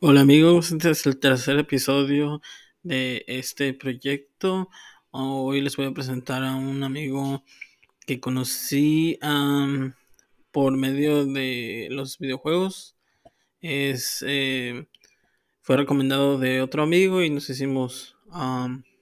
[0.00, 2.40] Hola amigos, este es el tercer episodio
[2.84, 4.68] de este proyecto.
[5.10, 7.42] Hoy les voy a presentar a un amigo
[8.06, 9.18] que conocí
[10.52, 12.96] por medio de los videojuegos.
[13.60, 14.86] Es, eh,
[15.62, 18.16] fue recomendado de otro amigo y nos hicimos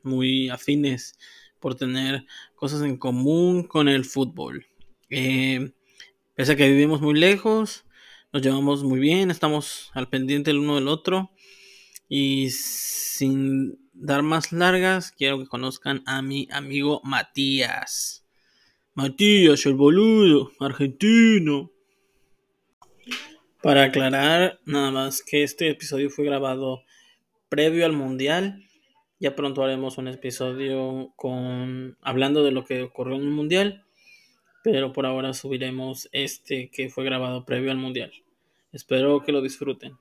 [0.02, 1.18] muy afines
[1.60, 2.24] por tener
[2.54, 4.66] cosas en común con el fútbol.
[5.10, 5.74] Eh,
[6.34, 7.85] pese a que vivimos muy lejos,
[8.32, 11.30] nos llevamos muy bien, estamos al pendiente el uno del otro.
[12.08, 18.24] Y sin dar más largas, quiero que conozcan a mi amigo Matías.
[18.94, 21.70] Matías, el boludo, argentino.
[23.62, 26.82] Para aclarar, nada más que este episodio fue grabado
[27.48, 28.62] previo al mundial.
[29.18, 33.85] Ya pronto haremos un episodio con hablando de lo que ocurrió en el mundial,
[34.72, 38.10] pero por ahora subiremos este que fue grabado previo al mundial.
[38.72, 39.96] Espero que lo disfruten.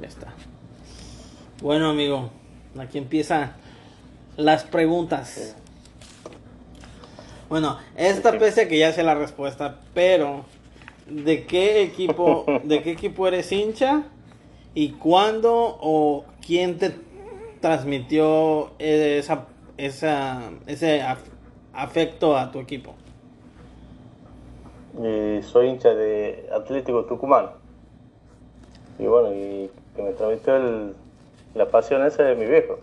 [0.00, 0.32] Ya está.
[1.60, 2.30] Bueno, amigo,
[2.78, 3.52] aquí empiezan
[4.38, 5.58] las preguntas.
[7.50, 10.46] Bueno, esta pese a que ya sé la respuesta, pero
[11.06, 14.04] ¿de qué equipo, de qué equipo eres hincha?
[14.74, 17.11] ¿Y cuándo o quién te
[17.62, 19.46] transmitió esa,
[19.78, 21.02] esa, ese
[21.72, 22.94] afecto a tu equipo?
[25.42, 27.50] soy hincha de Atlético Tucumán.
[28.98, 30.94] Y bueno, y que me transmitió el,
[31.54, 32.78] la pasión esa de mi viejo.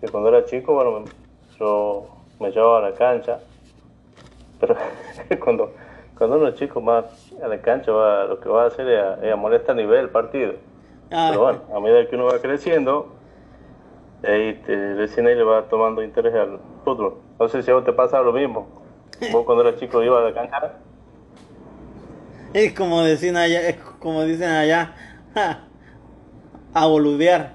[0.00, 1.04] Que cuando era chico, bueno,
[1.58, 2.08] yo
[2.40, 3.38] me llevaba a la cancha.
[4.60, 4.76] Pero
[5.44, 5.72] cuando,
[6.18, 7.04] cuando uno es chico más
[7.42, 10.10] a la cancha, va, lo que va a hacer es, a, molestar a nivel el
[10.10, 10.54] partido.
[11.10, 11.28] Ah.
[11.30, 13.13] Pero bueno, a medida que uno va creciendo,
[14.26, 17.14] ahí te, recién ahí le va tomando interés al fútbol.
[17.38, 18.66] No sé si a vos te pasa lo mismo.
[19.32, 20.72] Vos cuando eras chico ibas a la cancha.
[22.52, 24.94] Es como dicen allá, es como dicen allá,
[26.74, 27.54] a boludear.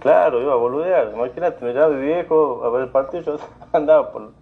[0.00, 1.12] Claro, iba a boludear.
[1.14, 3.36] Imagínate, me de viejo a ver el partido, yo
[3.72, 4.32] andaba por,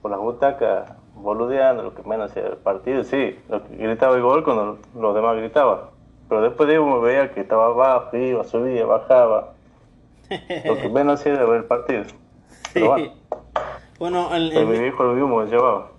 [0.00, 4.22] por las butacas boludeando, lo que menos hacía el partido, sí, lo que gritaba el
[4.22, 5.80] gol cuando los demás gritaban.
[6.28, 9.52] Pero después de me veía que estaba abajo, iba, subía, bajaba.
[10.64, 12.04] Lo que menos hacía era ver partido.
[12.72, 13.12] Pero bueno,
[13.98, 15.90] bueno el, mi viejo lo mismo me llevaba.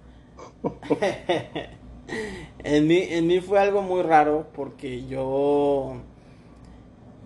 [2.64, 5.96] En mí, en mí fue algo muy raro porque yo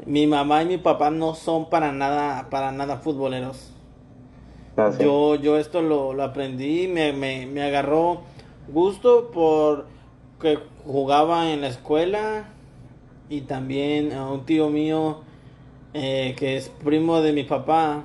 [0.05, 3.72] mi mamá y mi papá no son para nada para nada futboleros.
[4.77, 8.22] Ah, yo yo esto lo, lo aprendí, me, me, me agarró
[8.67, 9.87] gusto por
[10.41, 12.45] que jugaba en la escuela
[13.29, 15.24] y también a un tío mío
[15.97, 18.03] eh, que es primo de mi papá,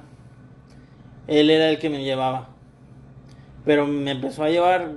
[1.27, 2.51] él era el que me llevaba.
[3.65, 4.93] Pero me empezó a llevar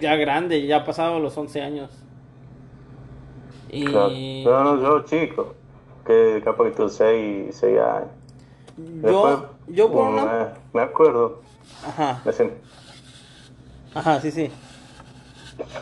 [0.00, 1.90] ya grande, ya pasado los 11 años.
[3.70, 3.84] Y...
[3.84, 5.54] No, yo chico,
[6.06, 8.08] que capaz que tú 6, 6 años.
[9.02, 10.24] yo, yo por una...
[10.72, 11.42] Me, me acuerdo.
[11.86, 12.22] Ajá.
[13.94, 14.50] Ajá, sí, sí.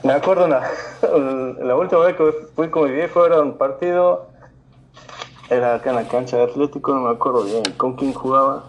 [0.02, 0.68] Me acuerdo la,
[1.64, 4.31] la última vez que fui con mi viejo era un partido,
[5.52, 8.64] era acá en la cancha de Atlético, no me acuerdo bien con quién jugaba.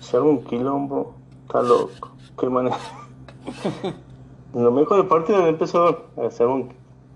[0.00, 2.10] Si algún quilombo, está loco.
[2.38, 2.76] Qué manera.
[4.54, 6.72] Lo mejor del partido empezó a hacer un.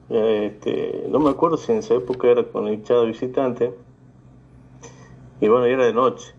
[0.08, 3.74] Este, no me acuerdo si en esa época era con el hinchada visitante.
[5.40, 6.34] Y bueno, era de noche.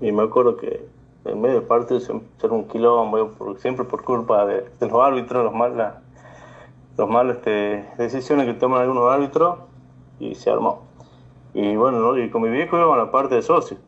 [0.00, 0.86] Y me acuerdo que
[1.24, 5.54] en medio del partido se empezó un quilombo, siempre por culpa de, los árbitros, los
[5.54, 5.94] malas
[6.96, 9.58] los malos este, decisiones que toman algunos árbitros,
[10.18, 10.87] y se armó.
[11.54, 13.80] Y bueno, y con mi viejo íbamos a la parte de socios.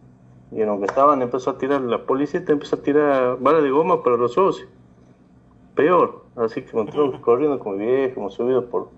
[0.52, 3.70] Y en lo que estaban empezó a tirar, la policía empezó a tirar balas de
[3.70, 4.68] goma para los socios
[5.74, 6.24] peor.
[6.36, 8.88] Así que encontramos corriendo con mi viejo, hemos subido por,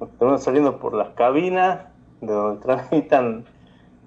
[0.00, 1.86] estamos saliendo por las cabinas
[2.20, 3.44] de donde transmitan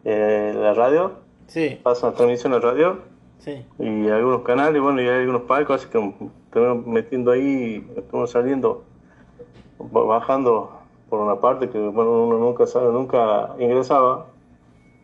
[0.06, 1.14] eh, la radio.
[1.48, 1.80] Sí.
[1.84, 3.00] Pasan la transmisión de radio.
[3.40, 3.66] Sí.
[3.78, 6.14] Y algunos canales, bueno, y hay algunos palcos, así que
[6.46, 8.86] estamos metiendo ahí, estamos saliendo,
[9.80, 10.72] bajando
[11.14, 14.26] por una parte que, bueno, uno nunca sabe, nunca ingresaba.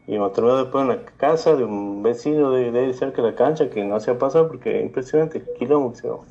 [0.07, 3.35] Y hemos terminado después en la casa de un vecino de, de cerca de la
[3.35, 6.21] cancha que no hacía pasar porque impresionante, kilómetros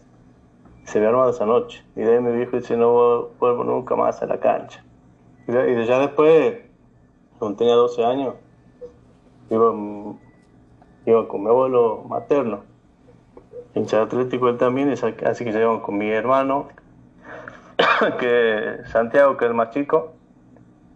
[0.82, 1.84] se había armado esa noche.
[1.94, 4.82] Y de ahí mi viejo dice, no vuelvo nunca más a la cancha.
[5.46, 6.56] Y, de, ya después,
[7.38, 8.34] cuando tenía 12 años,
[9.48, 9.72] iba,
[11.06, 12.64] iba con mi abuelo materno,
[13.76, 16.66] hincha atlético él también, así que se iban con mi hermano,
[18.18, 20.12] que Santiago, que es el más chico,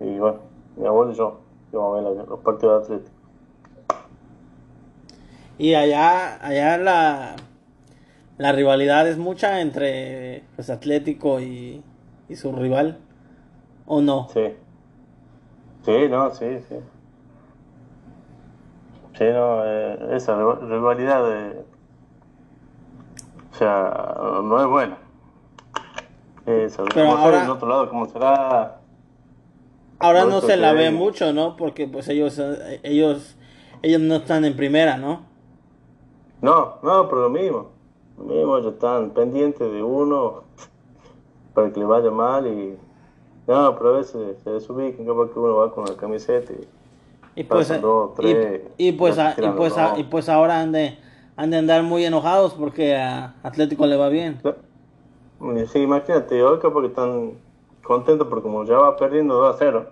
[0.01, 0.41] y bueno,
[0.77, 1.41] mi abuelo y yo
[1.73, 3.17] íbamos a ver los partidos de atlético.
[5.59, 7.37] Y allá, allá la
[8.39, 11.85] la rivalidad es mucha entre pues, Atlético y,
[12.29, 12.99] y su rival,
[13.87, 14.29] ¿o no?
[14.31, 14.55] Sí.
[15.85, 16.77] Sí, no, sí, sí.
[19.17, 21.65] Sí, no, eh, esa rivalidad de...
[23.53, 24.97] O sea, no es buena.
[26.47, 28.79] Eso, Pero ahora- del otro lado, como será...
[29.99, 31.57] Ahora no se la ve hay- mucho, ¿no?
[31.57, 32.41] Porque pues ellos,
[32.83, 33.37] ellos,
[33.83, 35.23] ellos no están en primera, ¿no?
[36.41, 37.71] No, no, pero lo mismo.
[38.19, 40.43] Lo mismo, ellos están pendientes de uno
[41.55, 42.77] para que le vaya mal y...
[43.47, 46.69] No, pero a veces se desubican, capaz que uno va con la camiseta y...
[47.35, 49.99] Y pues, eh, dos, y- tres, y, pues, a- y, tiran pues, los a- dos.
[50.01, 50.99] y pues ahora han de,
[51.37, 54.39] han de andar muy enojados porque a Atlético le va bien.
[54.45, 54.49] Y
[55.73, 57.33] Sí, imagínate, hoy capaz que están
[57.83, 59.91] contentos porque como ya va perdiendo 2 a 0,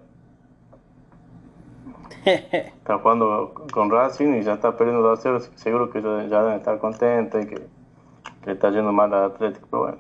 [2.25, 6.03] está jugando con Racing y ya está perdiendo 2 a 0, así que seguro que
[6.03, 9.83] ya, ya deben estar contentos y que, que le está yendo mal a Atlético, pero
[9.83, 9.99] bueno,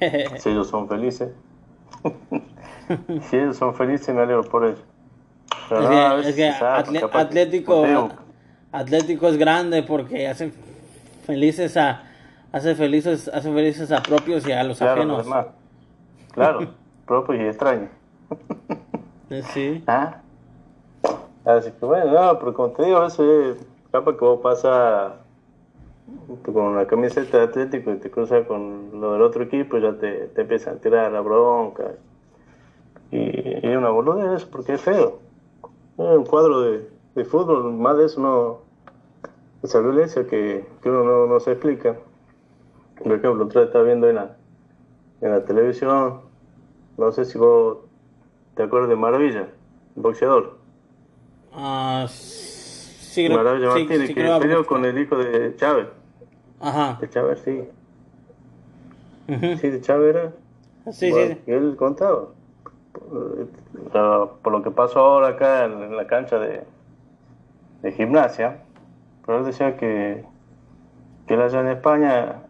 [0.38, 1.30] si ellos son felices,
[3.22, 4.84] si ellos son felices me alegro por ellos.
[5.70, 8.08] Pero Es no, a que, veces es que se sabe, Atle- capaz que- Atlético,
[8.72, 10.52] Atlético es grande porque hacen
[11.24, 12.04] felices a
[12.52, 15.20] hace felices hace felices a propios y a los claro, ajenos.
[15.20, 15.46] además,
[16.32, 16.60] claro,
[17.06, 17.88] propio y extraño.
[19.30, 19.84] Eh, Sí.
[19.86, 20.22] Ah.
[21.44, 23.56] Así que bueno, no, pero como te digo, a veces
[23.90, 25.12] capaz que vos pasas
[26.52, 30.28] con la camiseta de Atlético y te cruzas con lo del otro equipo, ya te,
[30.28, 31.92] te empiezan a tirar la bronca.
[33.10, 35.20] Y, y es una boludez eso, porque es feo.
[35.96, 38.58] Es un cuadro de, de fútbol, más de eso no.
[39.62, 41.96] Esa violencia que, que uno no, no se explica.
[43.02, 44.36] Por ejemplo, otra vez estaba viendo en la,
[45.20, 46.20] en la televisión,
[46.96, 47.78] no sé si vos
[48.54, 49.48] te acuerdas de Maravilla,
[49.94, 50.58] boxeador.
[51.52, 55.86] Ah, sí, creo- Maravilla sí, Martínez, sí que peleó con el hijo de Chávez.
[56.60, 56.98] Ajá.
[57.00, 57.68] De Chávez, sí.
[59.60, 60.32] Sí, de Chávez era.
[60.92, 61.40] Sí, Bueno, sí.
[61.46, 62.26] y él contaba.
[64.42, 66.64] Por lo que pasó ahora acá en, en la cancha de,
[67.82, 68.58] de gimnasia.
[69.24, 70.24] Pero él decía que,
[71.26, 72.42] que él allá en España,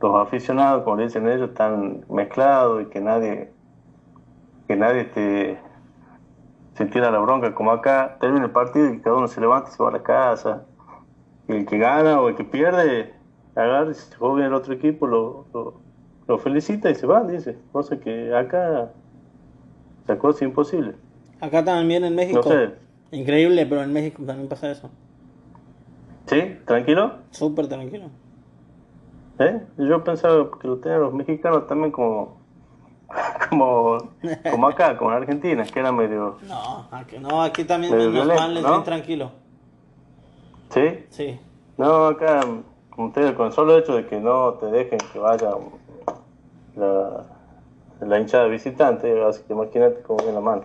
[0.00, 3.50] los aficionados, como dicen ellos, están mezclados y que nadie,
[4.66, 5.58] que nadie te,
[6.74, 8.16] se tira la bronca como acá.
[8.20, 10.64] Termina el partido y cada uno se levanta y se va a la casa.
[11.48, 13.12] Y el que gana o el que pierde,
[13.54, 15.80] agarra y se juega el otro equipo, lo, lo,
[16.26, 17.58] lo felicita y se va, dice.
[17.72, 18.92] Cosa que acá,
[20.04, 20.94] esa cosa es imposible.
[21.40, 22.40] Acá también en México.
[22.44, 22.74] No sé.
[23.12, 24.88] Increíble, pero en México también pasa eso.
[26.26, 26.56] ¿Sí?
[26.64, 27.16] ¿Tranquilo?
[27.32, 28.06] Súper tranquilo.
[29.40, 29.58] ¿Eh?
[29.78, 32.36] Yo pensaba que lo tenían los mexicanos también como,
[33.48, 34.10] como,
[34.50, 36.36] como acá, como en Argentina, que era medio...
[36.46, 38.70] No, aquí, no, aquí también Medio en los males ¿no?
[38.70, 39.30] bien tranquilo.
[40.68, 41.06] ¿Sí?
[41.08, 41.40] Sí.
[41.78, 45.52] No, acá, digo, con el solo hecho de que no te dejen que vaya
[46.76, 47.24] la,
[48.00, 50.64] la hinchada visitante, así que imagínate cómo viene la mano.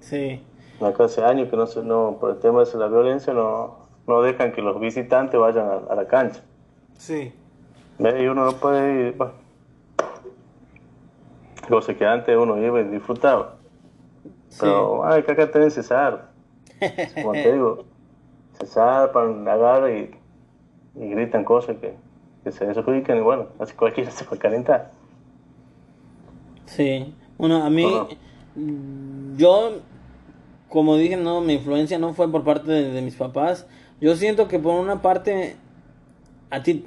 [0.00, 0.44] Sí.
[0.82, 4.20] Acá hace años que no, se, no por el tema de la violencia no, no
[4.20, 6.42] dejan que los visitantes vayan a, a la cancha.
[6.98, 7.32] Sí.
[7.98, 9.32] Y uno no puede ir, bueno.
[11.66, 13.56] Que antes uno iba y disfrutaba.
[14.60, 16.30] Pero ay, que acá tenés César.
[17.14, 17.84] Como te digo,
[18.58, 20.10] César para y,
[20.94, 21.94] y gritan cosas que,
[22.42, 24.90] que se desubican y bueno, así cualquiera se puede calentar.
[26.66, 27.14] Sí.
[27.38, 27.86] Bueno, a mí,
[29.36, 29.72] yo,
[30.68, 33.66] como dije, no, mi influencia no fue por parte de, de mis papás.
[34.00, 35.56] Yo siento que por una parte,
[36.50, 36.84] a ti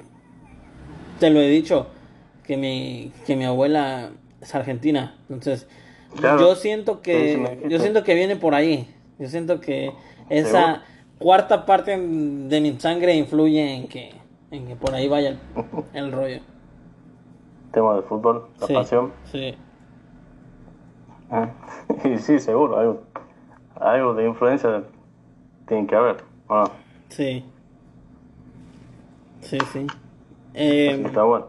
[1.18, 1.86] te lo he dicho,
[2.44, 4.10] que mi, que mi abuela
[4.40, 5.14] es argentina.
[5.28, 5.66] Entonces,
[6.18, 6.40] Claro.
[6.40, 8.88] yo siento que, yo siento que viene por ahí.
[9.18, 9.92] Yo siento que
[10.30, 10.82] esa ¿Seguro?
[11.18, 14.12] cuarta parte de mi sangre influye en que,
[14.50, 15.38] en que por ahí vaya el,
[15.92, 16.40] el rollo.
[17.72, 19.12] Tema de fútbol, la Sí, pasión.
[19.30, 19.54] sí.
[22.04, 23.02] Y sí, seguro, algo,
[23.76, 24.82] algo de influencia
[25.66, 26.24] tiene que haber.
[26.48, 26.70] Ah,
[27.10, 27.44] Sí.
[29.40, 29.86] Sí, sí.
[30.54, 31.46] Eh, está bueno.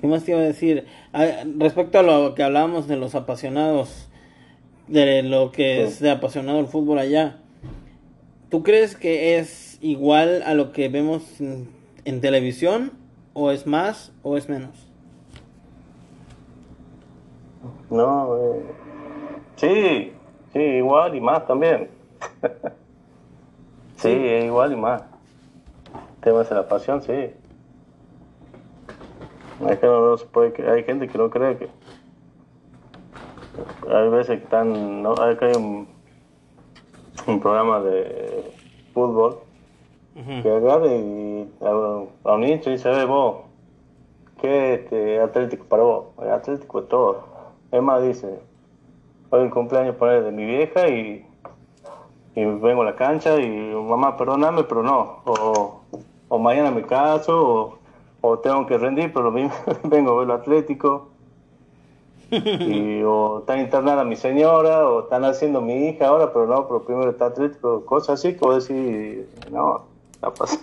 [0.00, 0.86] ¿Qué más te iba a decir?
[1.12, 1.26] Ah,
[1.58, 4.08] respecto a lo que hablábamos de los apasionados,
[4.88, 5.82] de lo que Sí.
[5.82, 7.38] es de apasionado el fútbol allá,
[8.48, 11.68] ¿tú crees que es igual a lo que vemos en,
[12.04, 12.92] en televisión?
[13.34, 14.88] ¿O es más o es menos?
[17.90, 18.62] No, eh,
[19.56, 20.12] sí,
[20.52, 21.88] sí, igual y más también.
[23.96, 25.02] sí, es igual y más.
[26.22, 27.12] Temas de la pasión, sí.
[29.68, 31.68] Es que no, se puede, hay gente que no cree que.
[33.90, 35.02] Hay veces que están.
[35.02, 35.88] No, hay que hay un,
[37.26, 38.52] un programa de
[38.92, 39.38] fútbol
[40.42, 43.42] que agarre y a, un hincha y dice, ve vos,
[44.40, 46.06] ¿qué este, Atlético para vos?
[46.20, 47.24] El Atlético es todo.
[47.70, 48.40] Es más, dice,
[49.30, 51.26] hoy el cumpleaños poner de mi vieja y,
[52.34, 55.22] y vengo a la cancha y mamá, perdóname, pero no.
[55.24, 55.80] O,
[56.30, 57.78] o mañana me caso,
[58.22, 59.52] o, o tengo que rendir, pero lo mismo
[59.84, 61.08] vengo a ver el Atlético.
[62.30, 66.84] y o está internada mi señora, o están haciendo mi hija ahora, pero no, pero
[66.84, 69.82] primero está Atlético, cosas así, como decir, no,
[70.22, 70.56] no pasa.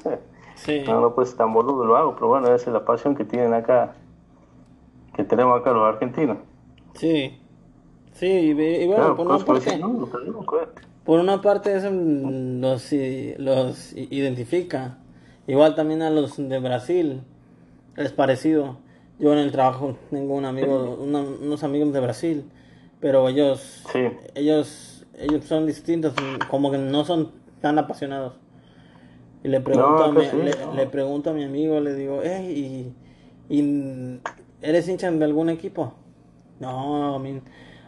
[0.56, 0.84] Sí.
[0.88, 3.24] No, no puede ser tan boludo, lo hago, pero bueno, esa es la pasión que
[3.24, 3.94] tienen acá,
[5.16, 6.38] que tenemos acá los argentinos.
[6.96, 7.38] Sí,
[8.14, 9.80] sí, y, bueno, por, una parte,
[11.06, 12.92] por una parte eso los,
[13.38, 14.98] los identifica,
[15.48, 17.24] igual también a los de Brasil,
[17.96, 18.78] es parecido.
[19.20, 22.46] Yo en el trabajo tengo un amigo, unos amigos de Brasil,
[23.00, 23.84] pero ellos,
[24.36, 26.14] ellos, ellos son distintos,
[26.50, 28.34] como que no son tan apasionados.
[29.44, 30.22] Y le pregunto, a, mi,
[30.76, 32.94] le, pregunto a mi amigo, le digo, ¿y,
[33.50, 34.20] ¿y
[34.62, 35.94] eres hincha de algún equipo?
[36.60, 37.42] No, a mí,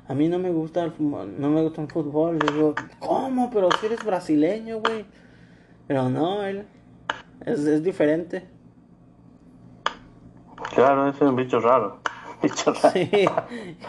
[0.07, 2.39] a mí no me gusta el fútbol, no me gusta el fútbol.
[2.39, 3.49] Le digo, ¿cómo?
[3.51, 5.05] Pero si eres brasileño, güey.
[5.87, 6.65] Pero no, él
[7.45, 8.47] es, es diferente.
[10.73, 11.97] Claro, ese es un bicho raro.
[12.41, 12.93] Bicho raro.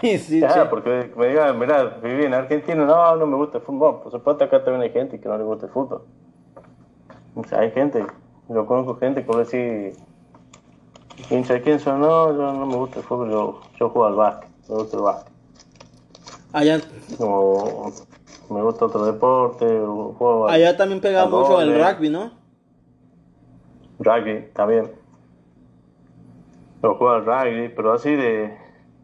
[0.01, 3.65] Sí, sí, ya, porque me digan, mira, viví en Argentina, no, no me gusta el
[3.65, 4.03] fútbol.
[4.03, 6.03] Por supuesto, acá también hay gente que no le gusta el fútbol.
[7.37, 8.05] O sea, hay gente,
[8.49, 9.97] yo conozco gente que decir,
[11.31, 14.15] hincha de quién son, no, yo no me gusta el fútbol, yo, yo juego al
[14.15, 15.33] básquet, me gusta el básquet.
[16.53, 16.81] Allá.
[17.21, 17.93] O
[18.51, 22.40] me gusta otro deporte, juego Allá también pega mucho el rugby, ¿no?
[24.01, 24.91] Rugby, también.
[26.83, 28.57] Yo juego al rugby, pero así de,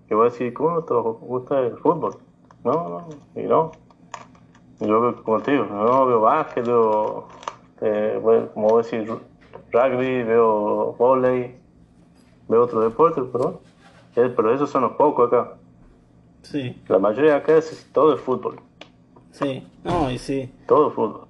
[0.09, 2.17] que voy a decir, ¿cómo te gusta el fútbol?
[2.65, 3.09] No, no,
[3.41, 3.73] y no.
[4.81, 7.29] Yo, te digo, no veo básquet, veo
[7.83, 9.07] eh, bueno, como voy a decir,
[9.71, 11.55] rugby, veo volei,
[12.49, 13.61] veo otro deporte, pero,
[14.17, 15.55] eh, pero esos son los pocos acá.
[16.43, 16.81] Sí.
[16.88, 18.61] La mayoría acá es todo el fútbol.
[19.31, 20.50] Sí, no, y sí.
[20.67, 21.26] Todo el fútbol.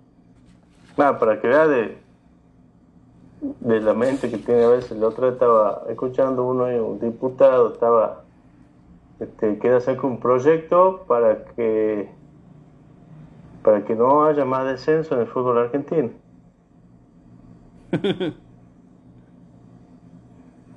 [0.96, 2.05] Nada, para que vea de,
[3.60, 4.92] de la mente que tiene a veces.
[4.92, 8.22] El otro estaba escuchando uno, un diputado, estaba,
[9.20, 12.10] este, quiere hacer un proyecto para que,
[13.62, 16.10] para que no haya más descenso en el fútbol argentino.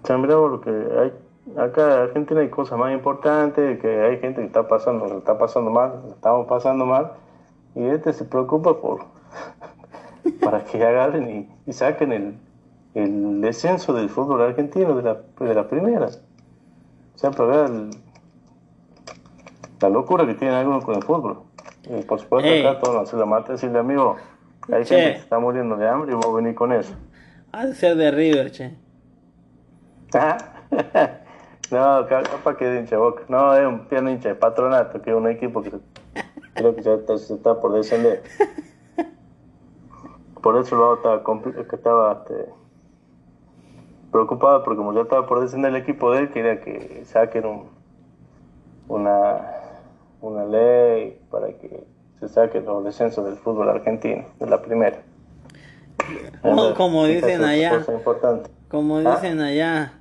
[0.07, 1.13] lo que hay
[1.57, 5.71] acá en Argentina hay cosas más importantes, que hay gente que está pasando, está pasando
[5.71, 7.13] mal, estamos pasando mal,
[7.75, 9.05] y este se preocupa por
[10.41, 12.38] para que agarren y, saquen el,
[12.93, 16.08] el, descenso del fútbol argentino de la, de la primera.
[16.08, 17.69] O sea, para ver
[19.81, 21.43] la locura que tiene algunos con el fútbol.
[21.84, 24.17] Y por supuesto acá todos la mata decirle amigo,
[24.72, 26.93] hay gente que está muriendo de hambre y vos venir con eso.
[27.51, 28.75] Ha de ser de River, che.
[31.72, 33.24] no, capaz que de hincha boca.
[33.27, 35.72] No, es un piano hincha de patronato, que es un equipo que
[36.53, 38.24] creo que ya está, se está por descender.
[40.41, 41.22] Por eso luego estaba,
[41.67, 42.46] que estaba este,
[44.12, 47.70] preocupado, porque como ya estaba por descender el equipo de él, quería que saquen un,
[48.88, 49.39] una,
[50.22, 51.84] una ley para que
[52.20, 55.01] se saquen los descensos del fútbol argentino, de la primera.
[56.75, 57.86] como dicen allá.
[58.70, 59.16] Como ¿Ah?
[59.16, 59.94] dicen allá.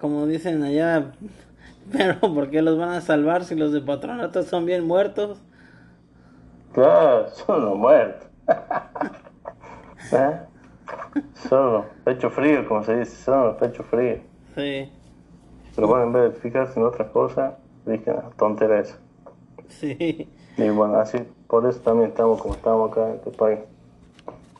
[0.00, 1.12] Como dicen allá.
[1.92, 5.42] Pero ¿por qué los van a salvar si los de patronato son bien muertos?
[6.72, 8.28] Claro, son los muertos.
[10.12, 10.40] ¿Eh?
[11.48, 14.20] Son los pechos fríos, como se dice, son los pechos fríos.
[14.54, 14.90] Sí.
[15.74, 17.54] Pero bueno, en vez de fijarse en otras cosas,
[17.86, 18.96] dije, tontera eso.
[19.68, 20.28] Sí.
[20.56, 23.60] Y bueno, así, por eso también estamos como estamos acá en este país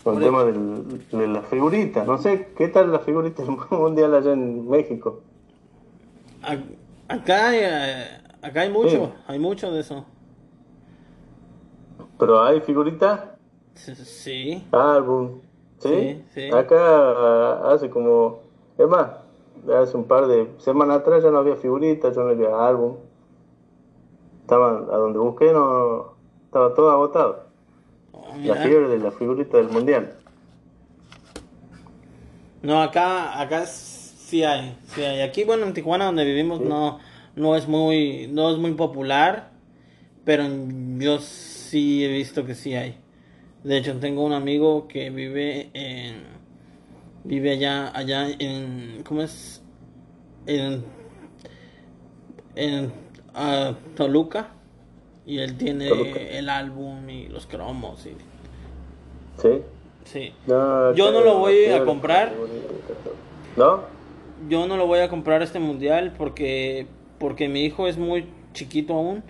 [0.02, 2.06] con el tema de las figuritas.
[2.06, 5.20] No sé, ¿qué tal las figuritas mundial allá en México?
[7.08, 10.06] Acá eh, acá hay mucho, hay mucho de eso.
[12.18, 13.20] ¿Pero hay figuritas?
[13.74, 14.64] Sí.
[14.72, 15.40] Álbum.
[15.80, 16.22] ¿Sí?
[16.34, 16.50] ¿Sí?
[16.50, 18.40] Acá hace como,
[18.78, 19.10] es más,
[19.82, 22.96] hace un par de semanas atrás ya no había figuritas, ya no había álbum.
[24.42, 27.44] Estaban, a donde busqué no, estaba todo agotado.
[28.44, 30.16] La fiebre de la figurita del mundial.
[32.62, 35.22] No, acá, acá sí hay, sí hay.
[35.22, 36.98] Aquí, bueno, en Tijuana donde vivimos no,
[37.36, 39.50] no es muy, no es muy popular,
[40.24, 40.44] pero
[40.98, 42.98] yo sí he visto que sí hay.
[43.64, 46.22] De hecho, tengo un amigo que vive en,
[47.24, 49.62] vive allá, allá en, ¿cómo es?
[50.46, 50.82] En,
[52.56, 54.48] en uh, Toluca
[55.26, 58.16] y él tiene el álbum y los cromos y
[59.40, 59.62] sí
[60.04, 60.32] Sí.
[60.46, 62.32] No, Yo no lo voy a comprar.
[63.56, 63.82] ¿No?
[64.48, 66.86] Yo no lo voy a comprar este mundial porque
[67.18, 69.22] porque mi hijo es muy chiquito aún.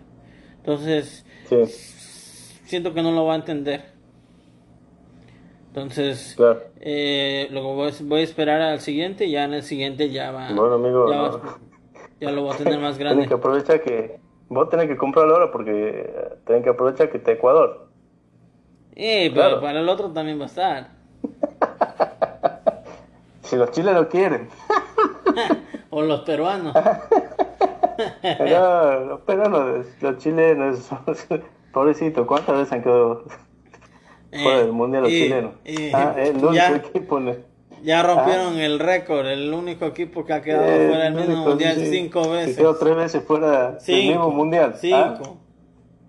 [0.59, 1.57] Entonces, Sí,
[2.65, 3.85] siento que no lo va a entender.
[5.75, 6.63] Entonces, claro.
[6.81, 10.49] eh, luego voy, a- voy a esperar al siguiente ya en el siguiente ya va.
[10.53, 11.23] Bueno, amigo, ya, no.
[11.23, 11.59] va-
[12.21, 13.29] ya lo voy a tener más Tienes grande.
[13.29, 14.19] que aprovechar que.
[14.49, 17.87] Vos tenés que comprarlo ahora porque eh, tenés que aprovechar que está Ecuador.
[18.97, 20.91] Eh, pero para el otro también va a estar.
[23.43, 24.49] Si los chilenos quieren.
[25.93, 26.73] O los peruanos.
[28.39, 30.89] No, los peruanos, los chilenos,
[31.73, 33.25] pobrecitos, ¿cuántas veces han quedado
[34.31, 35.53] fuera Eh, del mundial los chilenos?
[35.95, 37.19] ah, el único ya, equipo.
[37.19, 37.45] el-
[37.83, 39.27] ya rompieron el récord.
[39.27, 42.29] El único equipo que ha quedado eh, fuera del el mismo único, mundial sí, cinco
[42.31, 42.57] veces.
[42.57, 44.09] quedó tres veces fuera del Cinco.
[44.09, 44.73] mismo mundial.
[44.75, 45.37] Ah, Cinco.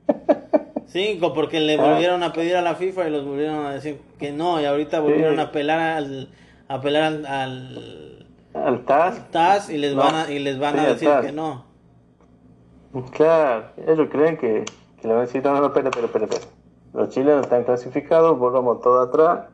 [0.88, 4.32] Cinco, porque le volvieron a pedir a la FIFA y los volvieron a decir que
[4.34, 4.60] no.
[4.60, 6.30] Y ahorita volvieron a apelar al,
[6.68, 9.32] a apelar al, al ah, al TAS.
[9.32, 10.04] TAS y les No.
[10.04, 11.66] van a, y les van Sí, a decir que no.
[13.14, 14.66] Claro, ellos creen que,
[15.02, 16.46] que le van a decir, no, no, espera, espera, espera, espera.
[16.94, 19.48] Los chilenos están clasificados, volvamos todo atrás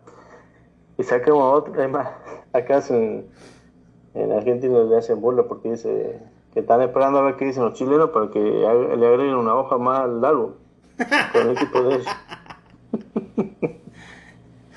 [0.98, 1.82] y saquemos otro.
[1.82, 2.10] Es más,
[2.52, 3.28] acá en,
[4.16, 6.20] en Argentina le hacen burla porque dice
[6.54, 9.78] que están esperando a ver qué dicen los chilenos para que le agreguen una hoja
[9.78, 10.54] más al álbum
[11.32, 12.08] con el equipo de ellos.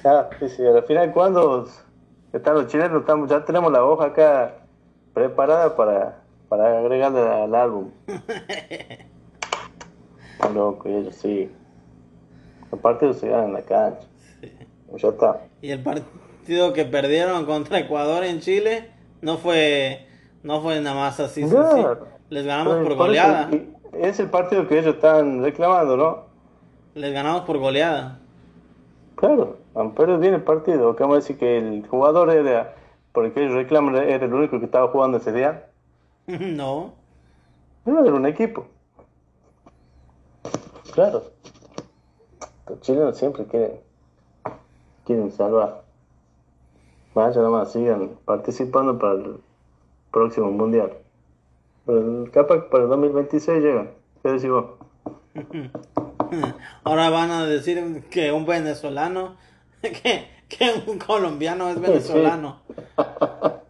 [0.40, 1.66] sí, sí, al final, cuando
[2.32, 4.56] están los chilenos, estamos, ya tenemos la hoja acá
[5.14, 7.90] preparada para, para agregarle al álbum.
[10.54, 11.50] Locos, ellos sí.
[12.78, 14.06] Partidos se ganan en la cancha.
[14.96, 15.40] Ya está.
[15.62, 20.06] Y el partido que perdieron contra Ecuador en Chile no fue
[20.42, 21.42] no fue nada más así.
[21.42, 21.82] sí, sí.
[22.30, 23.50] Les ganamos Pero por por goleada.
[23.92, 26.24] es el partido que ellos están reclamando, ¿no?
[26.94, 28.20] Les ganamos por goleada.
[29.16, 29.58] Claro,
[29.96, 30.96] pero bien el partido.
[30.96, 32.74] ¿Qué vamos a decir que el jugador era,
[33.12, 35.66] porque ellos reclaman, era el único que estaba jugando ese día?
[36.26, 36.94] no.
[37.84, 38.66] No, era un equipo.
[40.92, 41.24] Claro.
[42.70, 43.80] Los chilenos siempre quieren,
[45.04, 45.82] quieren salvar.
[47.14, 49.36] Vaya nomás, sigan participando para el
[50.12, 50.92] próximo mundial.
[51.84, 53.90] Pero el- capaz para el 2026 llegan.
[54.22, 54.66] ¿Qué decís vos?
[56.84, 59.34] Ahora van a decir que un venezolano,
[59.82, 62.60] que, que un colombiano es venezolano.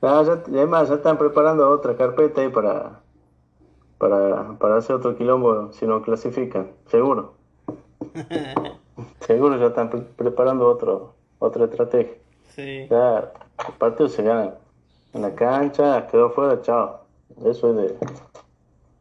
[0.00, 3.00] No, ya, además ya están preparando otra carpeta ahí para,
[3.98, 7.34] para, para hacer otro quilombo si no clasifican, seguro.
[9.20, 12.14] Seguro ya están pre- preparando otro, otra estrategia.
[12.54, 12.86] Sí.
[12.90, 13.32] Ya,
[13.66, 14.54] el partido se gana
[15.14, 17.00] en la cancha, quedó fuera, chao.
[17.44, 17.96] Eso es de,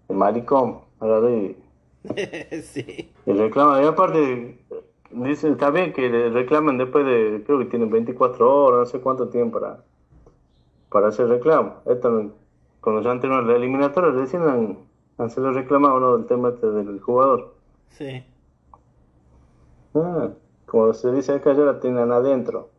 [0.09, 0.79] de maricón.
[1.01, 1.55] Y,
[2.61, 3.11] sí.
[3.25, 3.81] y reclama.
[3.81, 4.59] Y aparte,
[5.11, 8.99] dicen, está bien que le reclamen después de, creo que tienen 24 horas, no sé
[8.99, 9.83] cuánto tienen para,
[10.89, 11.75] para hacer reclamo.
[11.85, 12.31] Esto,
[12.81, 14.77] cuando ya han terminado la eliminatoria, recién han,
[15.17, 17.55] han se lo reclamado del tema este del jugador.
[17.89, 18.23] Sí.
[19.95, 20.29] Ah,
[20.65, 22.69] como se dice acá, ya la tienen adentro.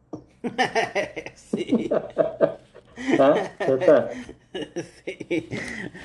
[1.35, 1.91] sí.
[3.21, 3.35] ¿Ah?
[3.61, 4.11] Ya está.
[5.05, 5.49] sí.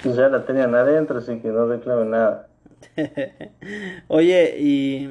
[0.04, 2.48] Ya la tenían adentro, así que no reclamen nada.
[4.08, 5.10] Oye, y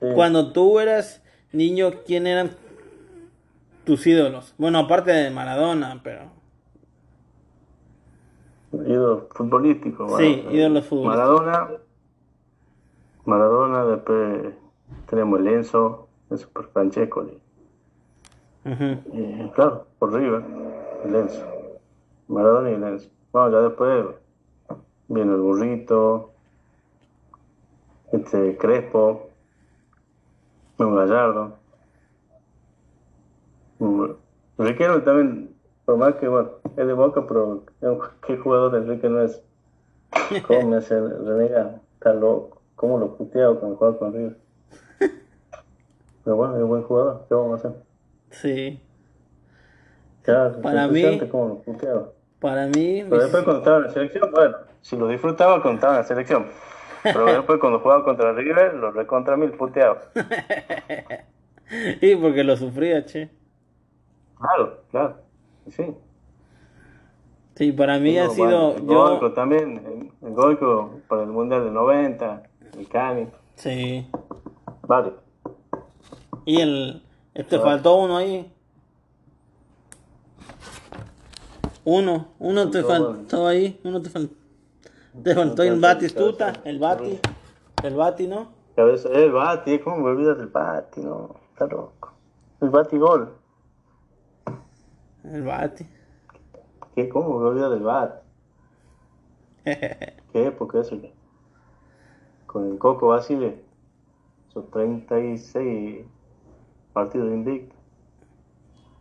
[0.00, 0.06] Sí.
[0.14, 2.50] cuando tú eras niño, ¿quién eran
[3.84, 4.54] tus ídolos?
[4.58, 6.30] Bueno, aparte de Maradona, pero...
[8.72, 10.16] ídolo futbolístico.
[10.18, 11.42] Sí, ídolos futbolísticos.
[11.42, 11.70] Maradona,
[13.24, 14.54] Maradona, después
[15.08, 17.38] tenemos el Enzo, el Super Francescoli.
[18.64, 18.98] Ujú.
[19.12, 20.42] Y claro, por River,
[21.04, 21.46] el Enzo.
[22.28, 23.08] Maradona y el Enzo.
[23.32, 24.06] Bueno, ya después
[25.08, 26.32] viene el burrito,
[28.12, 29.28] este Crespo,
[30.78, 31.58] un Gallardo.
[33.78, 34.04] Mm,
[34.58, 37.64] Riquelme también, por más que bueno, es de boca, pero
[38.26, 39.42] qué jugador de Enrique no es.
[40.46, 41.80] ¿Cómo me hace renegar?
[41.94, 42.62] Está loco.
[42.74, 44.47] ¿Cómo lo puteado cuando juega con River?
[46.28, 47.80] Pero bueno, es buen jugador, ¿qué vamos a hacer?
[48.32, 48.78] Sí.
[50.20, 51.18] Claro, Para mí-
[51.64, 52.08] puteaba.
[52.38, 53.02] Para mí...
[53.08, 56.04] Pero después cuando estaba en la selección, bueno, si lo disfrutaba cuando estaba en la
[56.06, 56.46] selección.
[57.02, 60.02] Pero después cuando jugaba contra River, lo recontra mil puteaba.
[62.00, 63.30] Sí, porque lo sufría, che.
[64.38, 65.16] Claro, claro.
[65.70, 65.94] Sí.
[67.54, 68.74] Sí, para mí ha sido...
[68.74, 69.32] bueno, el Yo...
[69.32, 72.42] También, el, el para el Mundial del 90,
[72.78, 74.06] el Cani, Sí.
[74.86, 75.12] vale.
[76.48, 77.02] Y el...
[77.34, 78.50] Te faltó uno ahí.
[81.84, 84.34] Uno, uno te Faltó, ahí, uno te faltó.
[85.22, 87.20] Te faltó el Batistuta, el Bati,
[87.82, 88.48] el Bati, ¿no?
[88.74, 91.02] Cabeza, el Bati, ¿cómo me olvidas del Bati?
[91.02, 92.14] No, está loco.
[92.62, 93.34] El batigol.
[95.24, 95.86] El bati.
[96.94, 97.10] ¿Qué?
[97.10, 98.22] ¿Cómo me olvidar del bat?
[99.64, 100.98] ¿Qué época eso?
[102.46, 103.62] Con el Coco Basile.
[104.54, 106.06] Son 36
[106.92, 107.78] partidos invictos.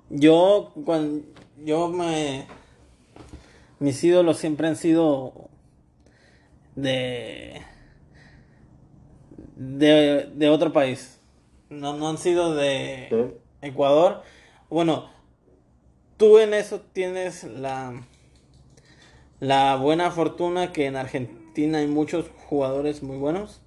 [0.10, 1.26] Yo, cuando,
[1.64, 2.46] yo me,
[3.80, 5.50] mis ídolos siempre han sido
[6.76, 7.62] de,
[9.56, 11.20] de, de otro país.
[11.70, 13.68] No, no han sido de ¿Sí?
[13.68, 14.22] Ecuador.
[14.70, 15.10] Bueno,
[16.18, 18.04] tú en eso tienes la,
[19.40, 23.62] la buena fortuna que en Argentina hay muchos jugadores muy buenos.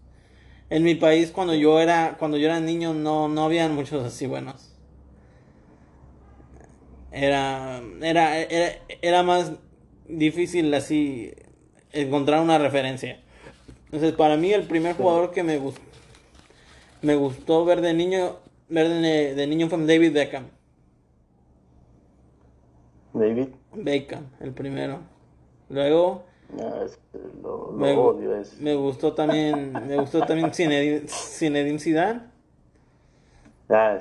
[0.71, 4.27] En mi país cuando yo era cuando yo era niño no no habían muchos así
[4.27, 4.73] buenos.
[7.11, 9.53] Era era era, era más
[10.09, 11.33] difícil así
[11.93, 13.21] encontrar una referencia.
[13.87, 15.83] Entonces, para mí el primer jugador que me gustó
[17.03, 18.37] me gustó ver de niño
[18.69, 20.45] ver de, de niño fue David Beckham.
[23.13, 23.49] David.
[23.75, 25.01] Beckham, el primero.
[25.69, 26.99] Luego No, es-
[27.43, 28.37] lo, lo me, odio.
[28.37, 32.21] Es, me gustó también me gustó también Zinedine, Zinedine Zidane.
[33.69, 33.99] ah,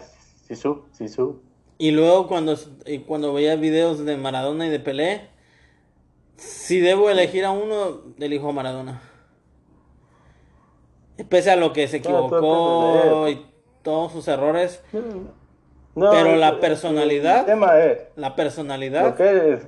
[0.47, 1.41] Sisu, Sisu.
[1.77, 2.55] Y luego cuando,
[3.07, 5.29] cuando veía videos de Maradona y de Pelé,
[6.35, 9.01] si debo elegir a uno, elijo a Maradona.
[11.29, 13.45] Pese a lo que se equivocó y
[13.83, 14.81] todos sus errores,
[15.95, 19.67] No, Pero la personalidad- El tema es, la lo personalidad, que es,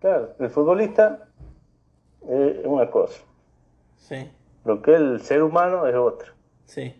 [0.00, 1.26] claro, el futbolista
[2.28, 3.20] es una cosa,
[3.96, 4.30] sí,
[4.64, 6.32] lo que es el ser humano es otra.
[6.64, 6.94] sí,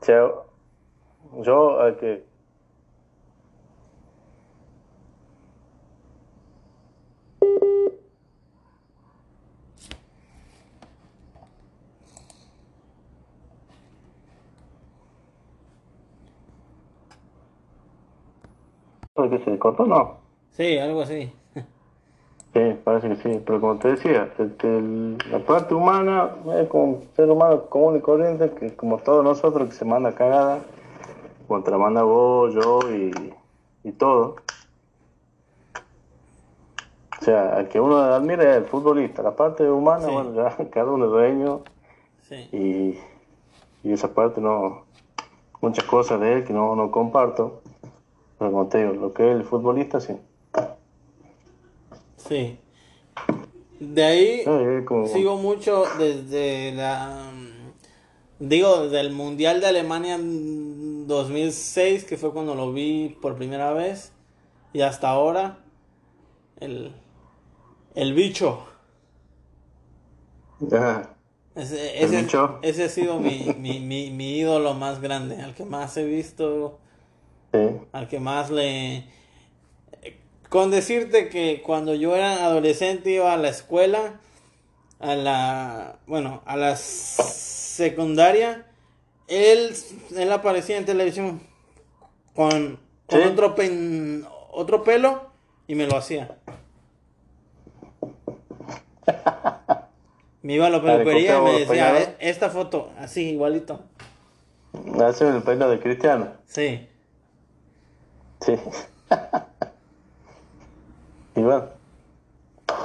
[0.00, 0.30] O sea,
[1.42, 2.24] yo al que
[19.14, 19.86] ¿Por qué se cortó?
[19.86, 20.18] No.
[20.50, 21.30] sí, algo así.
[22.52, 24.28] Sí, parece que sí, pero como te decía,
[25.30, 29.68] la parte humana es como un ser humano común y corriente, que como todos nosotros
[29.68, 30.58] que se manda cagada,
[31.46, 33.32] como te la manda vos, yo y,
[33.84, 34.36] y todo.
[37.20, 40.12] O sea, al que uno admira es el futbolista, la parte humana, Sí.
[40.12, 41.60] bueno, ya cada uno es dueño
[42.22, 42.98] Sí, y,
[43.88, 44.86] y esa parte no,
[45.60, 47.60] muchas cosas de él que no, no comparto,
[48.38, 50.16] pero como te digo, lo que es el futbolista, sí.
[52.30, 52.58] Sí.
[53.78, 57.30] De ahí Sí, es como- sigo mucho desde la
[58.38, 63.72] digo desde el mundial de Alemania en 2006 que fue cuando lo vi por primera
[63.74, 64.12] vez
[64.72, 65.58] y hasta ahora
[66.60, 66.92] el
[67.94, 68.64] el bicho
[71.56, 72.26] ese, ¿El ese,
[72.62, 76.78] ese ha sido mi, mi, mi, mi ídolo más grande al que más he visto
[77.52, 77.58] Sí.
[77.92, 79.04] al que más le...
[80.50, 84.20] Con decirte que cuando yo era adolescente iba a la escuela,
[84.98, 85.96] a la...
[86.06, 88.66] Bueno, a la secundaria,
[89.28, 89.72] él,
[90.16, 91.40] él aparecía en televisión
[92.34, 93.28] con, con Sí.
[93.28, 95.30] otro, pen- otro pelo
[95.68, 96.36] y me lo hacía.
[100.42, 102.02] Me iba a la peluquería y me decía, peinados.
[102.02, 103.82] "E- esta foto, así, igualito.
[105.04, 106.32] Hace el peinado de Cristiano.
[106.46, 106.88] Sí.
[108.40, 108.54] Sí.
[111.36, 111.68] y bueno,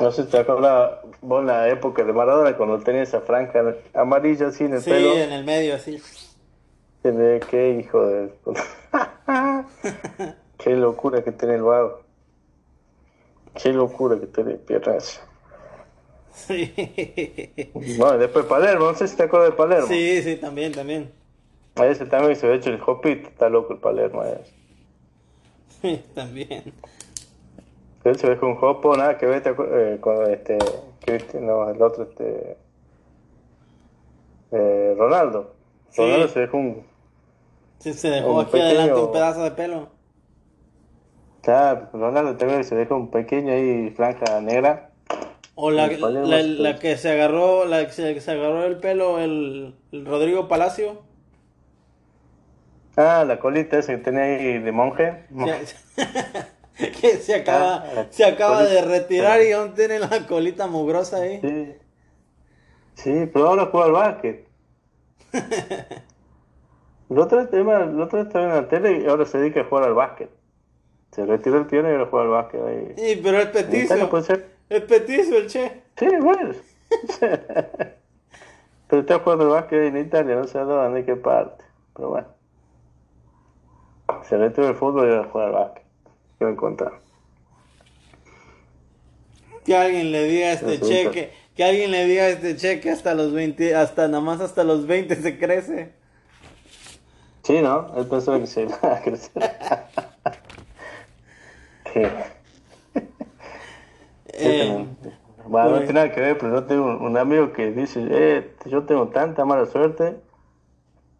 [0.02, 4.48] no sé si te acuerdas vos la época de Maradona cuando tenía esa franja amarilla
[4.48, 5.14] así en el Sí, pelo.
[5.16, 6.02] en el medio, así.
[7.04, 8.34] Qué hijo de.
[10.58, 12.02] qué locura que tiene el vago.
[13.62, 15.22] Qué locura que tiene piernas.
[16.34, 16.74] Sí.
[17.98, 19.88] Bueno, después Palermo, no sé si te acuerdas de Palermo.
[19.88, 21.12] Sí, sí, también, también.
[21.76, 24.24] A ese también se ve hecho el hopito, está loco el Palermo.
[24.24, 24.54] ese.
[25.82, 26.74] Sí, también.
[28.06, 30.58] Él se con un hopo, nada que ver te acu- eh, con este.
[31.42, 32.58] No, el otro, este.
[34.52, 35.56] eh, Ronaldo.
[35.90, 36.02] Sí.
[36.02, 36.84] Ronaldo se con un.
[37.80, 39.90] Sí, se dejó Un aquí pequeño- adelante un pedazo de pelo.
[41.42, 44.92] Claro, Ronaldo también se con un pequeño ahí, franja negra.
[45.56, 49.76] O la, la, es- la que se agarró, la que se, agarró el pelo, el,
[49.92, 51.02] el Rodrigo Palacio.
[52.98, 55.26] Ah, la colita esa que tenía ahí de monje.
[57.02, 61.40] que se acaba, Ah, se acaba de retirar y aún tiene la colita mugrosa ahí.
[61.42, 61.76] Sí.
[62.96, 64.48] Sí, pero ahora juega al básquet.
[67.10, 69.84] El otro tema- el otro estaba en la tele y ahora se dedica a jugar
[69.84, 70.30] al básquet.
[71.12, 72.94] Se retiró el piono y ahora juega al básquet ahí.
[72.98, 73.40] Sí, pero
[74.18, 74.56] es ser.
[74.70, 75.84] Es peticio el che.
[75.98, 76.54] Sí, bueno.
[78.88, 81.64] Pero está jugando al básquet en Italia, no sé dónde, qué parte.
[81.96, 82.28] Pero bueno.
[84.24, 85.85] se retiro del fútbol y a jugar al básquet.
[86.40, 87.00] ¿Qué me contar?
[89.64, 93.76] Que alguien le diga este cheque, que alguien le diga este cheque hasta los 20,
[93.76, 95.94] hasta nada más hasta los 20 se crece.
[97.44, 97.92] Sí, ¿no?
[97.96, 99.32] Él pensó que se iba a crecer.
[104.38, 104.86] Eh,
[105.48, 108.84] bueno, no tiene nada que ver, pero yo tengo un amigo que dice, eh, yo
[108.84, 110.18] tengo tanta mala suerte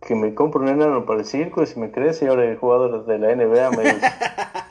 [0.02, 2.58] que me compro un enano para el circo y si me crece y ahora el
[2.58, 4.02] jugador de la NBA me dice...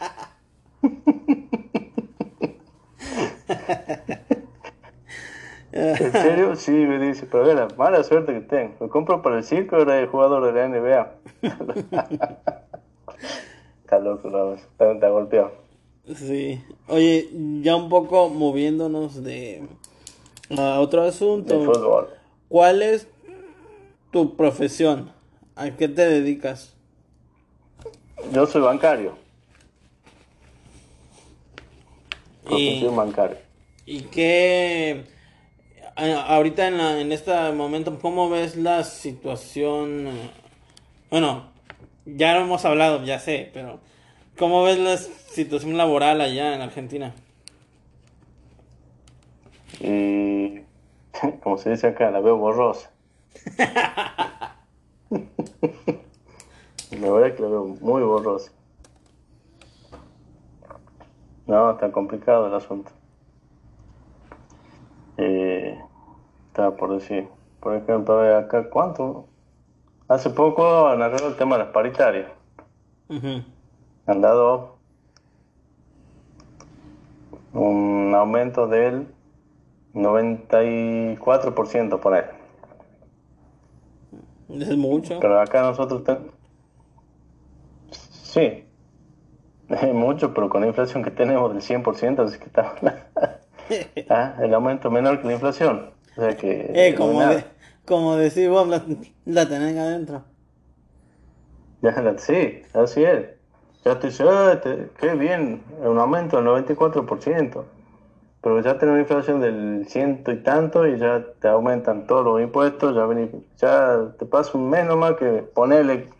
[5.77, 6.55] ¿En serio?
[6.55, 8.75] Sí, me dice, pero la mala suerte que tengo.
[8.79, 11.13] Me compro para el circo y ahora el jugador de la NBA.
[13.83, 14.55] está loco, ¿no?
[14.55, 15.51] está, está golpeado.
[16.15, 16.63] Sí.
[16.87, 17.29] Oye,
[17.61, 19.67] ya un poco moviéndonos de
[20.57, 21.59] a otro asunto.
[21.59, 22.09] De fútbol.
[22.49, 23.09] ¿Cuál es
[24.13, 25.11] tu profesión?
[25.57, 26.77] ¿A qué te dedicas?
[28.33, 29.17] Yo soy bancario.
[32.49, 33.39] Y, bancario.
[33.87, 35.14] ¿Y qué?
[35.97, 40.09] Ahorita en, en este momento, ¿cómo ves la situación?
[41.11, 41.45] Bueno,
[42.05, 43.81] ya lo hemos hablado, ya sé, pero
[44.37, 47.15] ¿cómo ves la situación laboral allá en Argentina?
[49.81, 50.61] Y,
[51.43, 52.91] como se dice acá, la veo borrosa.
[57.01, 58.51] La verdad es que lo veo muy borroso.
[61.47, 62.91] No, está complicado el asunto.
[65.17, 65.81] Eh,
[66.49, 67.29] estaba por decir,
[67.61, 69.27] por ejemplo, acá, ¿cuánto?
[70.09, 72.31] Hace poco han arreglado el tema de las paritarias.
[74.07, 74.77] Han dado
[77.53, 79.07] un aumento del
[79.95, 82.25] 94%, por ahí.
[84.51, 85.21] Es mucho.
[85.21, 86.03] Pero acá nosotros...
[87.91, 88.65] Sí,
[89.69, 92.75] es mucho, pero con la inflación que tenemos del 100%, así que está...
[94.11, 95.91] ah, el aumento menor que la inflación.
[96.17, 96.71] O sea que...
[96.75, 97.21] Eh, como,
[97.85, 98.83] como decís vos, la,
[99.25, 100.23] la tenés adentro.
[101.83, 103.27] Ya, sí, así es.
[103.85, 104.61] Ya te dice, ah,
[104.99, 107.65] qué bien, un aumento del 94%
[108.45, 112.43] pero ya tenés una inflación del ciento y tanto y ya te aumentan todos los
[112.43, 113.09] impuestos, ya,
[113.57, 116.11] ya te pasa un mes nomás que ponerle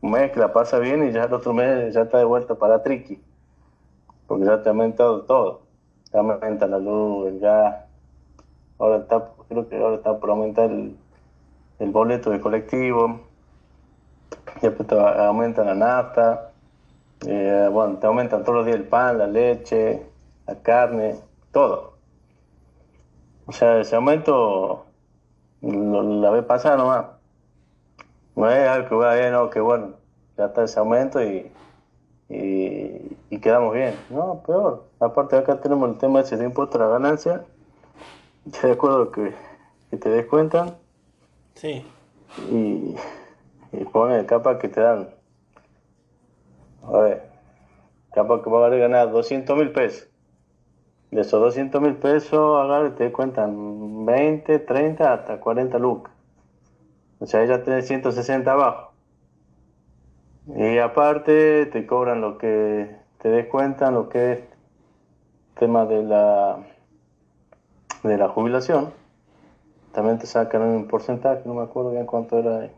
[0.00, 2.56] un mes que la pasa bien y ya el otro mes ya está de vuelta
[2.56, 3.22] para triqui,
[4.26, 5.62] porque ya te ha aumentado todo,
[6.18, 7.76] aumenta la luz, el gas,
[8.78, 10.96] ahora está, creo que ahora está por aumentar el,
[11.90, 13.20] boleto de colectivo,
[14.60, 16.52] después te aumenta la nafta,
[17.26, 20.02] eh, bueno, te aumentan todos los días el pan, la leche,
[20.46, 21.16] la carne,
[21.52, 21.94] todo.
[23.46, 24.86] O sea, ese aumento
[25.62, 27.06] la vez pasada nomás.
[28.36, 29.94] No es algo que vaya, no, que bueno,
[30.36, 31.50] ya está ese aumento y,
[33.38, 33.94] quedamos bien.
[34.10, 34.88] No, peor.
[34.98, 37.44] Aparte acá tenemos el tema ese de impuesto a la ganancia.
[38.46, 39.34] Ya de acuerdo que,
[39.90, 40.76] que te descuentan.
[41.54, 41.84] Sí.
[42.50, 42.96] Y,
[43.72, 45.10] y pone capa que te dan.
[46.82, 47.30] A ver,
[48.12, 50.10] capa que va a ganar 200 mil pesos
[51.10, 56.12] de esos 200 mil pesos, agarre, te cuentan 20, 30, hasta 40 lucas.
[57.18, 58.92] O sea, ya tenés 160 abajo.
[60.46, 64.40] Y aparte te cobran lo que te descuentan, lo que es
[65.58, 66.58] tema de la
[68.02, 68.92] de la jubilación.
[69.92, 72.70] También te sacan un porcentaje, no me acuerdo bien cuánto era.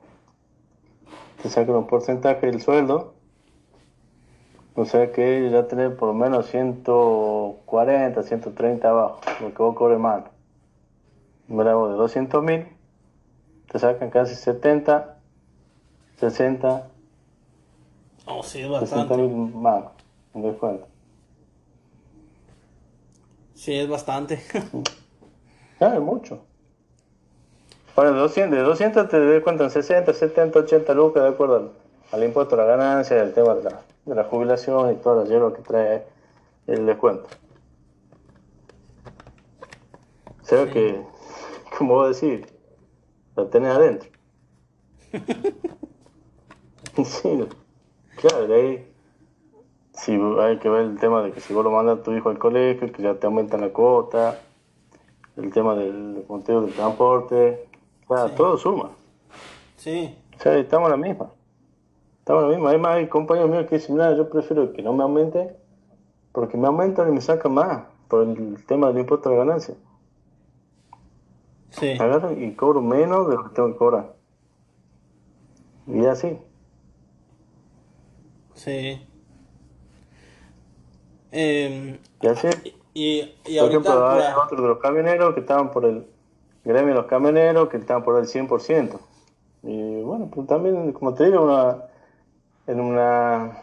[1.43, 3.15] Te sacan un porcentaje del sueldo
[4.75, 9.99] o sea que ya tener por lo menos 140, 130 abajo, lo que vos cobres
[9.99, 10.25] más.
[11.49, 12.67] Bravo, de 200 mil,
[13.71, 15.19] te sacan casi 70,
[16.19, 16.89] 60.
[18.27, 19.15] Oh, sí, es bastante.
[19.15, 19.85] 60 mil más,
[20.35, 20.87] en descuento.
[23.55, 24.43] Sí, es bastante.
[25.81, 26.45] es mucho.
[27.95, 31.73] Bueno, de 200, de 200 te descuentan 60, 70, 80 lucas de acuerdo
[32.11, 35.29] al, impuesto a la ganancia, el tema de la de la jubilación y toda la
[35.29, 36.05] hierba que trae
[36.67, 37.29] el descuento.
[40.41, 41.01] O sea que,
[41.79, 42.47] como vos decís,
[43.37, 44.11] la tenés adentro.
[47.05, 47.49] sí,
[48.17, 48.92] claro, de ahí
[50.03, 52.29] si hay que ver el tema de que si vos lo mandas a tu hijo
[52.29, 54.41] al colegio, que ya te aumentan la cuota,
[55.37, 57.69] el tema del conteo del transporte,
[58.37, 58.91] todo suma.
[59.77, 60.19] Sí.
[60.37, 61.31] O sea, estamos en la misma.
[62.19, 62.67] Estamos lo mismo.
[62.67, 65.57] Además, hay compañeros míos que dicen, nada, yo prefiero que no me aumente,
[66.33, 69.77] porque me aumentan y me sacan más por el tema del impuesto a la ganancia.
[71.71, 71.93] Sí.
[71.93, 74.15] Agarro y cobro menos de lo que tengo que cobrar.
[75.87, 76.39] Y así.
[78.55, 79.01] Sí.
[81.33, 82.49] Em, Y así,
[82.95, 86.07] y, y por ejemplo, hay otros de los camioneros que estaban por el
[86.65, 89.01] gremio de los camioneros que estaban por el 100%.
[89.65, 91.85] Y bueno, pues también, como te digo, una,
[92.67, 93.59] en una.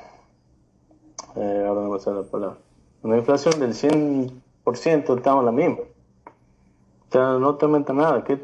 [1.35, 2.57] Eh, ahora no me sale la palabra.
[3.03, 5.77] Una inflación del 100% estamos la misma.
[5.77, 8.39] O sea, no te aumenta nada, que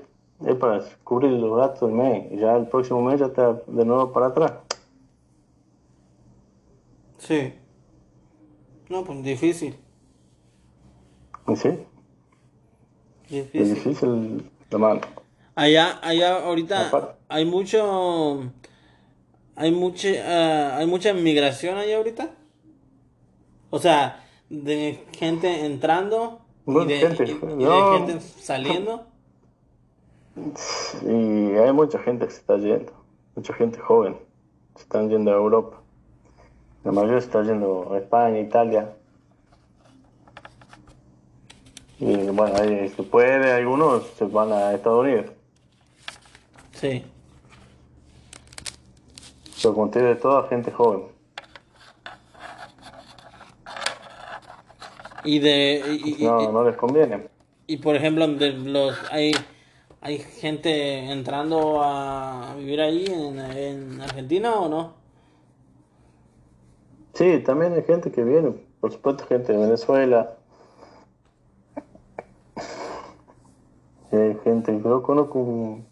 [0.46, 2.32] es para cubrir los gastos del mes.
[2.32, 4.54] Y ya el próximo mes ya está de nuevo para atrás.
[7.18, 7.54] Sí.
[8.90, 9.76] No, pues difícil.
[11.48, 11.70] Y sí,
[13.30, 13.74] es Difícil.
[13.76, 15.02] difícil la mano.
[15.56, 18.52] Allá, allá ahorita hay mucho,
[19.56, 22.32] hay mucha, ah, hay mucha migración allá ahorita.
[23.70, 29.08] O sea, de gente entrando y de, gente, y- y de gente saliendo.
[31.04, 32.92] Y hay mucha gente que se está yendo,
[33.36, 34.18] mucha gente joven,
[34.76, 35.82] se están yendo a Europa.
[36.86, 38.90] La mayoría está yendo a España, Italia.
[42.00, 45.26] Y bueno, ahí se puede, algunos se van a Estados Unidos.
[46.74, 47.04] Sí.
[49.62, 51.04] Pero como te digo, toda gente joven.
[55.24, 57.28] Y de, y- No, y- no les conviene.
[57.66, 59.32] y, por ejemplo, de los, hay,
[60.02, 65.05] hay gente entrando a vivir ahí en, en Argentina o no?
[67.16, 70.36] Sí, también hay gente que viene, por supuesto, gente de Venezuela.
[74.12, 75.86] Y hay gente, yo conozco un,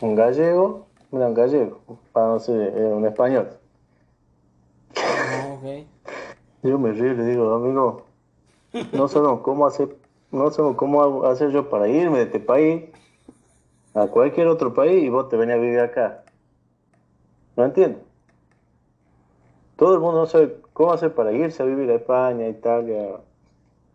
[0.00, 3.50] un gallego, mira, un gallego, para no sé, eh, un español.
[4.96, 5.86] Ah, ok.
[6.62, 8.04] Yo me río y le digo, amigo,
[8.92, 9.94] no sabemos cómo hacer,
[10.32, 12.84] no sabemos cómo hacer yo para irme de este país
[13.92, 16.24] a cualquier otro país y vos te venís a vivir acá.
[17.56, 18.05] ¿No entiendes?
[19.76, 23.20] Todo el mundo no sabe cómo hacer para irse a vivir a España, Italia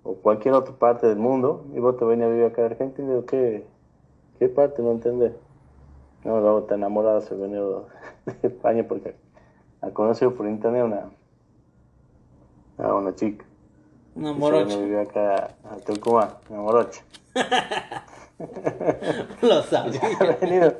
[0.04, 3.08] o cualquier otra parte del mundo y vos te venís a vivir acá a Argentina.
[3.08, 3.66] Y digo, ¿qué,
[4.40, 5.34] qué parte no entendés?
[6.24, 7.88] No, luego está enamorado, se venido
[8.26, 9.16] de España porque
[9.82, 11.10] ha conocido por internet una,
[12.78, 13.44] a una chica.
[14.16, 14.76] Una se morocha.
[14.76, 17.04] a vivir acá a Tucumán, una morocha.
[19.42, 20.78] Lo se sabía.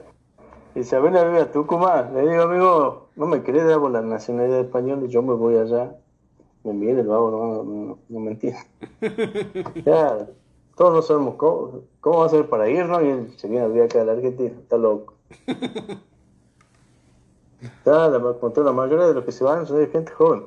[0.76, 2.14] Y venido a vivir a Tucumán.
[2.14, 5.96] Le digo, amigo, no me querés dar por la nacionalidad española, yo me voy allá.
[6.64, 8.60] Me viene el vago, no, no, no me entiende.
[9.86, 10.28] Ya,
[10.76, 13.68] todos no sabemos cómo, cómo va a ser para irnos y él se viene a
[13.68, 15.16] vivir acá a la Argentina, está loco.
[17.86, 20.46] Ya, la, la mayoría de los que se van son de gente joven.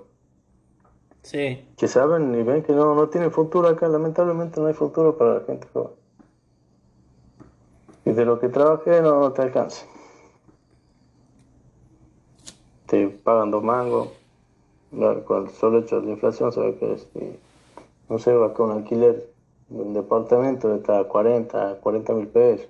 [1.23, 1.65] Sí.
[1.77, 5.35] que saben y ven que no, no tienen futuro acá, lamentablemente no hay futuro para
[5.35, 5.93] la gente joven.
[8.05, 9.87] Y de lo que trabajé no, no te alcanza.
[12.87, 14.09] Te pagan dos mangos,
[15.27, 17.39] con el solo hecho de la inflación, sabes que es, y,
[18.09, 19.31] no sé, acá un alquiler
[19.69, 22.69] de un departamento está a 40, 40 mil pesos.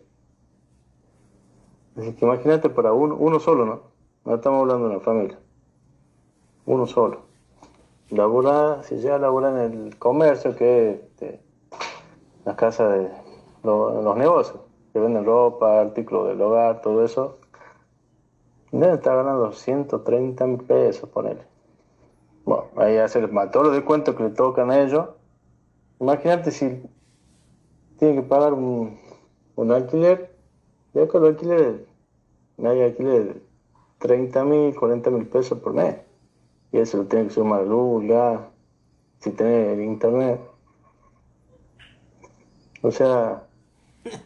[1.97, 3.81] Así que imagínate para uno, uno solo, ¿no?
[4.25, 5.39] No estamos hablando de una familia.
[6.67, 7.25] Uno solo
[8.11, 11.41] laborar, si llega a laborar en el comercio, que es este,
[12.45, 13.11] las casas de
[13.63, 14.61] lo- los negocios,
[14.93, 17.39] que venden ropa, artículos del hogar, todo eso,
[18.81, 21.43] deben estar ganando 130 mil pesos, ponele.
[22.45, 25.09] Bueno, ahí hace más todos los descuentos que le tocan a ellos.
[26.01, 26.83] Imagínate si
[27.99, 28.99] tienen que pagar un,
[29.57, 30.35] un alquiler,
[30.93, 31.81] ya con los alquileres,
[32.59, 33.43] hay alquiler de
[33.99, 35.97] 30 mil, 40 mil pesos por mes.
[36.73, 38.41] Y eso lo tiene que sumar luz, gas,
[39.21, 40.41] si tenés el internet.
[42.83, 43.45] O sea,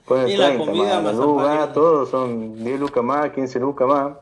[0.06, 3.30] poner Y la 30 comida más, la más luz, gas, todo son 10 lucas más,
[3.30, 4.16] 15 lucas más,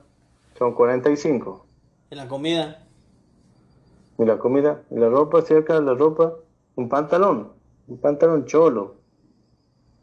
[0.58, 1.66] son 45.
[2.10, 2.82] ¿Y la comida?
[4.18, 6.32] Y la comida, y la ropa, si acá la ropa,
[6.76, 7.52] un pantalón,
[7.86, 8.94] un pantalón cholo.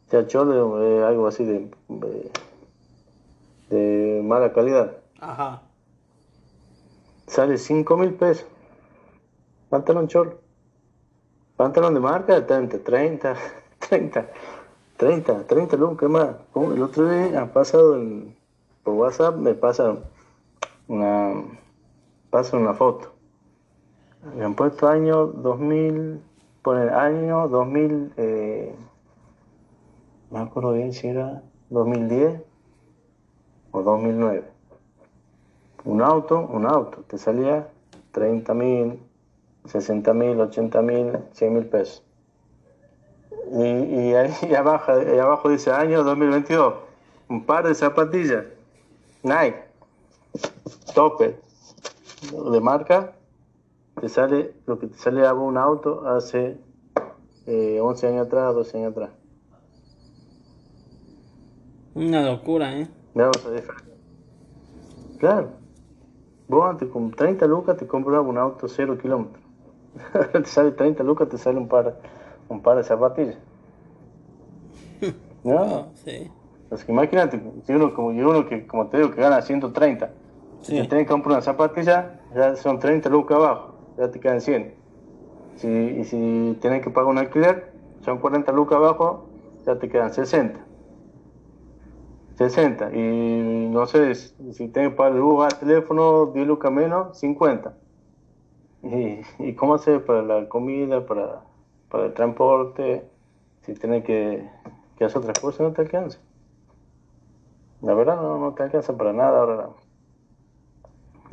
[0.06, 2.30] O sea, cholo es algo así de, de,
[3.70, 4.92] de mala calidad.
[5.20, 5.62] Ajá.
[7.26, 8.46] Sale 5 mil pesos.
[9.70, 10.38] Pantalón cholo.
[11.56, 13.34] Pantalón de marca está entre 30,
[13.88, 14.28] 30,
[14.96, 16.36] 30, 30 lucas más.
[16.54, 18.36] El otro día ha pasado en-
[18.84, 19.96] por WhatsApp, me pasa
[20.88, 21.44] una,
[22.30, 23.12] pasa una foto.
[24.36, 26.20] Le han puesto año 2000,
[26.62, 28.74] pone año 2000, eh,
[30.30, 32.40] no me acuerdo bien si era 2010
[33.72, 34.54] o 2009
[35.84, 37.68] un auto, un auto, te salía
[38.12, 38.98] 30 mil,
[39.66, 42.02] 60 mil, 80 mil, 100 mil pesos.
[43.52, 46.74] Y, y ahí abajo, ahí abajo dice año 2022,
[47.28, 48.46] un par de zapatillas,
[49.22, 49.62] Nike,
[50.92, 51.40] tope,
[52.52, 53.12] de marca,
[54.00, 56.58] te sale lo que te sale a un auto hace
[57.46, 59.10] eh, 11 años atrás, 12 años atrás.
[61.94, 62.88] Una locura, ¿eh?
[63.14, 63.94] Vamos a diferencia.
[65.18, 65.50] Claro.
[66.48, 69.42] Vos antes con 30 lucas te comprabas un auto 0 kilómetros.
[70.32, 71.96] te sale 30 lucas, te sale un par,
[72.48, 73.38] un par de zapatillas.
[75.44, 75.62] ¿No?
[75.62, 76.30] Oh, sí.
[76.70, 80.10] Así que imagínate, si uno, como, uno que, como te digo, que gana 130,
[80.64, 84.40] si te tenés que comprar una zapatilla, ya son 30 lucas abajo, ya te quedan
[84.40, 84.74] 100.
[85.56, 89.26] Si, y si tenés que pagar un alquiler, son 40 lucas abajo,
[89.66, 90.58] ya te quedan 60.
[92.36, 92.96] 60.
[92.96, 97.74] Y no sé, si tenés que pagar luz, gas, teléfono, 10 lucas menos, 50.
[98.84, 101.42] ¿Y, y cómo hacer para la comida, para,
[101.90, 103.04] para el transporte?
[103.62, 104.48] Si tenés que,
[104.96, 106.18] que hacer otras cosas, no te alcanza.
[107.82, 109.68] La verdad no, no te alcanza para nada ahora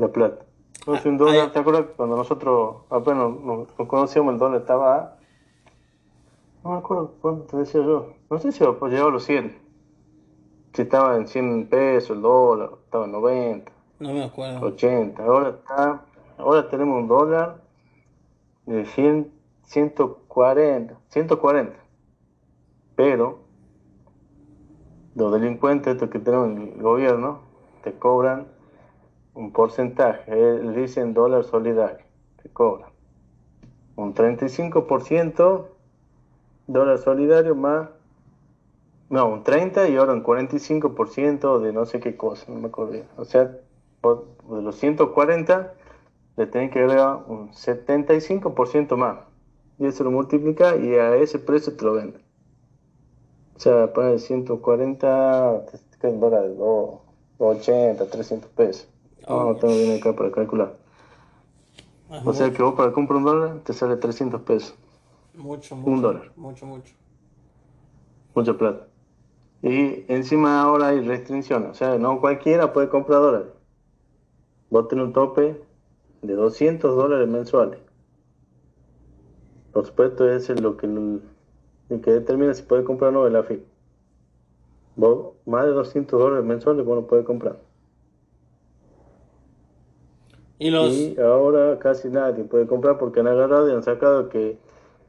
[0.02, 0.46] la, la plata.
[0.80, 4.62] Entonces un Ah, dólar, hay- ¿te acuerdas cuando nosotros apenas nos, nos conocíamos el dólar
[4.62, 5.18] estaba a-
[6.64, 8.14] No me acuerdo cuánto decía yo.
[8.30, 9.58] No sé si pues, llegaba a los 100.
[10.74, 14.66] Si estaba en 100 pesos el dólar, estaba en 90, No me acuerdo.
[14.66, 15.24] 80.
[15.26, 16.02] Ahora está,
[16.38, 17.62] ahora tenemos un dólar
[18.66, 19.32] de 100,
[19.64, 21.78] 140, 140.
[22.96, 23.40] Pero
[25.16, 27.40] los delincuentes estos que tenemos en el gobierno
[27.84, 28.48] te cobran
[29.34, 32.06] un porcentaje, eh, le dicen dólar solidario,
[32.42, 32.92] te cobran
[33.96, 35.70] un 35%
[36.68, 37.90] dólar solidario más,
[39.10, 42.94] no, un 30 y ahora un 45% de no sé qué cosa, no me acuerdo
[42.94, 43.06] bien.
[43.18, 43.52] O sea,
[44.02, 45.74] por- de los 140
[46.38, 49.20] le tenés que agregar un 75% más.
[49.80, 52.22] Y eso lo multiplica y a ese precio te lo venden.
[53.56, 58.88] O sea, poner 140, te quedan dólares, 280, 300 pesos.
[59.32, 60.76] No, no tengo bien acá para calcular.
[62.10, 64.76] Ah, O sea que vos para comprar un dólar te sale 300 pesos.
[65.34, 66.32] mucho, un mucho, dólar.
[66.36, 66.94] Mucho, mucho.
[68.36, 68.88] Mucha plata.
[69.64, 71.70] Y encima ahora hay restricciones.
[71.70, 73.48] O sea, no cualquiera puede comprar dólares.
[74.70, 75.62] Vos tenés un tope
[76.22, 77.80] de 200 dólares mensuales.
[79.72, 83.36] Por supuesto, ese es lo que, el que determina si puede comprar o no el
[83.36, 83.64] AFIP.
[84.98, 87.58] Vos, más de 200 dólares mensuales vos no puedes comprar.
[90.64, 94.58] Y ahora casi nadie puede comprar porque han agarrado y han sacado que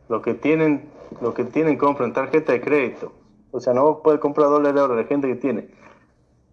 [0.08, 0.88] los que tienen,
[1.20, 3.12] los que tienen compran tarjeta de crédito.
[3.50, 5.68] O sea, no puede comprar dólares ahora la gente que tiene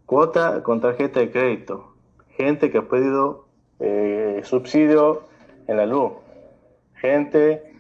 [0.06, 1.94] cuota con tarjeta de crédito.
[2.32, 3.46] Gente que ha pedido
[3.80, 5.22] eh, subsidio
[5.68, 6.12] en la luz.
[6.96, 7.72] Gente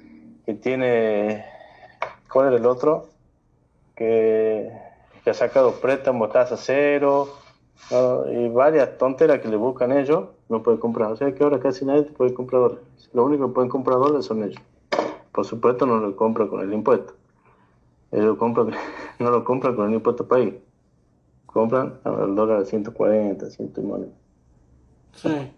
[0.45, 1.43] que tiene,
[2.31, 3.07] ¿cuál era el otro?
[3.95, 4.71] Que,
[5.25, 7.29] ha sacado préstamos tasa cero,
[8.31, 11.11] y varias tonteras que le buscan ellos, no puede comprar.
[11.11, 12.83] O sea que ahora casi nadie te puede comprar dólares.
[13.13, 14.61] Lo único que pueden comprar dólares son ellos.
[15.31, 17.13] Por supuesto no lo compran con el impuesto.
[18.11, 18.71] Ellos compran,
[19.19, 20.55] no lo compran con el impuesto país.
[21.45, 24.11] Compran al dólar a 140, 100 y moneda.
[25.13, 25.51] Sí.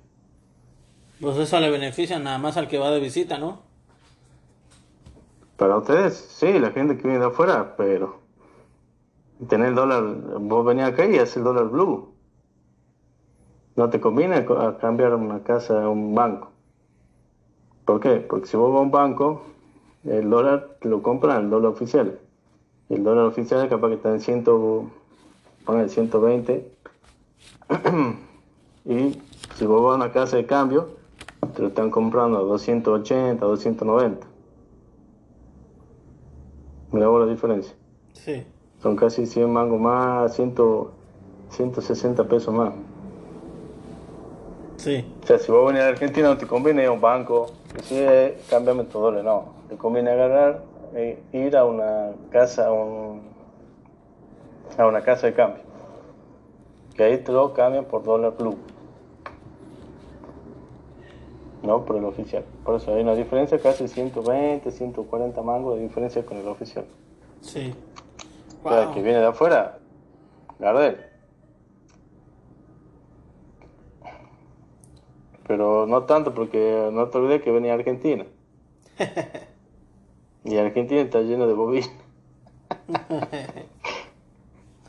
[1.20, 3.60] Pues eso le beneficia nada más al que va de visita, ¿no?
[5.58, 8.22] Para ustedes, sí, la gente que viene de afuera, pero
[9.48, 10.04] tener el dólar,
[10.40, 12.12] vos venís acá y haces el dólar blue.
[13.76, 16.52] No te conviene a cambiar una casa a un banco.
[17.86, 18.18] ¿Por qué?
[18.18, 19.44] Porque si vos vas a un banco,
[20.04, 22.20] el dólar te lo compran el dólar oficial.
[22.90, 24.44] Y el dólar oficial capaz que está en 100,
[25.66, 26.72] poner 120.
[28.86, 29.22] y
[29.56, 30.90] si vos vas a una casa de cambio,
[31.56, 34.28] te lo están comprando a 280, 290.
[36.92, 37.74] Mira vos la diferencia.
[38.14, 38.44] Sí.
[38.82, 40.56] Son casi 100 mangos más, 100,
[41.50, 42.74] 160 pesos más.
[44.82, 45.06] Sí.
[45.24, 48.36] O sea, si vos venís a Argentina no te conviene ir a un banco, decir,
[48.50, 49.46] cámbiame tu dólar, no.
[49.70, 50.64] Te conviene agarrar,
[50.96, 53.22] e ir a una casa, a, un,
[54.76, 55.62] a una casa de cambio.
[56.96, 58.58] Que ahí te lo cambian por dólar blue.
[61.62, 62.44] No por el oficial.
[62.66, 66.86] Por eso hay una diferencia casi 120, 140 mangos de diferencia con el oficial.
[67.42, 67.72] Sí.
[68.64, 68.94] O sea, Wow.
[68.96, 69.78] que viene de afuera,
[70.58, 70.98] Gardel.
[75.52, 78.26] Pero no tanto porque no te olvides que venía a Argentina.
[80.46, 81.92] Y Argentina está lleno de bobinas.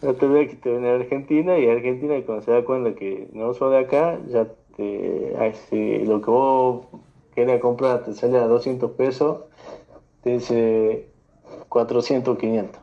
[0.03, 3.29] No te olvides que te viene a Argentina y Argentina cuando se da cuenta que
[3.33, 4.47] no sos de acá, ya
[4.77, 5.35] te...
[5.39, 6.87] ay, si lo que vos
[7.35, 9.43] querías comprar te sale a 200 pesos,
[10.23, 11.09] te dice
[11.69, 12.81] 400 500.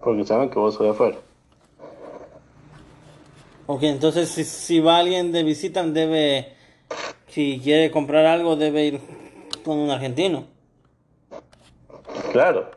[0.00, 1.18] Porque saben que vos sos de afuera.
[3.66, 6.59] Ok, entonces si, si va alguien de visita debe
[7.30, 9.00] si quiere comprar algo debe ir
[9.64, 10.44] con un argentino.
[12.32, 12.70] Claro,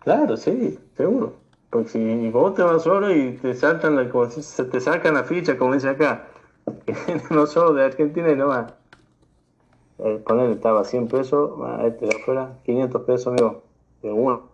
[0.00, 1.34] claro, sí, seguro.
[1.70, 5.14] Porque si vos te vas solo y te saltan, la, como si se te sacan
[5.14, 6.28] la ficha, como dice acá,
[7.30, 8.74] no solo de Argentina y nomás.
[9.98, 13.62] Eh, ponerle estaba 100 pesos, a este de afuera, 500 pesos, amigo,
[14.02, 14.48] de uno.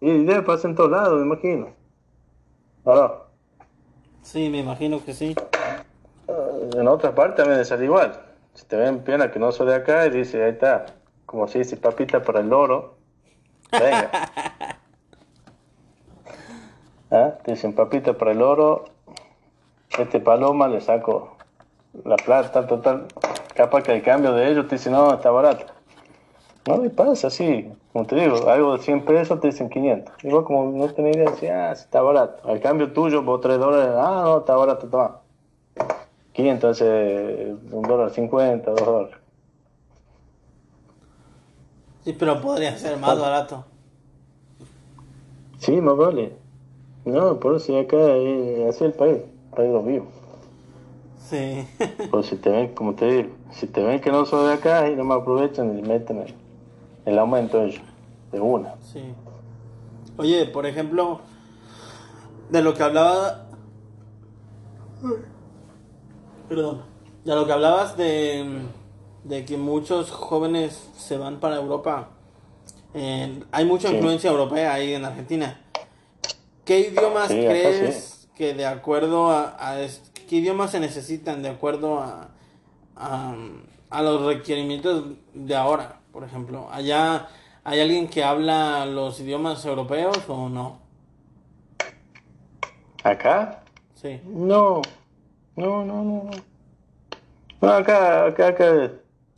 [0.00, 1.68] Y debe pasar en todos lados, me imagino.
[2.84, 3.24] ¿Ahora?
[4.22, 5.34] Sí, me imagino que sí.
[6.76, 8.20] En otras partes también ser igual.
[8.54, 10.86] Si te ven pierna que no soy de acá y dice, ahí está,
[11.24, 12.96] como si dice papita para el loro,
[13.72, 14.10] venga.
[17.10, 17.32] ¿Ah?
[17.42, 18.84] Te dicen papita para el oro,
[19.98, 21.36] este paloma le saco
[22.04, 23.06] la plata, total.
[23.54, 25.64] Capaz que el cambio de ellos te dicen, no, está barato.
[26.66, 30.14] No me pasa así, como te digo, algo de 100 pesos te dicen 500.
[30.22, 32.46] Y vos como no tenés idea, decís, ah, está barato.
[32.46, 35.27] Al cambio tuyo, vos 3 dólares, ah, no, está barato, toma.
[36.38, 39.16] 500 hace un dólar 50, 2 dólares.
[42.04, 43.64] Sí, pero podría ser más barato.
[45.58, 46.36] Sí, más vale.
[47.04, 50.08] No, por eso acá es así el país, el país de los vivos.
[51.28, 51.66] Sí.
[52.12, 54.88] Pues si te ven, como te digo, si te ven que no soy de acá
[54.88, 56.34] y no me aprovechan y meten el,
[57.04, 57.82] el aumento ellos,
[58.30, 58.76] de una.
[58.80, 59.02] Sí.
[60.16, 61.18] Oye, por ejemplo,
[62.48, 63.48] de lo que hablaba...
[66.48, 66.82] Perdón.
[67.24, 68.62] De lo que hablabas de,
[69.24, 72.08] de que muchos jóvenes se van para Europa.
[72.94, 73.94] Eh, hay mucha Sí.
[73.96, 75.60] influencia europea ahí en Argentina.
[76.64, 81.50] ¿Qué idiomas Sí, crees que de acuerdo a, a es- qué idiomas se necesitan de
[81.50, 82.28] acuerdo a,
[82.96, 83.34] a,
[83.90, 86.00] a los requerimientos de ahora?
[86.12, 87.28] Por ejemplo, allá
[87.64, 90.78] hay alguien que habla los idiomas europeos o no?
[93.04, 93.62] ¿Acá?
[93.94, 94.20] Sí.
[94.24, 94.82] No,
[95.58, 96.24] no, no, no.
[96.24, 96.30] no.
[97.60, 98.92] No, acá, acá, acá,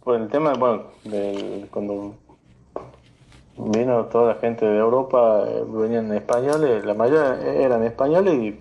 [0.05, 2.17] por el tema, bueno, del, cuando
[3.57, 8.61] vino toda la gente de Europa, eh, venían españoles, la mayoría eran españoles y,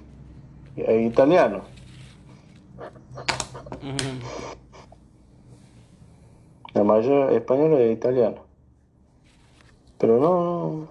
[0.82, 1.64] e italianos.
[6.74, 8.42] La mayoría españoles e italianos.
[9.98, 10.88] Pero no,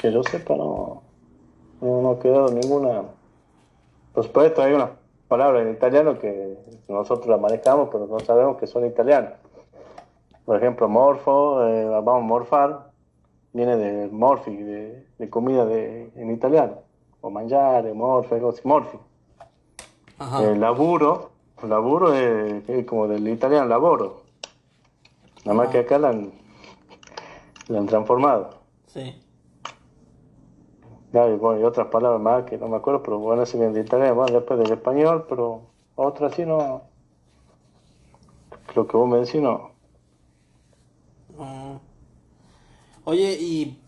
[0.00, 1.02] que yo sepa, no,
[1.82, 3.02] no, no ha quedado ninguna.
[4.14, 5.03] Por supuesto, hay unas
[5.34, 6.56] palabras en italiano que
[6.88, 9.32] nosotros las manejamos, pero no sabemos que son italianas.
[10.44, 12.90] Por ejemplo, morfo, eh, vamos a morfar,
[13.52, 16.74] viene de morfi, de, de comida de, en italiano.
[17.20, 18.96] O mangiare, morfe, morfi.
[20.40, 21.30] El laburo,
[21.68, 24.22] laburo es, es como del italiano laboro.
[25.44, 26.30] Nada más que acá la han,
[27.66, 28.50] la han transformado.
[28.86, 29.20] Sí.
[31.14, 33.82] Y, bueno, y otras palabras más que no me acuerdo, pero bueno, se vienen de
[33.82, 35.62] italiano, bueno, después del español, pero
[35.94, 36.82] otras sí no.
[38.74, 39.70] Lo que vos me decís no.
[41.38, 41.78] Ah.
[43.04, 43.78] Oye, ¿y,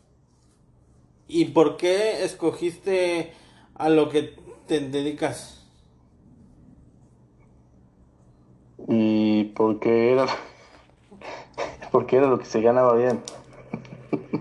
[1.26, 3.32] ¿y por qué escogiste
[3.74, 4.36] a lo que
[4.68, 5.66] te dedicas?
[8.86, 10.26] Y porque era.
[11.90, 13.20] porque era lo que se ganaba bien.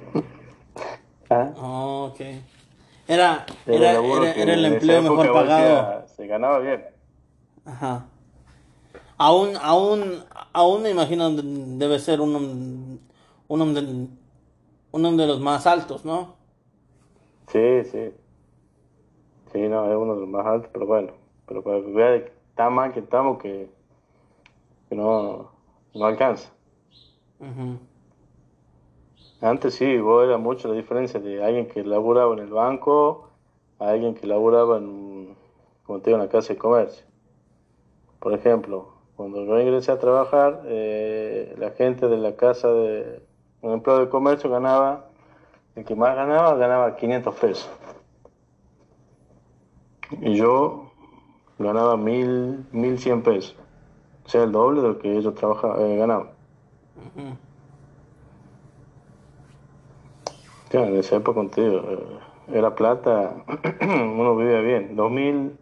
[1.31, 1.51] ¿Ah?
[1.57, 2.21] Ok.
[3.07, 6.07] Era, Era era, el empleo mejor pagado.
[6.07, 6.85] Se ganaba bien.
[7.65, 8.05] Ajá.
[9.17, 11.41] Aún, aún, aún me imagino de-
[11.77, 12.39] debe ser uno,
[13.47, 14.07] uno, de,
[14.91, 16.35] uno de los más altos, ¿no?
[17.51, 18.11] Sí, sí.
[19.53, 21.13] Sí, no, es uno de los más altos, pero bueno.
[21.47, 23.69] Pero para que vea que está mal que estamos, que,
[24.89, 25.51] que no,
[25.93, 26.49] no alcanza.
[27.39, 27.79] Ujú.
[29.41, 33.29] Antes sí, vos era mucho la diferencia de alguien que laburaba en el banco
[33.79, 35.35] a alguien que laburaba en,
[35.83, 37.05] como te digo, en la casa de comercio.
[38.19, 43.21] Por ejemplo, cuando yo ingresé a trabajar, eh, la gente de la casa de
[43.61, 45.09] un empleado de comercio ganaba,
[45.75, 47.69] el que más ganaba, ganaba 500 pesos.
[50.21, 50.91] Y yo
[51.59, 53.55] ganaba mil, 1100 pesos.
[54.25, 56.29] O sea, el doble de lo que ellos trabajaba, eh, ganaban.
[60.69, 63.33] Claro, en esa época contigo, eh, era plata,
[63.81, 64.95] uno vivía bien.
[64.95, 65.57] 2000,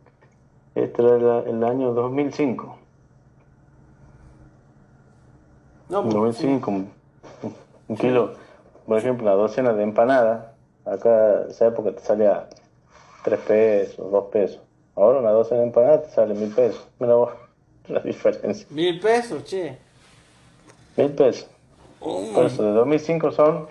[0.75, 2.77] este era el, año 2005.
[5.89, 6.91] No, En pues, 2005, un,
[7.87, 8.33] un kilo,
[8.87, 10.47] por ejemplo, una docena de empanadas,
[10.85, 12.47] acá en esa época te salía
[13.23, 14.61] 3 pesos, 2 pesos.
[14.95, 16.87] Ahora una docena de empanadas te sale 1000 pesos.
[16.99, 17.31] Mira vos,
[17.87, 18.67] la diferencia.
[18.69, 19.77] Mil pesos, che.
[20.97, 21.47] 1000 pesos.
[21.99, 23.67] Oh, Por eso, de 2005 son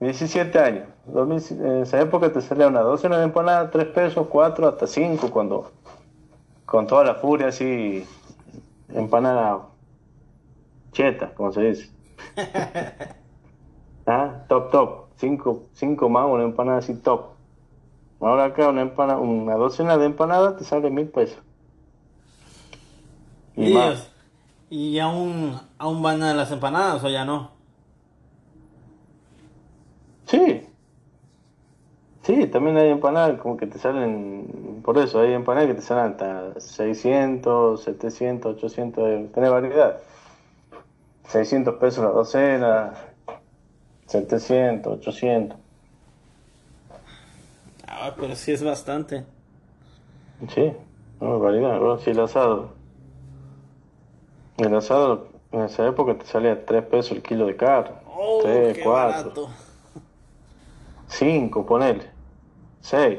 [0.00, 0.88] 17 años.
[1.06, 5.30] 2000 en esa época te salía una docena de empanadas, 3 pesos, 4, hasta 5,
[5.30, 5.70] cuando
[6.64, 8.04] con toda la furia así,
[8.92, 9.66] empanada
[10.92, 11.90] cheta, como se dice.
[14.06, 15.06] ah, top, top.
[15.16, 17.36] Cinco, cinco más, una empanada así top.
[18.20, 21.38] Ahora acá una empanada, una docena de empanadas te sale mil pesos.
[23.56, 24.10] Y, más.
[24.68, 27.50] ¿Y aún, aún van a las empanadas o ya no?
[30.26, 30.66] Sí.
[32.26, 36.10] Sí, también hay empanadas como que te salen, por eso hay empanadas que te salen
[36.10, 39.98] hasta 600, 700, 800, tenés variedad.
[41.28, 42.94] 600 pesos la docena,
[44.06, 45.56] 700, 800.
[47.86, 49.24] Ah, pero sí es bastante.
[50.52, 50.72] Sí,
[51.20, 51.78] no variedad.
[51.78, 52.70] Bueno, sí, el asado.
[54.56, 57.94] El asado en esa época te salía 3 pesos el kilo de carne.
[58.12, 59.48] Oh, 3, 4.
[61.06, 62.15] 5, ponele.
[62.86, 63.18] 6.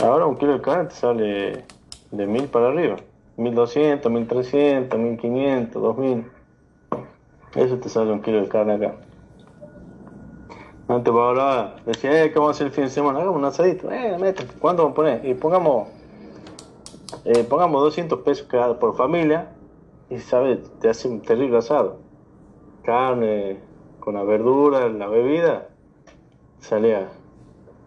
[0.00, 1.64] Ahora un kilo de carne te sale
[2.12, 2.94] de 1000 para arriba.
[3.36, 6.30] 1200, 1300, 1500, 2000.
[7.56, 8.94] Eso te sale un kilo de carne acá.
[10.86, 13.18] Antes para ahora decía, eh, ¿qué a hacer el fin de semana?
[13.18, 13.90] Hagamos un asadito.
[13.90, 14.54] Eh, métete.
[14.60, 15.26] ¿Cuánto vamos a poner?
[15.26, 15.88] Y pongamos,
[17.24, 19.48] eh, pongamos 200 pesos cada por familia.
[20.08, 21.98] Y sabes, te hace un terrible asado.
[22.84, 23.58] Carne,
[23.98, 25.66] con la verdura, la bebida.
[26.60, 27.10] Salía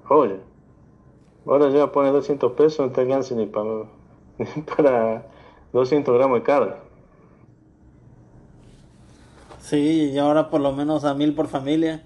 [0.05, 0.37] joya.
[1.45, 3.85] Ahora ya pone 200 pesos, no te alcanza ni para,
[4.37, 5.27] ni para
[5.73, 6.73] 200 gramos de carne.
[9.59, 12.05] Sí, y ahora por lo menos a mil por familia.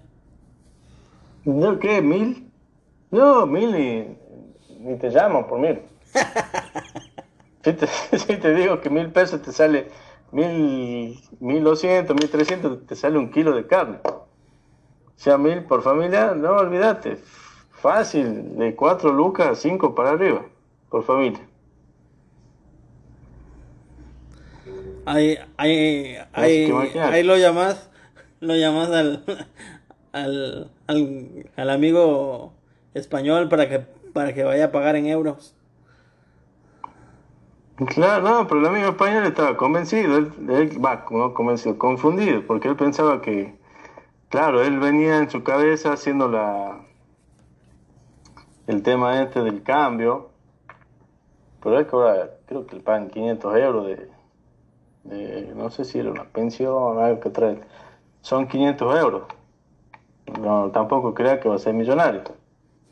[1.45, 2.01] ¿No qué?
[2.01, 2.51] ¿Mil?
[3.11, 4.17] No, mil y,
[4.79, 5.81] ni te llamo por mil.
[7.63, 9.89] si, te, digo que mil pesos te sale
[10.31, 13.99] mil, mil doscientos, mil trescientos, te sale un kilo de carne.
[14.05, 17.19] O sea, mil por familia, no olvídate.
[17.81, 20.45] Fácil, de cuatro lucas, cinco para arriba,
[20.89, 21.39] por familia.
[25.05, 27.89] Ahí, ahí, ahí, ahí lo llamas,
[28.41, 29.23] lo llamas al,
[30.11, 30.69] al,
[31.55, 32.53] al, amigo
[32.93, 33.79] español para que,
[34.13, 35.55] para que vaya a pagar en euros.
[37.77, 40.31] Claro, no, pero el amigo español estaba convencido, él,
[40.83, 43.55] va, no convencido, confundido, porque él pensaba que,
[44.27, 46.88] claro, él venía en su cabeza haciendo la
[48.69, 50.29] el tema este del cambio,
[51.61, 53.87] pero es que ahora creo que le pagan 500 euros
[55.03, 57.59] de, no sé si era una pensión o algo que trae,
[58.21, 59.23] son 500 euros.
[60.39, 62.21] No, tampoco crea que va a ser millonario.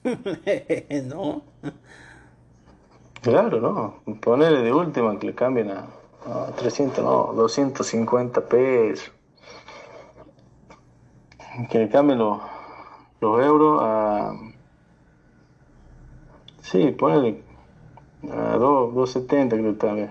[1.05, 1.43] no.
[3.21, 4.15] Claro, no.
[4.19, 5.85] Ponele de última que le cambien a,
[6.55, 9.11] 300, no, 250 pesos.
[11.69, 12.39] Que le cambien los,
[13.21, 14.33] los euros a.
[16.71, 17.41] Sí, ponele
[18.29, 20.09] a 2, 270 creo que.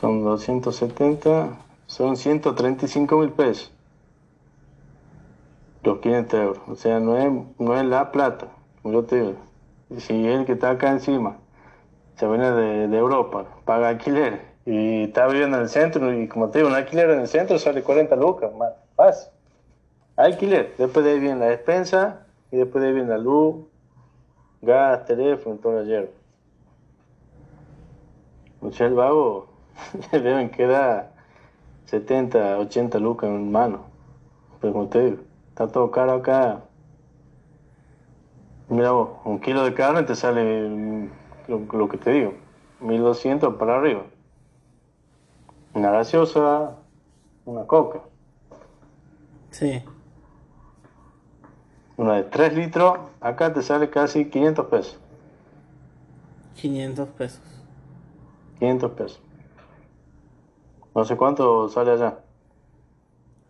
[0.00, 1.50] Son 270,
[1.86, 3.70] son 135 mil pesos
[5.82, 6.62] los 500 euros.
[6.68, 8.46] O sea, no es, no es la plata,
[8.80, 9.34] como yo te digo.
[9.98, 11.36] Si el que está acá encima
[12.16, 16.60] se viene de, Europa, paga alquiler y está viviendo en el centro, y como te
[16.60, 19.30] digo, un alquiler en el centro sale 40 lucas, más fácil.
[20.16, 23.66] Alquiler, después de ahí viene la despensa y después de ahí viene la luz,
[24.62, 26.12] gas, teléfono, todo ayer.
[28.72, 29.48] Sea, el vago
[30.12, 31.12] le deben quedar
[31.86, 33.86] 70, 80 lucas en mano.
[34.60, 35.28] Pero como te digo,
[35.58, 36.60] Está todo caro acá.
[38.68, 41.10] Mira vos, un kilo de carne te sale mm,
[41.48, 42.34] lo, que te digo,
[42.78, 44.04] 1200 para arriba.
[45.74, 46.76] Una gaseosa,
[47.44, 48.02] una coca.
[49.50, 49.82] Sí.
[51.98, 54.98] Una de 3 litros, acá te sale casi 500 pesos.
[56.54, 57.40] 500 pesos.
[58.60, 59.20] 500 pesos.
[60.94, 62.20] No sé cuánto sale allá.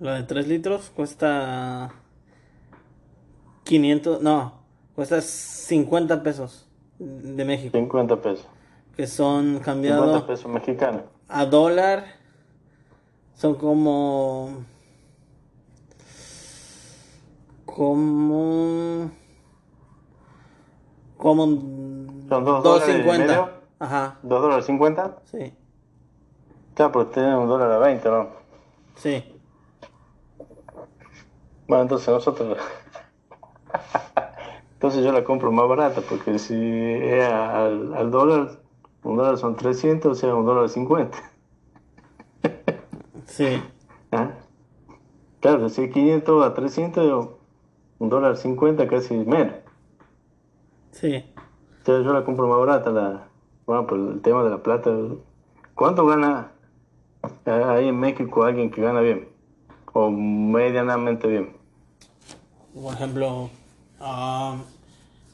[0.01, 1.91] La de 3 litros cuesta
[3.65, 4.55] 500, no,
[4.95, 7.77] cuesta 50 pesos de México.
[7.77, 8.49] 50 pesos.
[8.97, 11.03] Que son cambiados 50 pesos mexicanos.
[11.29, 12.07] A dólar
[13.35, 14.65] son como
[17.79, 19.09] como
[21.17, 23.39] como son 2 dólares
[23.79, 24.19] Ajá.
[24.25, 25.19] ¿2 dólares 50?
[25.27, 25.55] Sí.
[26.75, 28.31] Claro, pues tiene un dólar a 20, ¿no?
[28.97, 29.23] Sí.
[31.69, 32.59] Bueno, entonces nosotros...
[34.73, 38.59] entonces yo la compro más barata, porque si es al, dólar,
[39.05, 41.17] un dólar son 300, o sea, un dólar 50.
[43.27, 43.63] sí.
[44.11, 44.33] ¿Ah?
[45.39, 47.38] Claro, si es 500 a 300,
[47.99, 49.55] un dólar 50 casi menos.
[50.93, 51.25] Sí.
[51.79, 53.29] Entonces yo la compro más barata, la,
[53.67, 54.91] bueno, por el tema de la plata.
[55.75, 56.53] ¿Cuánto gana
[57.45, 59.29] ahí en México alguien que gana bien?
[59.93, 61.57] O medianamente bien.
[62.75, 63.51] Por ejemplo,
[64.01, 64.57] ah,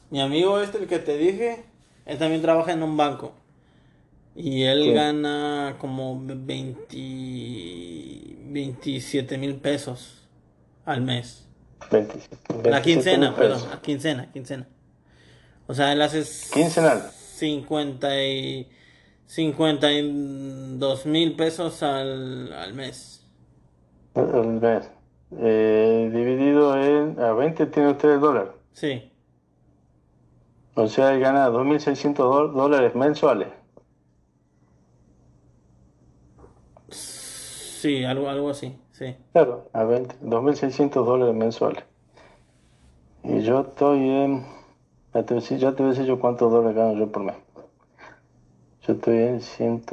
[0.09, 1.65] mi amigo este, el que te dije,
[2.05, 3.33] él también trabaja en un banco.
[4.35, 6.95] Y él gana como 20,
[8.47, 10.27] 27 mil pesos
[10.85, 11.44] al mes.
[11.91, 14.67] 27, la quincena, perdón, la quincena, quincena.
[15.67, 16.23] O sea, él hace...
[16.53, 17.09] Quincenal.
[17.11, 18.69] 50 y...
[19.27, 23.25] 52 mil pesos al, al mes.
[24.13, 24.91] Al mes.
[25.39, 27.19] Eh, dividido en...
[27.19, 28.53] A 20 tiene usted el dólar.
[28.73, 29.11] Sí.
[30.75, 33.47] O sea, él gana 2.600 dólares mensuales.
[36.89, 39.15] Sí, algo, algo así, sí.
[39.33, 41.83] Claro, a 20, 2.600 dólares mensuales.
[43.23, 44.45] Y yo estoy en...
[45.13, 47.35] Ya te, ya te voy a decir yo cuántos dólares gano yo por mes.
[48.81, 49.83] Yo estoy en 100...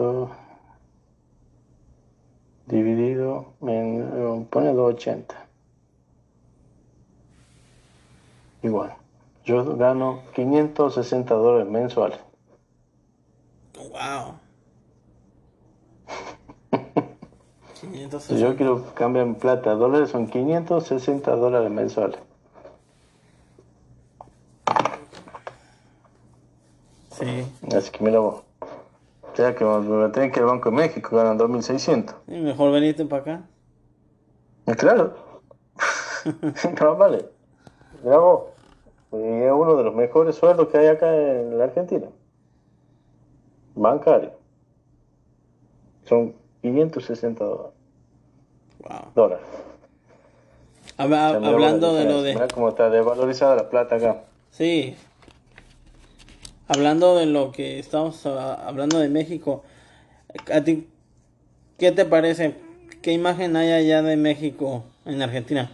[2.67, 4.47] Dividido en...
[4.51, 5.35] Pone 280.
[8.63, 8.95] Igual.
[9.45, 12.21] Yo gano 560 dólares mensuales.
[13.75, 14.42] Wow.
[18.21, 22.19] Si yo quiero cambiar en plata dólares, son 560 dólares mensuales.
[27.11, 27.47] Sí.
[27.77, 28.43] Así que mira vos.
[29.33, 32.15] O sea que me tengo que al Banco de México, ganan 2.600.
[32.29, 33.43] Y mejor venirte para acá.
[34.77, 35.15] Claro.
[36.81, 37.29] no, vale.
[38.05, 38.43] Mira vos.
[39.13, 42.07] Es uno de los mejores sueldos que hay acá en la Argentina.
[43.75, 44.33] Bancario.
[46.05, 47.73] Son 560 dólares.
[48.79, 49.13] Wow.
[49.15, 49.47] Dólares.
[50.97, 52.35] hablando de lo de...
[52.35, 54.25] Mira cómo está desvalorizada la plata acá.
[54.51, 54.97] Sí.
[56.69, 59.63] Hablando de lo que estamos hablando de México,
[60.53, 60.89] ¿a ti
[61.79, 62.55] qué te parece?
[63.03, 65.71] ¿Qué imagen hay allá de México en Argentina?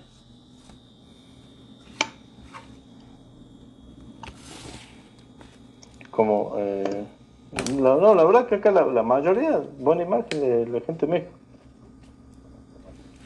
[6.19, 7.05] como eh,
[7.75, 11.33] no la verdad que acá la, la, mayoría buena imagen de la gente de México.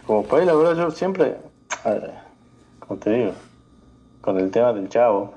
[0.06, 1.36] Como país la verdad yo siempre
[1.84, 2.10] eh,
[2.80, 3.32] como te digo
[4.20, 5.32] con el tema del chavo.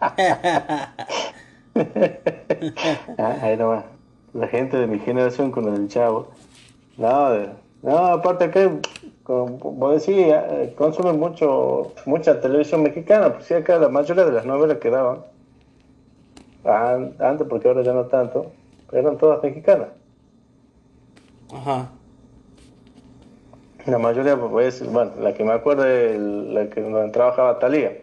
[3.18, 3.84] Ah, ahí nomás
[4.32, 6.28] la gente de mi generación con el chavo.
[6.96, 7.30] No,
[7.82, 8.70] no aparte acá
[9.24, 14.32] como vos decís, eh, consumen mucho mucha televisión mexicana pues sí acá la mayoría de
[14.32, 15.24] las novelas que daban
[16.64, 18.52] antes, porque ahora ya no tanto,
[18.92, 19.88] eran todas mexicanas.
[21.52, 21.90] Ajá.
[23.86, 27.98] La mayoría, pues, bueno, la que me acuerdo es la que donde trabajaba Talía.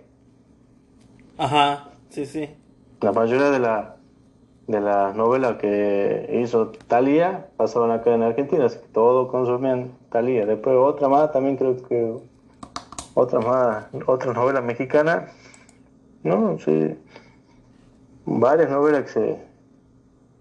[1.38, 2.50] Ajá, sí, sí.
[3.02, 3.96] La mayoría de la
[4.68, 10.46] de las novelas que hizo Talía pasaban acá en Argentina, así que todos consumían Talía.
[10.46, 12.14] Después otra más, también creo que
[13.16, 15.32] otra más, otras novelas mexicanas.
[16.24, 16.96] No, sí
[18.26, 19.38] varias novelas que, se,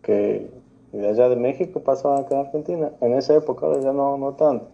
[0.03, 0.51] que
[0.93, 2.91] de allá de México pasaban acá en Argentina.
[3.01, 4.67] En esa época, ahora ya no, no tanto.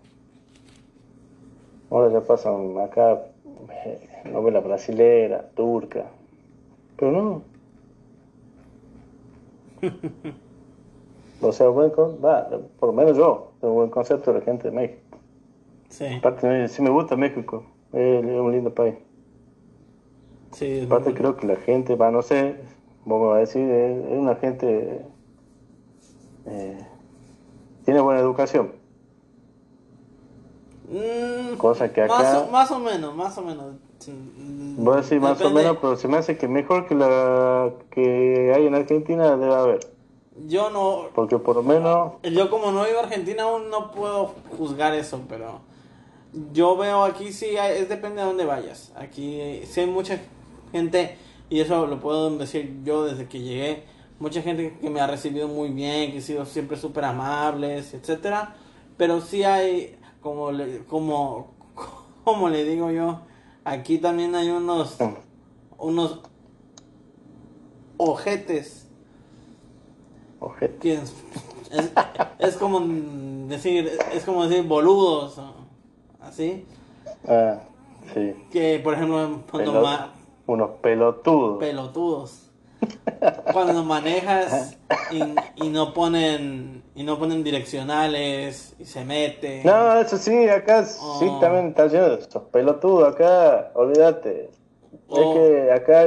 [1.90, 3.22] Ahora ya pasan acá
[3.70, 6.06] eh, novelas brasileras, turca.
[6.96, 7.42] Pero no.
[11.40, 12.48] o sea, buen va,
[12.78, 15.18] por lo menos yo tengo un buen concepto de la gente de México.
[15.88, 16.06] Sí.
[16.18, 18.96] Aparte, sí me gusta México, es, un lindo país.
[20.52, 22.56] Sí, Aparte, creo que la gente, va, no sé,
[23.06, 25.06] vamos a decir, es, una gente,
[26.44, 26.86] eh,
[27.84, 28.72] tiene buena educación.
[30.90, 32.46] Mm, Cosa que acá...
[32.50, 33.74] Más o, menos, más o menos.
[34.76, 38.52] Voy a decir más o menos, pero se me hace que mejor que la que
[38.54, 39.80] hay en Argentina debe haber.
[40.46, 41.06] Yo no...
[41.14, 42.14] Porque por lo menos...
[42.22, 45.60] Yo como no vivo a Argentina aún no puedo juzgar eso, pero...
[46.52, 48.92] Yo veo aquí sí, es depende de dónde vayas.
[48.96, 50.18] Aquí sí hay mucha
[50.70, 51.16] gente
[51.48, 53.84] y eso lo puedo decir yo desde que llegué.
[54.18, 58.56] Mucha gente que me ha recibido muy bien, que he sido siempre súper amables, etcétera.
[58.96, 61.54] Pero sí hay, como le, como,
[62.24, 63.20] como le digo yo,
[63.64, 64.96] aquí también hay unos,
[65.78, 66.20] unos
[67.96, 68.88] ojetes.
[70.40, 71.14] Ojetes.
[72.38, 72.80] es, como
[73.48, 75.40] decir, es como decir boludos,
[76.20, 76.64] así.
[77.26, 77.60] Ah,
[78.14, 78.34] sí.
[78.50, 79.82] Que por ejemplo cuando,
[80.46, 81.58] unos pelotudos.
[81.58, 82.46] Pelotudos.
[83.52, 84.78] Cuando manejas
[85.56, 89.64] y, no ponen y no ponen direccionales y se meten.
[89.64, 91.38] No, eso sí, acá sí oh.
[91.40, 94.44] también está lleno de esos pelotudos acá, olvídate.
[94.44, 94.50] Es
[95.08, 95.34] oh.
[95.34, 96.06] que acá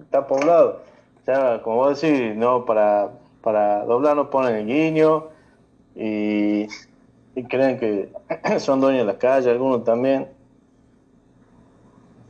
[0.00, 0.82] está poblado.
[1.20, 3.10] O sea, como vos decís, no, para,
[3.42, 5.28] para doblar nos ponen el guiño
[5.94, 6.66] y,
[7.34, 8.10] y creen que
[8.58, 10.28] son dueños de la calle, algunos también.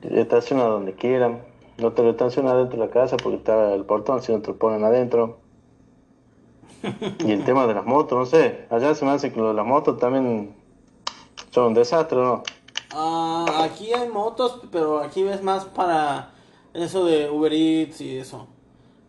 [0.02, 1.40] Estacionan donde quieran.
[1.78, 4.48] No te lo estacionan dentro de la casa porque está el portón, si no te
[4.48, 5.38] lo ponen adentro.
[7.18, 8.66] Y el tema de las motos, no sé.
[8.70, 10.54] Allá se me hace que lo de las motos también
[11.50, 12.42] son un desastre, ¿no?
[12.92, 16.30] Ah, aquí hay motos, pero aquí ves más para
[16.72, 18.46] eso de Uber Eats y eso.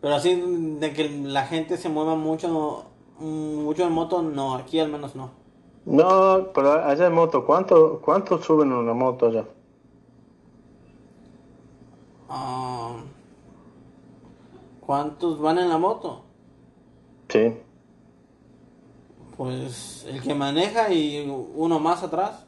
[0.01, 0.36] Pero así
[0.80, 2.86] de que la gente se mueva mucho,
[3.20, 5.32] mucho en moto, no, aquí al menos no.
[5.86, 9.45] No, pero allá en moto, ¿cuánto, cuánto suben en una moto allá?
[12.30, 12.98] Ah,
[14.82, 16.24] ¿Cuántos van en la moto?
[17.30, 17.54] Sí.
[19.36, 22.46] Pues el que maneja y uno más atrás.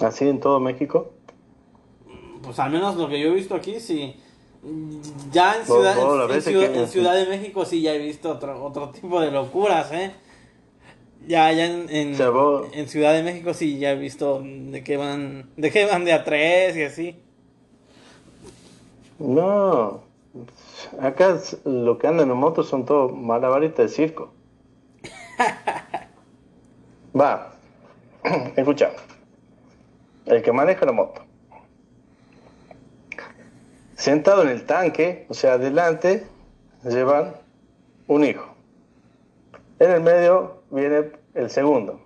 [0.00, 1.10] ¿Así en todo México?
[2.42, 4.16] Pues al menos lo que yo he visto aquí, sí.
[5.32, 8.90] Ya en Ciudad, en, ciudad, en ciudad, de México sí ya he visto otro, otro
[8.90, 10.12] tipo de locuras, ¿eh?
[11.26, 12.16] Ya, ya en, en,
[12.72, 16.12] en, Ciudad de México sí ya he visto de qué van, de qué van de
[16.12, 17.16] a tres y así.
[19.18, 20.02] No,
[21.00, 24.32] acá lo que andan en moto son todos malabaritas de circo.
[27.18, 27.52] Va,
[28.56, 28.90] escucha,
[30.26, 31.22] el que maneja la moto,
[33.94, 36.26] sentado en el tanque, o sea, adelante,
[36.84, 37.36] llevan
[38.08, 38.51] un hijo.
[39.82, 41.98] En el medio viene el segundo.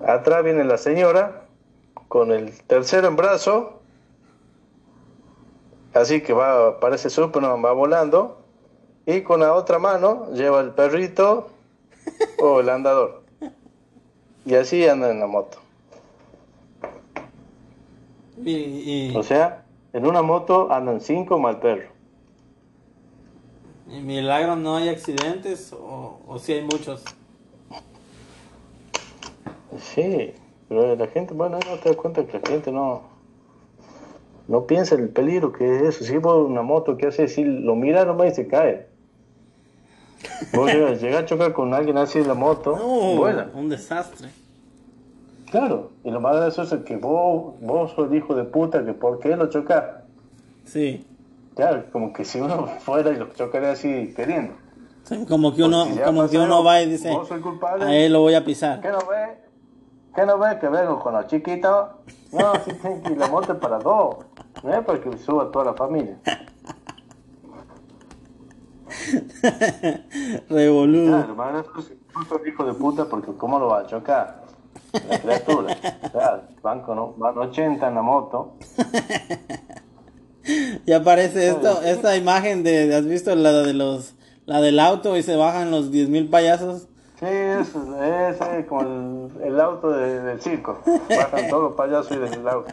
[0.00, 1.42] Atrás viene la señora
[2.08, 3.82] con el tercero en brazo.
[5.92, 8.38] Así que va, parece Superman, va volando.
[9.04, 11.48] Y con la otra mano lleva el perrito
[12.40, 13.24] o el andador.
[14.46, 15.58] Y así anda en la moto.
[19.14, 21.97] O sea, en una moto andan cinco mal perro.
[23.90, 27.02] ¿En Milagro no hay accidentes o, o sí hay muchos?
[29.78, 30.32] Sí,
[30.68, 33.02] pero la gente, bueno, no te das cuenta que la gente no,
[34.48, 36.04] no piensa en el peligro que es eso.
[36.04, 37.28] Si vos una moto, ¿qué hace?
[37.28, 38.88] Si lo mira nomás y se cae.
[40.52, 44.28] Vos llegas, a chocar con alguien así en la moto, no, un desastre.
[45.50, 48.92] Claro, y lo más gracioso es que vos, vos sos el hijo de puta, que
[48.92, 49.84] ¿por qué lo chocas?
[50.66, 51.06] Sí.
[51.58, 54.54] Claro, como que si uno fuera y lo chocaría así queriendo.
[55.28, 57.12] como que uno, como que uno va y dice,
[57.80, 58.80] a él lo voy a pisar.
[58.80, 59.38] ¿Qué no ve?
[60.14, 61.88] ¿Qué no ve que vengo con los chiquitos?
[62.30, 64.18] No, si tienen que la moto para dos,
[64.62, 66.16] no es para que suba toda la familia.
[70.48, 71.08] Revoludo.
[71.08, 71.66] Claro, hermano, es
[72.46, 74.44] hijo de puta porque ¿cómo lo va a chocar?
[75.08, 75.76] La criatura.
[76.12, 78.52] Claro, van, con, van 80 en la moto.
[80.86, 84.14] Y aparece esto, esta imagen de, ¿has visto la de los,
[84.46, 86.88] la del auto y se bajan los 10.000 payasos?
[87.18, 90.80] Sí, es, es, como el, auto del circo.
[91.08, 92.72] Bajan todos los payasos y del auto.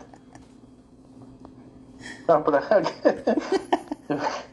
[2.28, 2.82] No, por acá.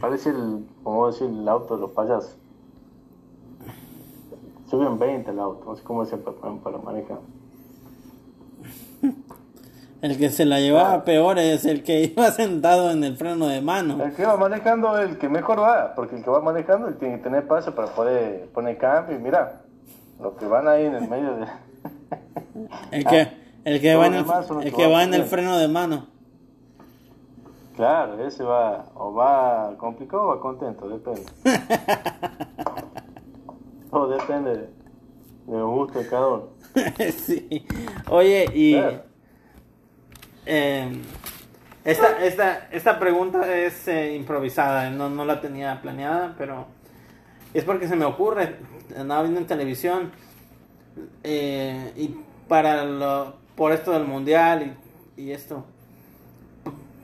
[0.00, 2.36] parece el, como decir, el auto de los payasos.
[4.68, 7.18] Suben 20 el auto, no sé cómo se preparan para manejar.
[10.04, 13.62] El que se la llevaba peor es el que iba sentado en el freno de
[13.62, 14.04] mano.
[14.04, 17.16] El que va manejando el que mejor va, porque el que va manejando él tiene
[17.16, 19.62] que tener paso para poder poner cambio y mira,
[20.20, 21.46] los que van ahí en el medio de...
[22.90, 23.28] el que,
[23.64, 24.26] el que va en el,
[24.64, 26.06] el que va en el freno de mano.
[27.74, 31.24] Claro, ese va, o va complicado o va contento, depende.
[33.94, 34.68] O depende
[35.46, 36.48] de gusto de cada uno.
[37.16, 37.66] sí.
[38.08, 38.76] Oye, y...
[40.46, 41.02] Eh,
[41.84, 46.66] esta, esta, esta pregunta es eh, improvisada, no, no la tenía planeada, pero
[47.52, 48.56] es porque se me ocurre.
[48.96, 50.10] Andaba viendo en televisión
[51.22, 52.14] eh, y
[52.48, 54.76] para lo, por esto del mundial
[55.16, 55.64] y, y esto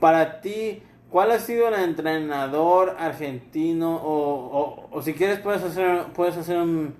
[0.00, 3.96] para ti, ¿cuál ha sido el entrenador argentino?
[3.96, 6.94] O, o, si quieres puedes hacer, puedes hacer un,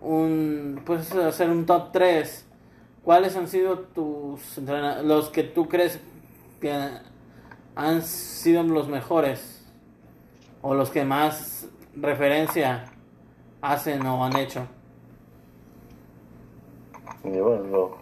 [0.00, 2.46] un, puedes hacer un top 3.
[3.04, 4.58] ¿Cuáles han sido tus
[5.04, 6.00] los que tú crees
[6.60, 6.72] que
[7.74, 9.66] han sido los mejores?
[10.60, 12.84] O los que más referencia
[13.60, 14.66] hacen o han hecho.
[17.24, 17.98] Y bueno, o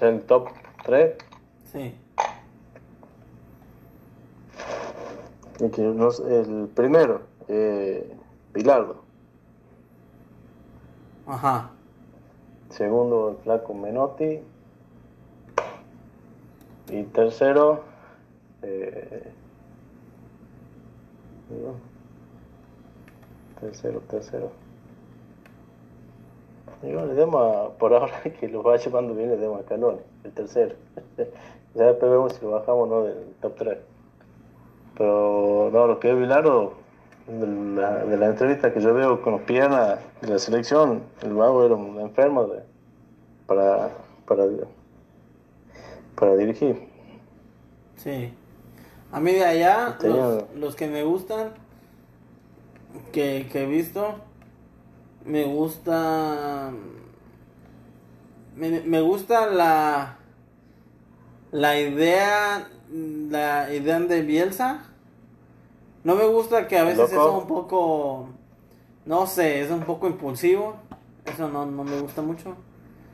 [0.00, 0.48] el top
[0.84, 1.14] 3.
[1.72, 1.94] Sí.
[5.60, 8.16] El primero, eh,
[8.52, 9.02] Pilardo.
[11.26, 11.70] Ajá.
[12.70, 14.40] Segundo, el flaco Menotti.
[16.88, 17.84] Y tercero,
[18.62, 19.32] Eh,
[21.50, 21.74] no.
[23.60, 24.50] Tercero, tercero.
[26.82, 29.64] Y bueno, le demos a, por ahora que lo va llevando bien, le demos a
[29.64, 30.74] Canone, el tercero.
[31.74, 33.78] ya después vemos si lo bajamos o no del top 3.
[35.00, 36.74] Pero no, lo que es Vilaro,
[37.26, 37.46] de
[37.80, 41.64] la, de la entrevista que yo veo con los piernas de la selección, el vago
[41.64, 42.62] era un enfermo de,
[43.46, 43.88] para,
[44.26, 44.44] para,
[46.14, 46.86] para dirigir.
[47.96, 48.34] Sí.
[49.10, 51.52] A mí de allá, los, los que me gustan,
[53.10, 54.16] que, que he visto,
[55.24, 56.72] me gusta...
[58.54, 60.18] Me, me gusta la...
[61.52, 62.68] La idea...
[62.92, 64.89] La idea de Bielsa.
[66.04, 67.28] No me gusta que a veces Loco.
[67.28, 68.28] es un poco...
[69.06, 70.76] No sé, es un poco impulsivo.
[71.24, 72.56] Eso no, no me gusta mucho.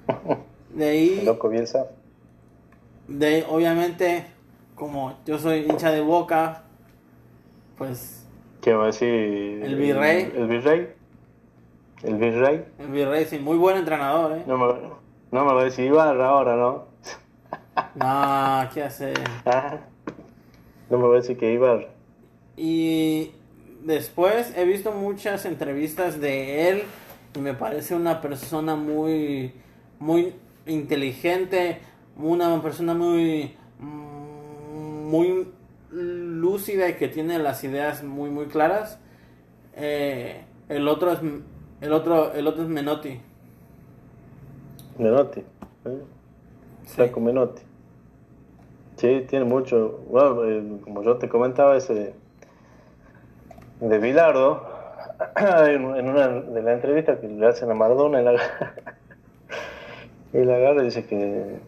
[0.75, 1.23] De ahí...
[1.25, 1.87] Loco Bielsa.
[3.09, 4.27] De ahí, obviamente,
[4.75, 6.65] como yo soy hincha de Boca,
[7.79, 8.27] pues
[8.67, 9.09] ¿Qué va a decir?
[9.09, 10.33] El virrey.
[10.35, 10.89] El, virrey.
[12.03, 12.65] El virrey.
[12.81, 14.43] el Virrey sí, muy buen entrenador, ¿eh?
[14.45, 14.67] No me,
[15.31, 16.87] no me va a decir Ibarra ahora, ¿no?
[17.95, 19.15] No, ¿qué hace?
[19.47, 19.79] Ah,
[20.91, 21.87] no me va a decir que Ibarra.
[22.57, 23.33] Y
[23.85, 26.83] después he visto muchas entrevistas de él
[27.35, 29.53] y me parece una persona muy,
[29.99, 30.35] muy
[30.67, 31.81] inteligente,
[32.17, 35.49] una persona muy, muy
[35.91, 38.99] lúcida y que tiene las ideas muy, muy claras.
[39.75, 41.21] Eh, el otro es,
[41.81, 43.21] el otro, el otro es Menotti.
[44.99, 45.41] Menotti.
[45.41, 46.03] ¿eh?
[46.87, 47.63] Franco Menotti.
[48.97, 50.01] Sí, tiene mucho.
[50.11, 52.15] Bueno, eh, como yo te comentaba, ese
[53.81, 54.63] de, Bilardo,
[55.37, 58.75] en, una de las entrevistas que le hacen a Maradona, él agarra,
[60.33, 61.61] él agarra y dice que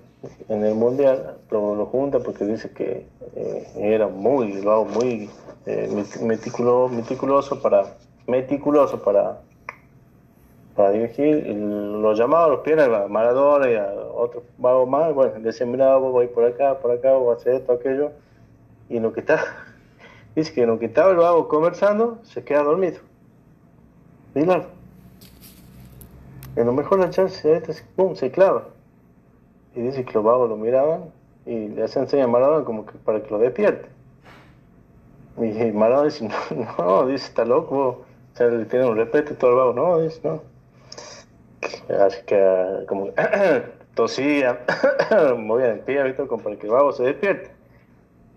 [0.48, 5.30] en el mundial lo, lo junta porque dice que eh, era muy, lo muy
[5.66, 7.96] eh, met- meticulo- meticuloso para
[8.26, 9.42] meticuloso para
[10.74, 15.12] para dirigir, y lo llamaba a los pies a Maradona y a otros vagos más,
[15.12, 18.12] bueno, le decían, mira, voy por acá, por acá, voy a hacer esto, aquello,
[18.88, 19.40] y en lo que está,
[20.38, 22.98] dice que lo que estaba el vago conversando, se queda dormido.
[24.34, 24.66] Claro,
[26.54, 28.68] en lo mejor la chance, este, pum, se clava.
[29.74, 31.12] Y dice que los vagos lo miraban
[31.44, 33.88] y le hacen señas a Maradona como que para que lo despierte.
[35.36, 37.96] Y Maradona dice, no, no, dice, está loco, vos".
[38.34, 40.42] o sea, le tiene un respeto todo el vago, no, dice, no.
[42.00, 43.08] Así que como
[43.94, 44.60] tosía,
[45.36, 46.26] movía el pie, ¿viste?
[46.26, 47.57] Como para que el vago se despierte.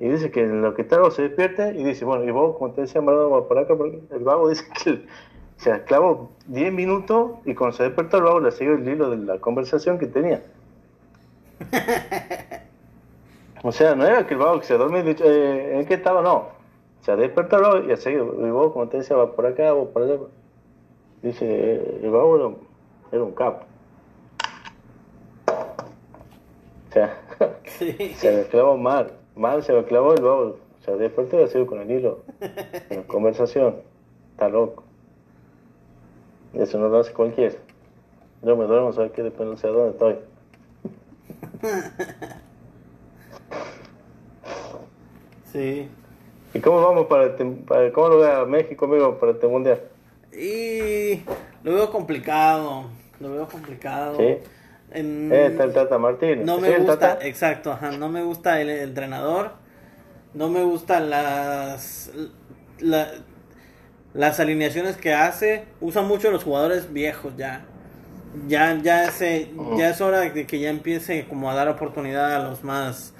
[0.02, 2.74] Y dice que en lo que vago se despierte y dice, bueno, y vos, como
[2.74, 3.98] te decía Maradona, va por acá, por acá.
[4.10, 5.06] el vago dice que
[5.58, 9.18] se clavó 10 minutos y cuando se despertó el vago le siguió el hilo de
[9.18, 10.42] la conversación que tenía.
[13.64, 16.24] O sea, no era que el vago que se dormía y eh, ¿en qué estaba?
[16.24, 16.48] No.
[17.02, 19.72] Se despertó el vago y a seguir, y vos, como te decía, va por acá,
[19.74, 20.16] vos por allá.
[21.22, 22.58] Dice, eh, el vago era, un-
[23.12, 23.64] era un capo.
[26.90, 27.20] O sea,
[27.66, 28.14] Sí.
[28.16, 31.68] se le clavó mal, mal se le clavó el vago, se despertó y a seguir
[31.68, 32.20] con el hilo
[32.90, 33.76] de la conversación.
[34.32, 34.84] Está loco.
[36.54, 37.56] Eso no lo hace cualquiera.
[38.44, 39.24] Yo me duermo, ¿sabes qué?
[39.24, 40.16] Después no sé a dónde estoy.
[45.52, 45.90] Sí.
[46.54, 49.82] ¿Y cómo vamos para, este- para cómo lo ve a México, amigo, para este mundial?
[50.34, 51.22] Y
[51.64, 52.86] lo veo complicado.
[53.20, 54.16] Lo veo complicado.
[54.18, 54.38] Sí.
[54.92, 56.46] En- Eh, está el Tata Martínez.
[56.46, 57.26] no ¿Sí, me gusta, Tata?
[57.26, 59.52] exacto, ajá, no me gusta el, entrenador.
[60.34, 62.12] No me gustan las
[62.80, 63.12] la-
[64.14, 65.66] las alineaciones que hace.
[65.80, 67.66] Usa mucho los jugadores viejos ya.
[68.48, 72.40] Ya ya se ya es hora de que ya empiece como a dar oportunidad a
[72.40, 73.14] los más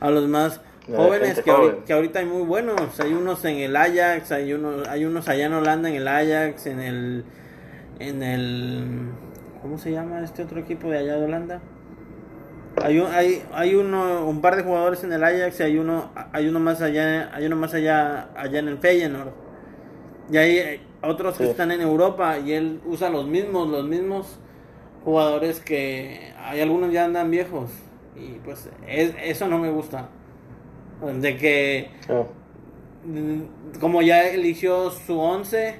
[0.00, 0.60] a los más
[0.94, 1.52] jóvenes que,
[1.86, 2.98] que ahorita hay muy buenos.
[2.98, 6.66] Hay unos en el Ajax, hay unos hay unos allá en Holanda en el Ajax,
[6.66, 7.24] en el
[8.00, 8.84] en el
[9.62, 11.60] ¿cómo se llama este otro equipo de allá de Holanda?
[12.82, 16.10] Hay un, hay, hay uno, un par de jugadores en el Ajax y hay uno,
[16.32, 19.30] hay uno más allá, hay uno más allá, allá en el Feyenoord.
[20.30, 24.38] Y hay eh, otros que están en Europa y él usa los mismos, los mismos
[25.04, 27.70] jugadores que hay algunos ya andan viejos
[28.14, 30.08] y pues es- eso no me gusta.
[31.20, 32.24] De que Ah,
[33.80, 35.76] como ya eligió su 11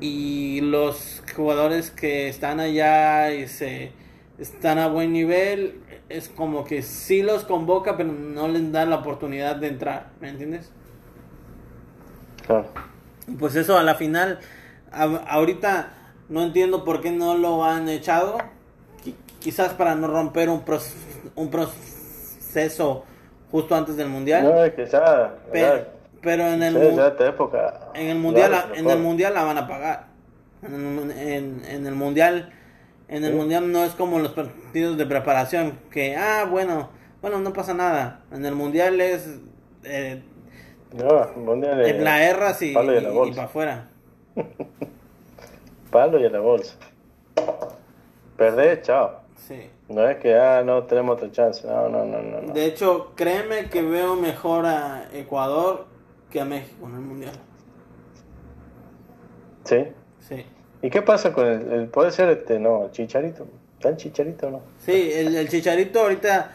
[0.00, 3.92] y los jugadores que están allá y se
[4.38, 8.96] están a buen nivel es como que sí los convoca pero no les da la
[8.96, 10.70] oportunidad de entrar ¿me entiendes?
[12.46, 12.66] claro.
[13.38, 14.38] Pues eso a la final
[14.92, 15.92] a- ahorita
[16.28, 18.38] no entiendo por qué no lo han echado
[19.04, 20.94] Qui- quizás para no romper un, pros-
[21.34, 23.04] un proceso
[23.50, 24.44] justo antes del mundial.
[24.44, 25.34] No, es que ya.
[25.52, 25.86] pero,
[26.22, 27.90] pero en el sí, mu- ya esta época.
[27.94, 30.06] en el mundial en el mundial la van a pagar.
[30.62, 32.52] En el, en- en el mundial
[33.08, 33.36] en el Sí.
[33.36, 36.90] mundial no es como los partidos de preparación que ah bueno
[37.22, 38.20] bueno no pasa nada.
[38.32, 39.28] En el mundial es
[39.84, 40.22] eh,
[40.92, 43.34] No, mundial de- en la erras y, palo y la y, bolsa.
[43.34, 43.88] para afuera.
[45.90, 46.74] Palo y a la bolsa.
[48.36, 49.20] Perdés, chao.
[49.36, 49.70] Sí.
[49.88, 51.66] No es que, ah, no tenemos otra chance.
[51.66, 52.42] No, no, no, no.
[52.42, 52.52] no.
[52.52, 55.86] De hecho, créeme que veo mejor a Ecuador
[56.30, 57.32] que a México en el mundial.
[59.64, 59.84] ¿Sí?
[60.20, 60.44] Sí.
[60.82, 63.46] ¿Y qué pasa con el, el- puede ser este, no, el chicharito?
[63.74, 64.60] ¿Está en chicharito o no?
[64.80, 66.50] Sí, el, el Chicharito ahorita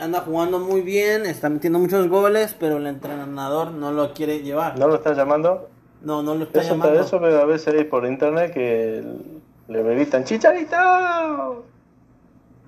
[0.00, 4.78] anda jugando muy bien, está metiendo muchos goles, pero el entrenador no lo quiere llevar.
[4.78, 5.70] ¿No lo están llamando?
[6.02, 7.00] No, no lo está Eso, llamando.
[7.00, 9.02] eso veo a veces ahí por internet que
[9.68, 11.64] le gritan, ¡Chicharito!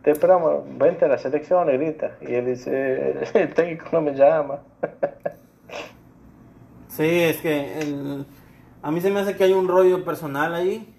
[0.03, 2.17] Te esperamos, vente a la selección, le grita.
[2.23, 4.61] Y él dice, el técnico no me llama.
[6.97, 8.27] Sí, es que el-
[8.83, 10.95] a mí se me hace que hay un rollo personal ahí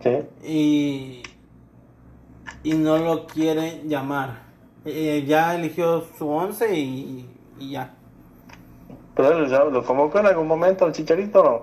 [0.00, 0.10] sí,
[0.42, 1.22] y,
[2.62, 4.42] y no lo quiere llamar.
[4.84, 7.26] Eh, ya eligió su once y,
[7.58, 7.94] y ya.
[9.14, 11.62] pero ya lo convocó en algún momento al Chicharito o no.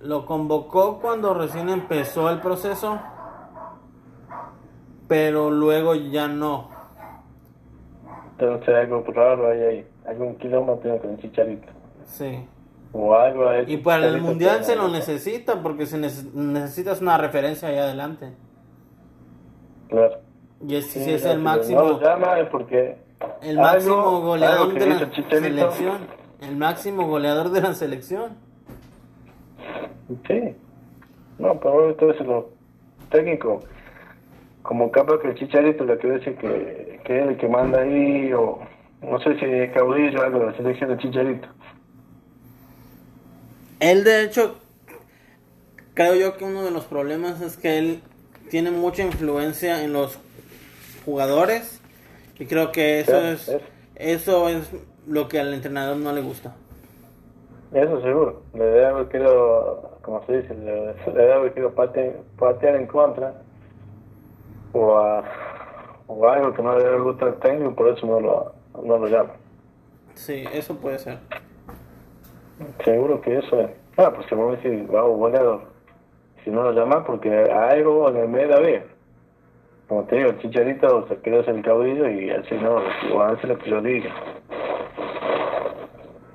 [0.00, 3.00] Lo convocó cuando recién empezó el proceso,
[5.08, 6.68] pero luego ya no.
[8.38, 11.73] Entonces algo raro ahí, ahí, algún kilómetro con el Chicharito.
[12.06, 12.46] Sí.
[12.92, 13.64] O algo ahí.
[13.66, 17.76] Y para el mundial que- se lo necesita porque se neces- necesitas una referencia ahí
[17.78, 18.30] adelante.
[19.88, 20.18] Claro.
[20.66, 22.96] Y es, si es el máximo, No lo llama es porque.
[23.42, 24.98] el algo- máximo goleador algo que de la
[25.40, 25.98] selección.
[26.40, 28.36] El máximo goleador de la selección.
[30.26, 30.54] Sí.
[31.38, 32.44] No, pero entonces los
[33.10, 33.64] técnicos,
[34.62, 38.32] como capaz que el Chicharito le quiere decir que, que es el que manda ahí,
[38.32, 38.60] o
[39.02, 41.48] no sé si es caudillo o algo de la selección del Chicharito.
[43.90, 44.56] Él de hecho,
[45.94, 48.02] creo yo que uno de los problemas es que él
[48.50, 50.18] tiene mucha influencia en los
[51.04, 51.80] jugadores
[52.38, 53.60] y creo que eso Sí, es
[53.96, 54.70] eso es
[55.06, 56.54] lo que al entrenador no le gusta.
[57.72, 58.42] Eso seguro.
[58.54, 62.86] Le debe haber querido, como se dice, le, le debe haber querido pate- patear en
[62.86, 63.34] contra,
[64.72, 65.24] o, a,
[66.06, 69.06] o algo que no le debe gustar al técnico, por eso no lo, no lo
[69.08, 69.30] llama.
[70.14, 71.18] Sí, eso puede ser.
[72.84, 73.70] Seguro que eso es.
[73.96, 75.62] Ah, pues se me decir, vamos.
[76.44, 78.84] Si no lo llaman, porque algo en el medio había.
[79.88, 82.82] Como te digo, el chicharito se quiere ser el caudillo y así no,
[83.14, 84.14] o hace lo que yo diga.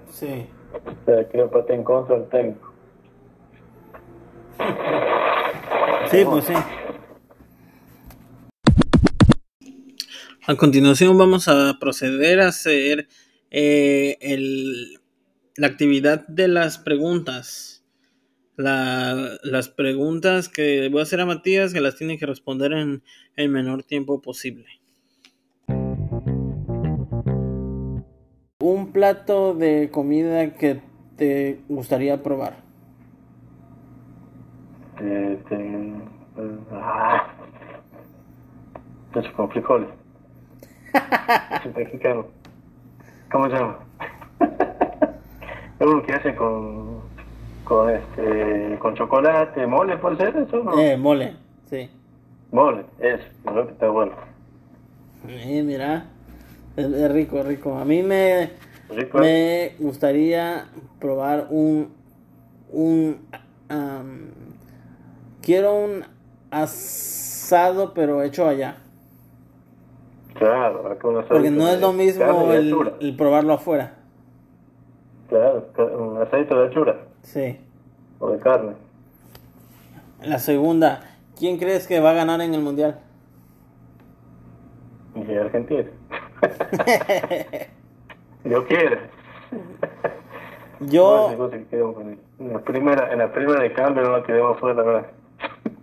[0.09, 0.47] Sí.
[1.05, 2.74] Se quiere patear en contra del técnico.
[6.09, 6.53] Sí, pues sí.
[10.47, 13.07] A continuación vamos a proceder a hacer
[13.51, 14.99] eh, el,
[15.60, 17.86] la actividad de las preguntas.
[18.55, 23.03] La- las preguntas que voy a hacer a Matías que las tiene que responder en
[23.36, 24.66] el menor tiempo posible.
[28.62, 30.82] Un plato de comida que
[31.18, 32.57] te gustaría probar.
[35.01, 35.93] Este,
[36.71, 37.33] ah,
[39.13, 39.89] eso con frijoles.
[41.66, 42.28] Es mexicano.
[43.29, 43.88] ¿Cómo se llama?
[45.80, 47.00] Uno que hace con,
[47.64, 50.62] con este, con chocolate, mole, ¿puede ser eso?
[50.64, 50.78] No?
[50.78, 51.36] Eh, mole,
[51.70, 51.89] sí.
[52.51, 54.12] Mole, eso, creo que está bueno.
[55.28, 56.06] Eh, mira,
[56.76, 57.78] es, es rico, rico.
[57.78, 58.50] A mí me,
[58.89, 59.20] Rico.
[59.20, 60.66] me gustaría
[61.00, 61.93] probar un,
[62.74, 63.22] un,
[63.70, 64.32] am,
[65.42, 66.04] quiero un
[66.51, 68.78] asado pero hecho allá.
[70.34, 72.51] Claro, acá un aceite Porque no es lo mismo
[73.00, 73.99] el probarlo afuera.
[75.30, 77.58] Claro, un aceite de achura Sí.
[78.20, 78.74] o de carne.
[80.24, 81.01] La segunda,
[81.38, 83.00] ¿quién crees que va a ganar en el mundial?
[85.16, 85.86] Y Argentina.
[88.43, 88.97] Yo quiero.
[90.82, 91.96] Yo No.
[92.39, 95.08] En la primera, en la primera de cambio no la quedemos fuera, la verdad.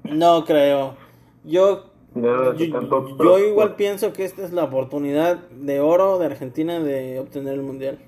[0.05, 0.97] no creo.
[1.44, 6.81] Yo No, yo, yo igual pienso que esta es la oportunidad de oro de Argentina
[6.81, 7.98] de obtener el mundial.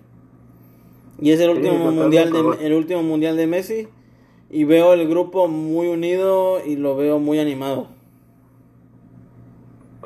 [1.21, 3.89] Y es el último mundial de el último mundial de Messi
[4.51, 7.89] y veo el grupo muy unido y lo veo muy animado.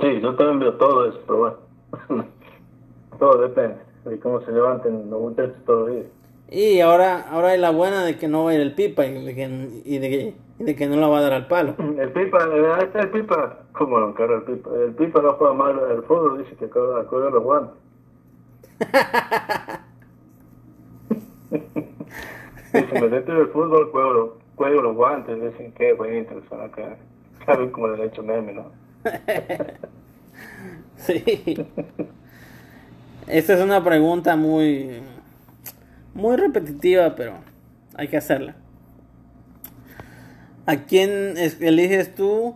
[0.01, 1.39] Sí, yo también veo todo eso, pero
[2.09, 2.25] bueno.
[3.19, 6.07] todo depende de cómo se levanten los muchachos todos los días.
[6.51, 9.25] Y ahora ahora hay la buena de que no va a ir el Pipa y
[9.25, 9.45] de que,
[9.85, 11.75] y de que, y de que no la va a dar al palo.
[11.99, 13.61] El Pipa, eh, ahí está el Pipa.
[13.73, 14.71] ¿Cómo no encarga el Pipa?
[14.75, 17.75] El Pipa no juega mal el fútbol, dice que acaba de los guantes.
[22.73, 25.43] me dentro del fútbol, cuelgo, cuelgo los guantes.
[25.43, 26.97] Dicen que a interesar acá.
[27.45, 28.71] Saben cómo le han hecho meme, ¿no?
[30.97, 31.67] sí.
[33.27, 35.01] Esta es una pregunta muy,
[36.15, 37.35] muy repetitiva, pero
[37.95, 38.57] hay que hacerla.
[40.67, 42.55] ¿A quién eliges tú?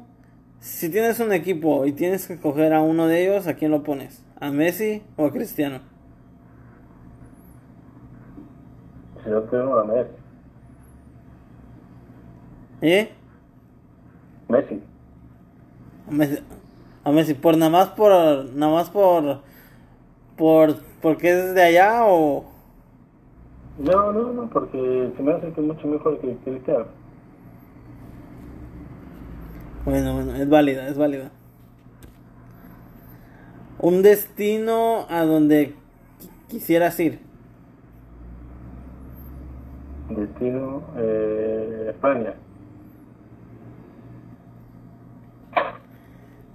[0.60, 3.82] Si tienes un equipo y tienes que escoger a uno de ellos, ¿a quién lo
[3.82, 4.24] pones?
[4.40, 5.80] ¿A Messi o a Cristiano?
[9.26, 10.10] Si yo tengo a Messi.
[12.80, 13.12] ¿Eh?
[14.48, 14.80] Messi.
[16.08, 16.42] A Messi,
[17.02, 18.10] a Messi por nada más por
[18.54, 19.40] nada más por
[20.36, 22.44] por porque es de allá o
[23.78, 26.86] no no no porque se me hace que es mucho mejor que Cristiano
[29.84, 31.30] bueno bueno es válida es válida
[33.80, 35.74] un destino a donde
[36.48, 37.25] quisieras ir
[40.08, 42.34] destino eh, España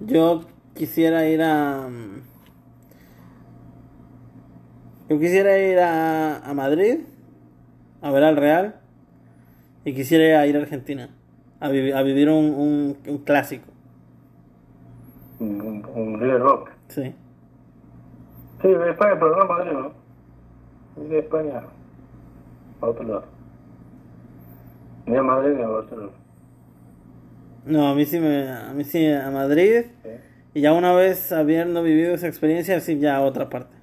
[0.00, 0.42] yo
[0.74, 1.88] quisiera ir a
[5.08, 7.00] yo quisiera ir a, a Madrid
[8.00, 8.76] a ver al Real
[9.84, 11.10] y quisiera ir a Argentina
[11.60, 13.66] a, vi- a vivir un, un, un clásico.
[15.40, 17.14] un, un River Rock Sí.
[18.62, 19.92] sí de España pero no Madrid no
[21.08, 21.62] de España
[22.80, 23.24] a otro lado
[25.06, 26.12] ni a Madrid ni a Barcelona
[27.64, 30.08] No, a mí sí me, a mí sí a Madrid ¿sí?
[30.54, 33.74] y ya una vez habiendo vivido esa experiencia sí ya a otra parte.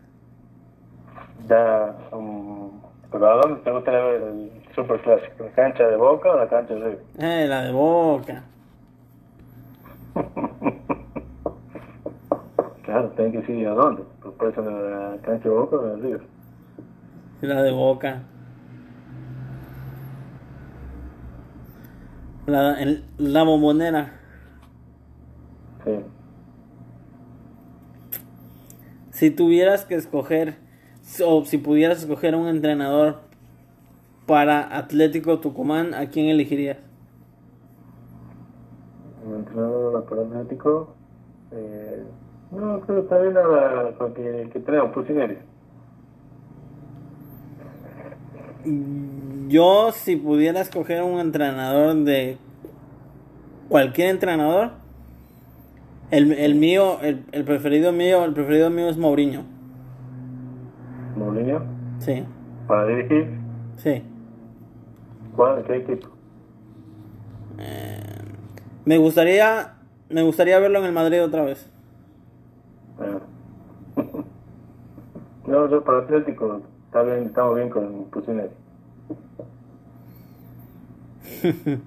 [1.47, 2.69] ya um,
[3.11, 5.43] pero ¿a dónde te gustaría ver el super clásico?
[5.45, 7.03] ¿la cancha de Boca o la cancha de River?
[7.19, 8.43] Eh, la de Boca.
[12.83, 14.01] Claro, tienen que decir a dónde.
[14.39, 16.21] Pues la cancha de Boca o en el River.
[17.41, 18.23] La de Boca.
[22.49, 24.19] La, en- la bombonera.
[25.83, 25.91] Sí.
[29.11, 30.57] Si tuvieras que escoger,
[31.25, 33.21] o si pudieras escoger un entrenador
[34.25, 36.77] para Atlético Tucumán, ¿a quién elegirías?
[39.27, 40.95] El entrenador para Atlético.
[41.51, 42.03] Eh,
[42.51, 45.37] no, creo que está bien la, con que, que tenemos, Pusineri.
[49.47, 52.37] Yo, si pudiera escoger un entrenador de
[53.69, 54.71] cualquier entrenador,
[56.11, 59.43] el, el mío, el, el preferido mío, el preferido mío es Mourinho.
[61.15, 61.61] Mourinho.
[61.99, 62.23] Sí,
[62.67, 63.27] Para dirigir.
[63.77, 64.03] sí.
[65.35, 65.63] ¿Cuál?
[65.63, 66.09] ¿Qué equipo?
[68.85, 69.75] Me gustaría,
[70.09, 71.69] me gustaría verlo en el Madrid otra vez.
[72.97, 73.21] Bueno.
[75.47, 76.61] no, yo para Atlético.
[76.89, 78.49] Está bien, estamos bien con Pusineri.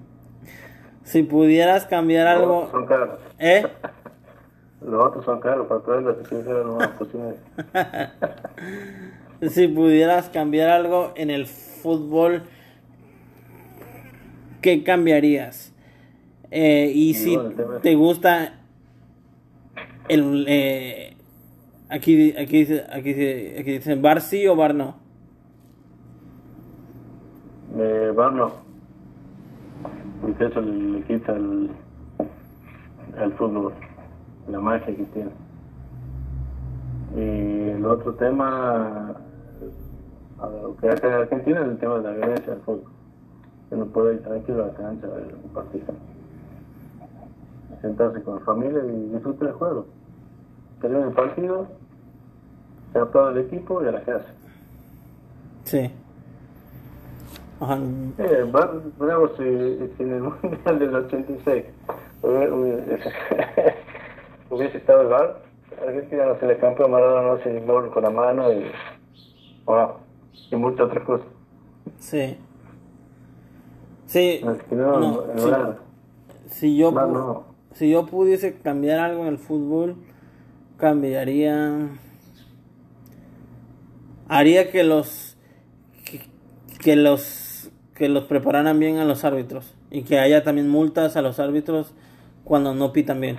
[1.03, 3.19] Si pudieras cambiar Los algo, son caros.
[3.37, 3.67] ¿eh?
[4.81, 5.67] Los otros son caros.
[5.67, 7.35] Para traerlos, si quieres no Pusineri.
[9.49, 12.43] Si pudieras cambiar algo en el fútbol,
[14.61, 15.73] ¿qué cambiaría?s
[16.49, 18.53] Eh, y si bueno, te gusta
[20.07, 21.12] el eh,
[21.93, 23.11] aquí aquí aquí
[23.59, 25.03] aquí dice bar sí o bar no.
[27.75, 28.51] Eh, Barno.
[30.21, 31.71] Porque eso le, quita el,
[33.17, 33.73] el fútbol,
[34.47, 35.31] la magia que tiene.
[37.15, 39.15] Y el otro tema,
[40.39, 42.91] a lo que hace en Argentina es el tema de la violencia del fútbol.
[43.69, 45.93] Que no puede ir tranquilo a la cancha a ver un partido.
[47.81, 49.87] Sentarse con la familia y disfrutar el juego.
[50.79, 51.67] Termina el partido,
[52.93, 54.25] se aplaude el equipo y a la casa.
[55.65, 55.89] Sí.
[57.59, 57.77] Ajá.
[58.17, 58.51] Eh,
[58.97, 59.43] bravo si,
[59.97, 61.63] si en el Mundial del 86
[62.21, 62.53] hubiera-
[64.49, 65.41] hubiese, estado el VAR,
[65.85, 68.65] Argentina no se le campeó, Maradona no se gol con la mano y,
[69.65, 69.89] wow,
[70.51, 71.27] y muchas otras cosas.
[71.97, 72.37] Sí.
[74.05, 74.41] Sí.
[74.71, 75.23] No.
[76.49, 77.45] Si yo, no.
[77.73, 79.95] si yo pudiese cambiar algo en el fútbol,
[80.77, 81.87] cambiaría.
[84.33, 85.37] Haría que los.
[86.05, 86.21] Que,
[86.79, 87.69] que los.
[87.93, 89.75] Que los prepararan bien a los árbitros.
[89.91, 91.93] Y que haya también multas a los árbitros
[92.43, 93.37] cuando no pitan bien.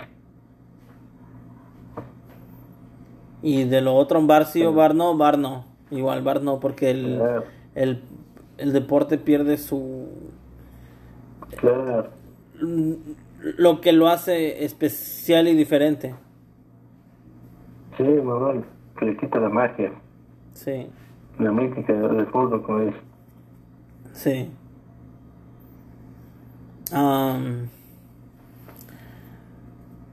[3.43, 5.65] Y de lo otro, bar sí o bar no, bar no.
[5.91, 7.45] Igual, bar no, porque el, Claro,
[7.75, 8.03] el,
[8.59, 10.09] el deporte pierde su.
[11.57, 12.11] claro.
[12.61, 16.15] lo que lo hace especial y diferente.
[17.97, 18.65] Sí, bueno,
[18.99, 19.93] que le quita la magia.
[20.55, 20.89] Sí.
[21.39, 22.99] La mítica del fútbol, como dice.
[24.13, 24.51] Sí.
[26.93, 27.69] Am,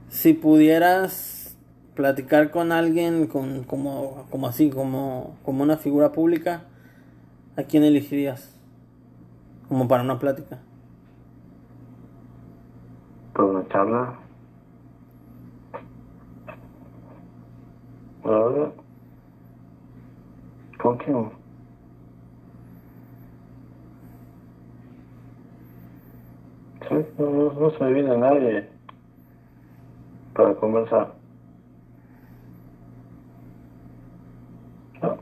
[0.08, 1.56] si pudieras
[1.94, 6.64] platicar con alguien con, como, como así, como, como una figura pública,
[7.56, 8.56] ¿a quién elegirías?
[9.68, 10.58] Como para una plática.
[13.32, 14.18] Por una charla.
[18.24, 18.72] Ahora,
[20.82, 21.14] ¿Con quién?
[26.90, 28.68] No, no, no se me viene nadie
[30.34, 31.14] para conversar.
[35.02, 35.18] No.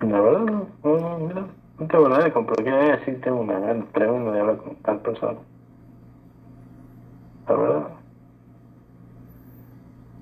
[0.00, 1.48] La verdad, no, no, no,
[1.78, 5.00] no tengo nadie con por qué sí tengo una gana tremenda de hablar con tal
[5.00, 5.40] persona.
[7.48, 7.88] La verdad,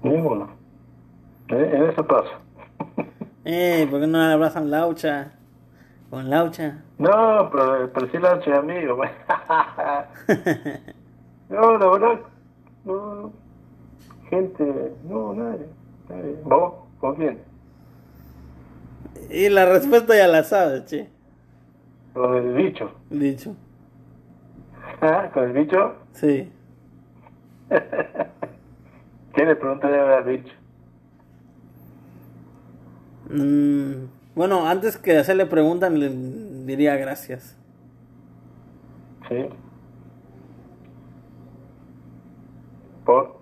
[0.02, 0.61] ninguno.
[1.53, 2.31] En, en eso paso.
[3.45, 5.33] Eh, ¿por qué no abrazan Laucha?
[6.11, 6.83] Con Laucha.
[6.99, 8.97] No, pero, pero sí la noche amigo.
[8.97, 9.11] pues.
[11.49, 12.20] no, la verdad,
[12.85, 13.33] no.
[14.31, 15.66] Gente, no, nadie.
[16.09, 16.37] nadie.
[16.45, 16.74] ¿Vos?
[17.01, 17.39] ¿Con quién?
[19.31, 21.09] Y la respuesta ya la sabes, che.
[22.15, 22.91] Con el bicho.
[23.11, 23.57] Dicho.
[25.01, 25.31] ¿Ah?
[25.33, 25.97] ¿Con el bicho?
[26.12, 26.53] Sí.
[29.35, 30.53] ¿Qué le preguntaría al bicho?
[33.32, 36.10] Mm, bueno, antes que hacerle preguntas, le
[36.64, 37.56] diría gracias.
[39.28, 39.46] ¿Sí?
[43.04, 43.40] ¿Por?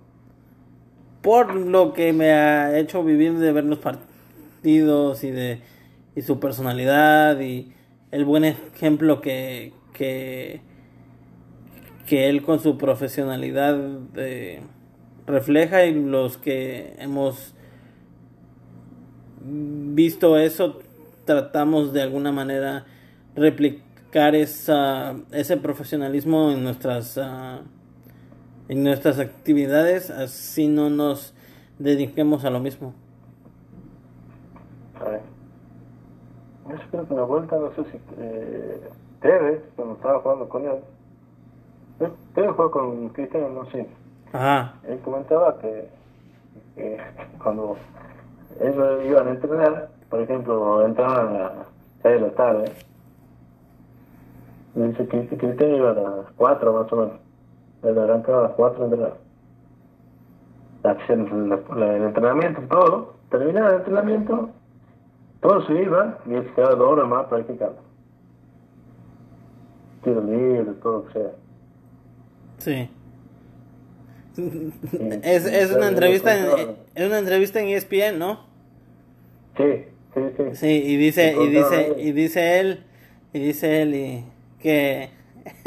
[1.22, 5.60] Por lo que me ha hecho vivir de ver los partidos y de
[6.14, 7.72] y su personalidad y
[8.10, 10.60] el buen ejemplo que, que,
[12.06, 13.78] que él con su profesionalidad
[14.16, 14.60] eh,
[15.26, 17.54] refleja y los que hemos
[19.40, 20.78] visto eso
[21.24, 22.84] tratamos de alguna manera
[23.34, 27.60] replicar esa, ese profesionalismo en nuestras ah,
[28.68, 31.34] en nuestras actividades así no nos
[31.78, 32.94] dediquemos a lo mismo.
[36.68, 38.80] Yo creo que una vuelta, no sé si eh,
[39.20, 40.78] Tevez, cuando estaba jugando con él,
[42.00, 43.88] eh, Tevez jugó con Cristiano, no sé.
[44.32, 45.88] ajá Él comentaba que,
[46.76, 46.98] que
[47.42, 47.76] cuando
[48.60, 51.52] ellos iban a entrenar, por ejemplo, entraban a las
[52.02, 52.72] 6 de la tarde,
[54.74, 57.20] y dice que Cristiano iba a las 4 más o menos.
[57.82, 59.16] Él arrancaba a las 4 a entrenar.
[60.82, 64.50] Hacían la- la- el entrenamiento, todo, terminaba el entrenamiento,
[65.40, 67.78] todo se iba y él se quedaba dos horas más practicando.
[70.02, 71.30] Tiro libre, todo lo que sea.
[72.58, 72.90] sí
[75.22, 78.48] es, es una entrevista en, es una entrevista en ESPN no
[79.56, 79.84] Sí,
[80.14, 80.44] sí, sí.
[80.54, 82.84] Sí, y dice, y dice, y dice él,
[83.32, 84.24] y dice él y
[84.62, 85.10] que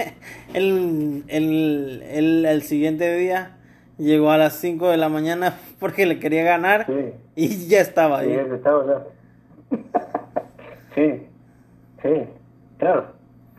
[0.53, 3.57] él, él, él el siguiente día
[3.97, 7.13] llegó a las 5 de la mañana porque le quería ganar Sí.
[7.35, 8.35] y ya estaba Sí, ahí.
[8.35, 9.77] él estaba ya.
[10.95, 11.27] sí,
[12.01, 12.09] sí,
[12.79, 13.07] claro.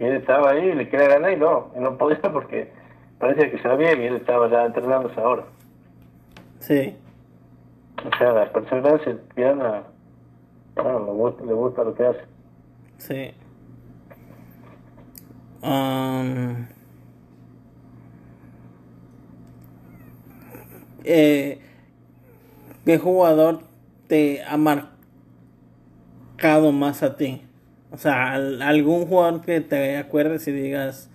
[0.00, 2.68] Él estaba ahí y le quería ganar y no, y no podía porque
[3.24, 5.44] parecía que sabía y él estaba ya entrenándose ahora.
[6.58, 6.94] Sí,
[8.04, 9.82] O sea, la perseverancia piana,
[10.76, 12.20] bueno, le gusta, le gusta lo que hace.
[12.98, 13.30] sí.
[15.62, 16.66] Um,
[21.04, 21.58] eh,
[22.84, 23.60] ¿Qué jugador
[24.06, 24.90] te ha marcado
[26.72, 27.40] más a ti?
[27.90, 31.08] O sea, al- algún jugador que te acuerdes y digas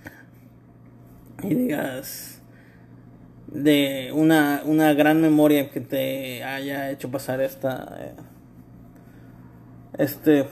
[1.44, 2.42] y digas
[3.48, 8.16] de una, una gran memoria que te haya hecho pasar esta eh,
[9.98, 10.48] este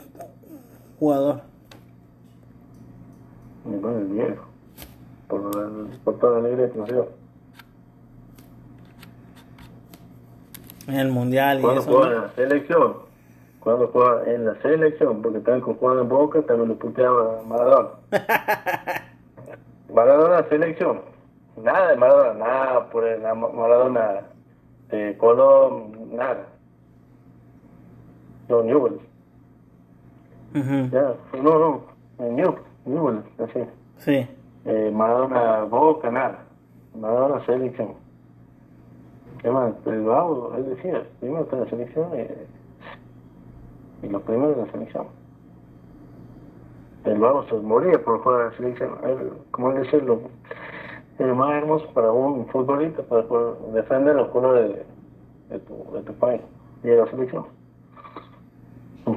[0.98, 1.42] jugador.
[3.64, 4.46] Bueno, el viejo,
[5.26, 7.08] por, toda la alegría que nos dio.
[10.86, 11.90] En el mundial y Cuando eso.
[11.90, 12.16] jugaba ¿no?
[12.16, 12.96] en la selección,
[13.60, 17.90] cuando jugaba en la selección, porque también con jugando en Boca también lo puteaba Maradona.
[20.02, 21.00] Maradona selección,
[21.60, 24.20] nada de Maradona, nada por el Ma- Maradona
[24.90, 26.46] de Colón, nada.
[28.48, 29.00] No, Newell,
[30.54, 31.82] Ujú, ya, no, no,
[32.20, 33.60] eh, Newell, Newell, así.
[33.98, 34.28] Sí,
[34.66, 36.44] Eh, Maradona Boca, nada.
[36.94, 37.94] Maradona selección.
[39.42, 39.72] ¿Qué más?
[39.86, 42.46] El Babo, él decía, primero está en la selección eh,
[44.04, 45.06] y lo primero en la selección.
[47.04, 48.98] El Babo se moría por jugar a la selección.
[49.04, 50.20] Él, como él decía, lo,
[51.18, 56.02] es más hermoso para un futbolista para poder defender los colores de, de tu, de
[56.02, 56.40] tu país.
[56.84, 57.46] y a la selección.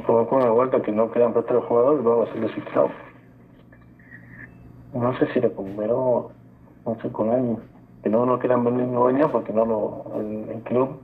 [0.06, 2.92] Con una vuelta que no quedan prestar los jugadores, vamos a ser designados.
[4.94, 6.32] No sé si le comeró,
[6.86, 7.60] no sé, con años,
[8.04, 10.98] que no, no querían venir no venía porque no lo, el, el club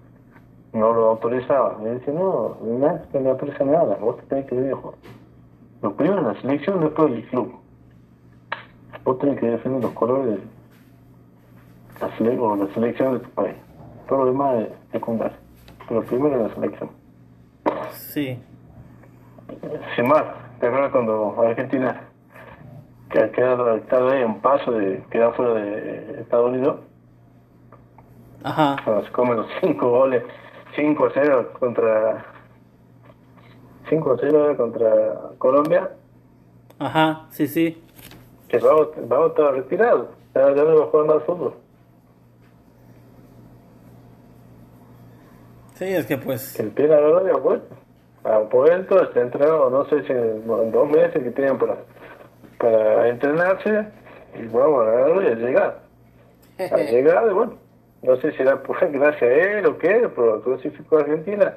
[0.74, 1.78] no lo autorizaba.
[1.82, 4.96] Y dice, no, no, que no autoriza nada, vos te tenés que a jugar.
[5.82, 7.60] Lo primero la selección, después el club.
[9.04, 10.42] Vos tenés que defender los colores de
[12.02, 13.56] la, sele o la selección de tu país.
[14.08, 15.38] Todo lo demás es secundario.
[15.88, 16.90] Pero primero la selección.
[17.92, 18.40] Sí.
[19.96, 20.24] Sin más,
[20.60, 22.02] ¿te acuerdas cuando Argentina
[23.10, 26.80] que ha quedado estado ahí un paso de quedar fuera de Estados Unidos?
[28.44, 28.76] Ajá.
[28.84, 30.24] Cuando se come los cinco goles,
[30.78, 32.26] 5 a 0 contra
[33.90, 35.90] 5 a 0 contra Colombia,
[36.80, 37.82] Ajá, sí, sí.
[38.48, 41.54] que vamos, vamos todos retirados, ya, ya no va a jugar más fútbol.
[45.76, 46.54] Sí, es que pues.
[46.56, 47.76] Que el pie la verdad ya vuelto.
[48.24, 51.78] A Puerto está entrenado, no sé si en, en dos meses que tienen para,
[52.58, 53.86] para entrenarse,
[54.36, 55.80] y vamos a agarrarlo y a llegar.
[56.60, 57.54] A llegar, y bueno,
[58.02, 61.56] no sé si era por gracias a él o qué, pero clasificó a Argentina.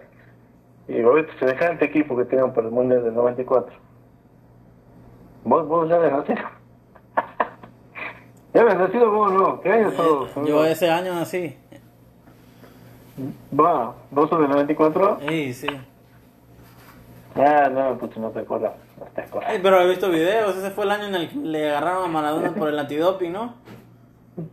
[0.90, 3.72] Y viste semejante equipo que tenían para el Mundial del 94.
[5.44, 6.40] Vos, vos ya habías nacido.
[8.54, 9.60] ya habías nacido vos, no.
[9.60, 10.36] ¿Qué sos?
[10.36, 11.56] Eh, Yo ese año nací.
[13.56, 15.18] Va, vos sos del 94.
[15.28, 15.68] Sí, sí.
[17.36, 18.72] Ah, no, pues no te acuerdas.
[18.98, 19.50] No te acuerdas.
[19.52, 20.56] Ay, pero he visto videos.
[20.56, 23.54] Ese fue el año en el que le agarraron a Maradona por el antidoping, ¿no?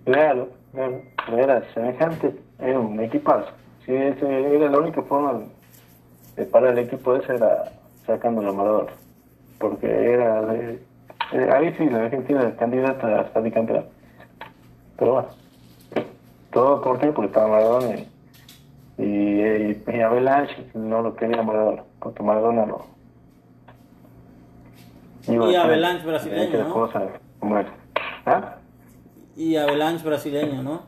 [0.05, 1.01] Claro, claro.
[1.35, 3.49] Era semejante, era un equipazo.
[3.87, 5.41] Sí, ese era la única forma
[6.37, 7.71] de parar el equipo ese era
[8.05, 8.91] sacando a Maradona.
[9.59, 10.79] Porque era, de-
[11.33, 13.85] eh, ahí sí, la Argentina era candidata a salir campeón.
[14.97, 15.27] Pero bueno,
[16.51, 17.95] todo por qué, porque estaba Maradona
[18.97, 22.85] y, y, y Avalanche no lo quería Maradona, porque Maradona no.
[25.27, 26.73] iba Y Avalanche brasileño, ¿no?
[28.25, 28.55] ¿Ah?
[29.35, 30.81] Y Avalanche brasileño, ¿no?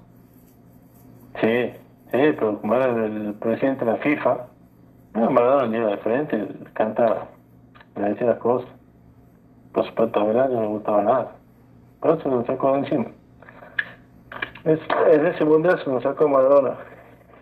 [1.42, 1.72] Sí,
[2.12, 4.46] sí, pero como era el presidente de la FIFA,
[5.14, 7.27] no, Maradona iba de frente, cantaba,
[7.95, 8.69] le decía las cosas.
[9.73, 11.36] Por supuesto, a no le gustaba nada.
[12.02, 13.06] Pero se lo sacó encima.
[14.64, 14.80] Es,
[15.11, 16.76] en ese mundial se lo sacó Maradona.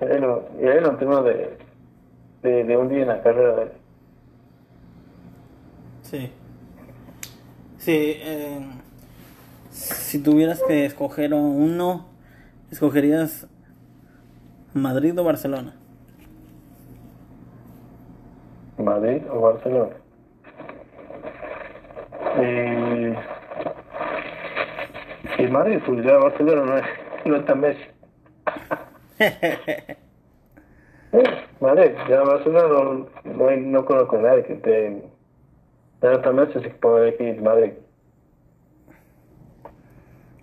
[0.02, 0.06] Y
[0.66, 1.58] él lo terminó de,
[2.44, 3.72] de, de hundir en la carrera de él.
[6.02, 6.32] Sí.
[7.78, 8.60] Sí, eh,
[9.70, 12.08] si tuvieras que escoger uno,
[12.70, 13.48] ¿escogerías
[14.74, 15.77] Madrid o Barcelona?
[18.78, 19.96] Madrid o Barcelona.
[22.40, 23.16] Eh,
[25.40, 26.86] y Madrid, pues ya Barcelona no es,
[27.26, 27.84] no es tan Messi.
[31.14, 31.24] Eh,
[31.62, 35.02] Madrid, ya Barcelona no, no, no conozco a nadie que esté
[36.02, 37.72] ya no tan Messi, así que puedo elegir Madrid.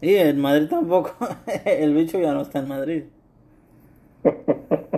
[0.00, 1.14] Y en Madrid tampoco.
[1.64, 3.04] El bicho ya no está en Madrid.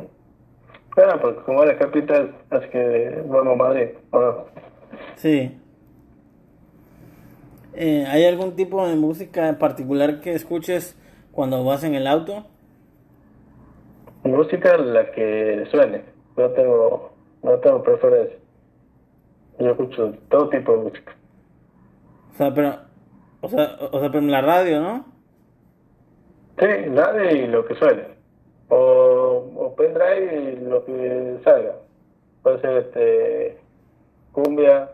[0.96, 3.88] Bueno, pues como era capital, así que vamos a Madrid.
[4.10, 4.46] Bueno,
[5.16, 5.60] Sí.
[7.74, 10.98] Eh, ¿Hay algún tipo de música en particular que escuches
[11.32, 12.46] cuando vas en el auto?
[14.24, 16.02] música la que suene,
[16.36, 17.12] no tengo,
[17.42, 18.38] no tengo preferencia.
[19.58, 21.14] Yo escucho todo tipo de música.
[22.32, 22.74] O sea, pero,
[23.40, 25.04] o sea, o sea, pero en la radio, ¿no?
[26.58, 28.15] Sí, radio y lo que suene.
[28.68, 31.76] O, o pendrive y lo que salga.
[32.42, 33.58] Puede ser este
[34.32, 34.90] cumbia,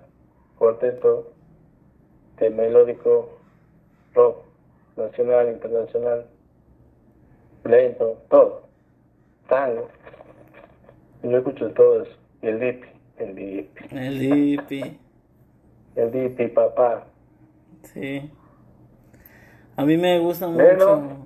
[0.58, 1.32] cuarteto,
[2.30, 3.30] este, melódico,
[4.14, 4.44] rock,
[4.96, 6.26] nacional, internacional,
[7.64, 8.62] lento, todo.
[9.48, 9.88] Tango.
[11.22, 12.16] Yo escucho todo eso.
[12.42, 12.84] Y el dip,
[13.18, 14.98] el dip, El hippie.
[15.94, 17.06] el dip, papá.
[17.82, 18.30] Sí.
[19.76, 21.21] A mí me gusta Bueno.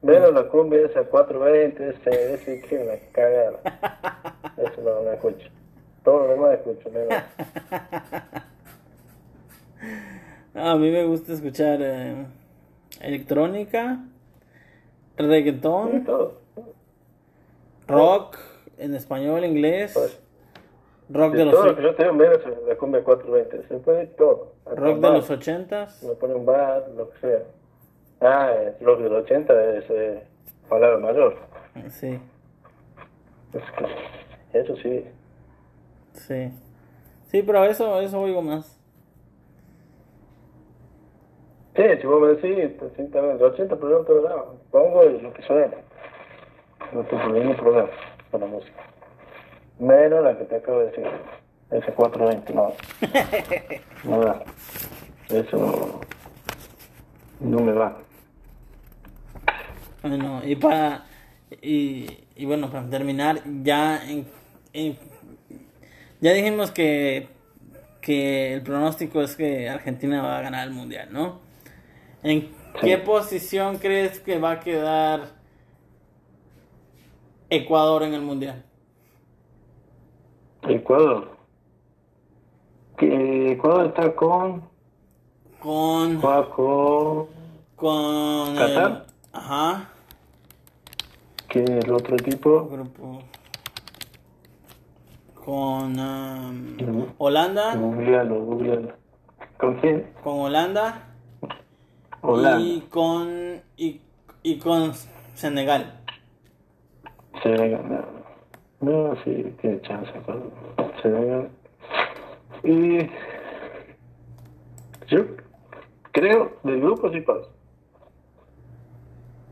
[0.00, 3.58] Menos la cumbia esa 420, ese, ese que me cagada.
[4.56, 5.48] Eso no, no escucho.
[6.04, 7.14] Todo lo demás escucho, menos.
[10.54, 12.26] A mí me gusta escuchar eh,
[13.00, 13.98] electrónica,
[15.16, 16.04] reggaetón,
[17.86, 18.38] rock
[18.76, 20.20] en español, inglés, Pues,
[21.10, 23.68] rock de de los todo lo que yo tengo, menos la cumbia 420.
[23.68, 24.54] Se puede todo.
[24.64, 26.02] Rock de bar, los ochentas.
[26.02, 27.42] Me pone un bar, lo que sea.
[28.20, 30.22] Ah, el rock de los 80 es eh,
[30.68, 31.36] palabra mayor.
[31.90, 32.18] Sí,
[34.52, 35.04] eso sí.
[36.12, 36.52] sí.
[37.26, 38.78] Sí, pero eso, eso oigo más.
[41.76, 44.44] Sí, si vos me decís, sí, también, de 80 pero no tengo nada.
[44.70, 45.76] Pongo lo que suena.
[46.92, 47.88] No tengo ningún problema
[48.30, 48.82] con la música.
[49.78, 51.06] Menos la que te acabo de decir.
[51.70, 52.72] Ese 420, no.
[54.10, 54.42] no da.
[55.28, 56.00] Eso
[57.40, 58.07] no me va.
[60.02, 61.04] Bueno, y para.
[61.62, 62.06] Y,
[62.36, 64.26] y bueno, para terminar, ya en,
[64.72, 64.98] en-
[66.20, 67.28] ya dijimos que,
[68.00, 71.40] que el pronóstico es que Argentina va a ganar el mundial, ¿no?
[72.22, 72.50] ¿En
[72.80, 73.02] qué Sí.
[73.04, 75.32] posición crees que va a quedar
[77.50, 78.64] Ecuador en el mundial?
[80.68, 81.36] Ecuador.
[82.98, 84.68] Que Ecuador está con.
[85.60, 86.20] Con.
[86.20, 87.26] Con.
[87.76, 88.56] Con.
[88.56, 89.06] ¿Qatar?
[89.32, 89.88] Ajá.
[91.48, 92.68] Que el otro equipo.
[92.68, 93.22] Grupo.
[95.34, 95.98] Con.
[95.98, 97.06] um.
[97.18, 97.74] Holanda.
[97.74, 98.92] Googlealo, googlealo.
[99.58, 100.12] ¿Con quién?
[100.22, 101.08] Con Holanda.
[102.20, 102.60] Holanda.
[102.60, 103.62] Y con.
[103.76, 104.00] Y,
[104.42, 104.92] y con
[105.34, 106.00] Senegal.
[107.42, 108.06] Senegal.
[108.80, 110.12] No, no, sí, tiene chance.
[110.26, 110.52] con
[111.02, 111.48] Senegal.
[112.64, 113.08] Y.
[115.08, 115.24] Yo
[116.12, 117.48] creo, del grupo sí pasa.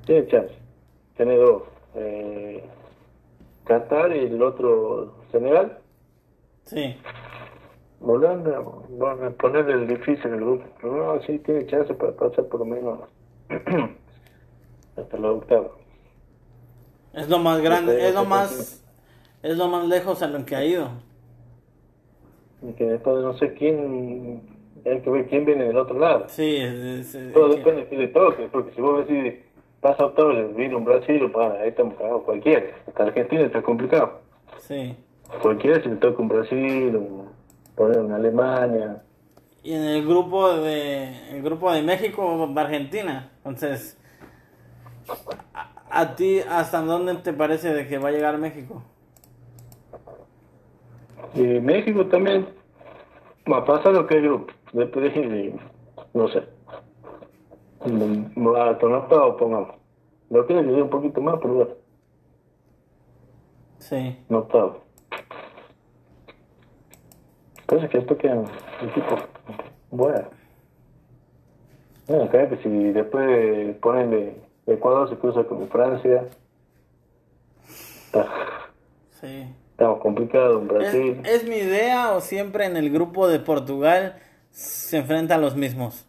[0.07, 0.55] Tiene chance.
[1.17, 1.63] Tiene dos.
[1.95, 2.65] Eh,
[3.65, 5.79] Qatar y el otro Senegal.
[6.65, 6.97] Sí.
[8.01, 10.65] Holanda, van a ponerle el difícil el grupo.
[10.81, 13.01] Pero no, sí tiene chance para pasar por lo menos
[14.97, 15.71] hasta la octava.
[17.15, 17.99] Es lo más grande.
[17.99, 18.85] Sí, Es lo sí, más.
[19.43, 20.89] Es lo más lejos a lo que ha ido.
[22.63, 24.43] Y que después no sé quién,
[24.85, 26.25] hay que ver quién viene del otro lado.
[26.29, 29.35] Sí, es, es- es- Todo que- depende de toque, porque si vos decís,
[29.81, 32.67] pasa octavo, viene un Brasil, pues, ahí estamos cagados, cualquiera.
[32.87, 34.21] Hasta Argentina está complicado.
[34.59, 34.97] Sí.
[35.43, 37.29] Cualquiera si le toca un Brasil, un,
[37.75, 39.03] poner una Alemania.
[39.63, 41.31] Y en el grupo de.
[41.31, 43.31] El grupo de México Argentina.
[43.39, 43.99] Entonces.
[45.53, 48.83] A, a ti, ¿hasta dónde te parece de que va a llegar México?
[51.35, 52.47] Y México también
[53.51, 54.53] va a pasar lo que es grupo.
[54.73, 55.55] Después, de-
[56.15, 56.43] no sé.
[57.85, 59.75] Va a tomar octavo, pongamos.
[60.31, 61.71] Lo quiero que llegue un poquito más, pero bueno,
[63.79, 64.19] Sí.
[64.29, 64.83] no octavo.
[67.61, 68.45] Entonces que esto queda
[68.83, 69.17] equipo
[69.91, 70.29] bueno.
[72.09, 74.37] Bueno, creo que si después ponen de
[74.67, 76.25] Ecuador se cruza con Francia,
[77.67, 78.29] está-
[79.11, 79.53] Sí.
[79.73, 81.23] estamos complicados en ¿Es, Brasil.
[81.25, 84.17] es mi idea o siempre en el grupo de Portugal
[84.51, 86.09] se enfrentan los mismos?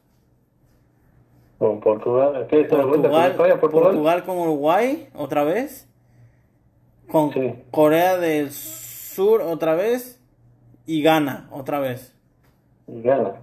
[1.57, 3.84] Con Portugal, ¿qué está Portugal, España, Portugal?
[3.88, 5.89] Portugal con Uruguay otra vez.
[7.11, 7.53] Con Sí.
[7.71, 10.21] Corea del Sur otra vez.
[10.85, 12.15] Y Ghana otra vez.
[12.88, 13.34] Y gana.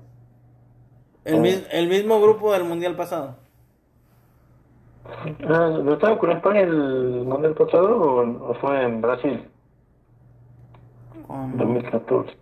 [1.24, 1.38] El, Oh.
[1.40, 3.36] mis- el mismo grupo del mundial pasado.
[5.46, 9.44] Ah, ¿No estaba con España el mundial pasado o, o fue en Brasil?
[11.26, 12.32] Con- 2014.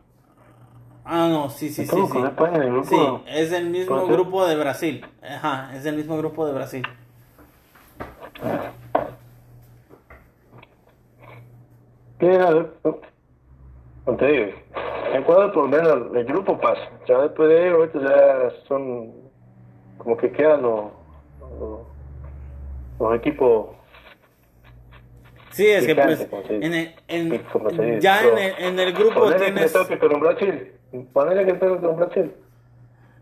[1.05, 1.83] Ah, no, sí, sí, sí.
[1.83, 2.89] ¿Estamos Sí, España en el grupo?
[2.89, 5.05] Sí, es el mismo grupo de Brasil.
[5.23, 6.87] Ajá, es el mismo grupo de Brasil.
[12.19, 12.51] ¿Qué era?
[14.07, 14.53] No te digo.
[15.13, 16.89] Ecuador por lo menos el grupo pasa.
[17.07, 19.13] Ya después de ello, estos ya son
[19.99, 20.85] como que quedan los,
[21.61, 21.81] los,
[22.99, 23.67] los equipos
[25.51, 27.71] Sí, es que pues como en el, en- como
[28.01, 29.73] ya en el, en el grupo que tienes
[30.21, 30.73] Brasil.
[31.13, 32.33] Ponele que toque con Brasil.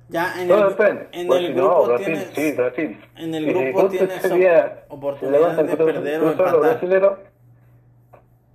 [0.08, 1.08] ya en Todo el, depende.
[1.12, 3.00] en Pues el si grupo no, Brasil, tienes sí, Brasil.
[3.16, 6.30] en el si grupo justo tienes ese día op- se oportunidades levantan de perder o
[6.32, 6.54] empatar.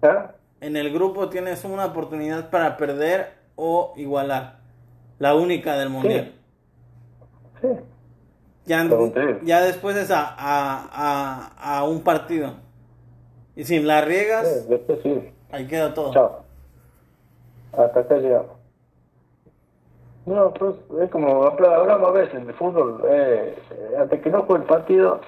[0.04, 0.32] ¿ah?
[0.62, 4.58] En el grupo tienes una oportunidad para perder o igualar.
[5.20, 6.34] La única del mundial.
[7.62, 7.68] Sí.
[8.66, 8.86] Ya,
[9.44, 12.54] ya después es a, a, a, a un partido.
[13.56, 15.30] Y si la riegas, Sí, después sí.
[15.52, 16.12] ahí queda todo.
[16.12, 16.44] Chao.
[17.78, 18.55] Hasta acá llegamos.
[20.26, 23.02] No, pues es como habla- hablamos a veces de fútbol.
[23.08, 23.56] Eh,
[24.00, 25.22] hasta que no juegue el partido,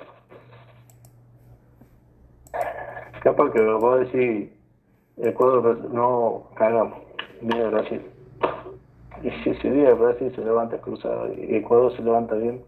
[3.22, 4.50] capaz que vos decís,
[5.18, 7.00] Ecuador no cagamos,
[7.42, 8.02] viene Brasil.
[9.24, 12.64] Y si ese día Brasil se levanta cruzado y Ecuador se levanta bien,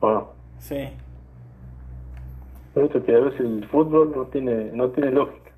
[0.00, 0.28] bueno,
[0.58, 0.88] Sí.
[2.74, 5.50] esto que a veces el fútbol no tiene, no tiene lógica.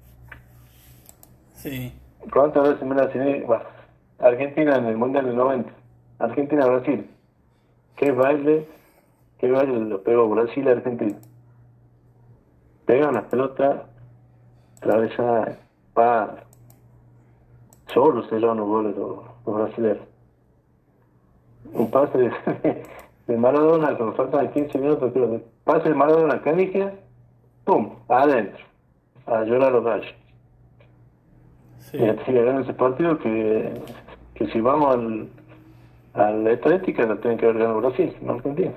[1.55, 1.93] Sí.
[2.33, 3.07] ¿Cuántas veces me la?
[3.47, 3.65] Bueno,
[4.19, 5.71] Argentina en el Mundial del 90.
[6.19, 7.11] Argentina-Brasil.
[7.97, 8.67] ¿Qué baile?
[9.39, 11.17] ¿Qué baile lo pegó Brasil a Argentina?
[12.87, 13.85] Pega una pelota,
[14.79, 15.59] atravesada,
[15.93, 16.37] pa.
[17.93, 20.07] Solo se los goles los, los brasileños.
[21.73, 22.83] Un pase de,
[23.27, 26.95] de Maradona, cuando faltan 15 minutos, creo pase de Maradona a Canigia,
[27.65, 27.97] ¡pum!
[28.09, 28.65] Adentro.
[29.27, 30.26] a llorar los gallos.
[31.91, 31.99] Sí.
[31.99, 33.73] Así ganar ese partido que,
[34.35, 35.29] que si vamos al,
[36.15, 38.73] a la estadística la tiene que haber ganado Brasil, no Argentina.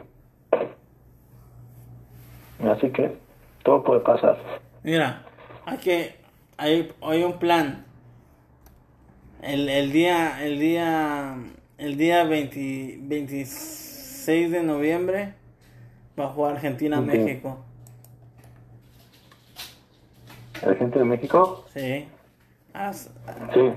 [2.72, 3.15] Así que
[3.64, 4.38] todo puede pasar.
[4.84, 5.23] Mira,
[5.65, 6.15] hay que
[6.57, 7.86] hay, hay un plan.
[9.41, 11.36] El, el día el día
[11.77, 15.34] el día 20 26 de noviembre
[16.19, 16.99] va a jugar Argentina.
[16.99, 17.57] México.
[20.65, 21.65] ¿La gente de México?
[21.73, 22.06] Sí.
[22.74, 23.10] As-
[23.54, 23.74] Sí.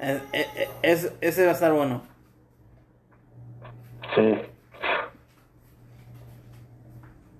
[0.00, 0.48] es- es-
[0.82, 2.02] es- ese va a estar bueno.
[4.14, 4.34] Sí.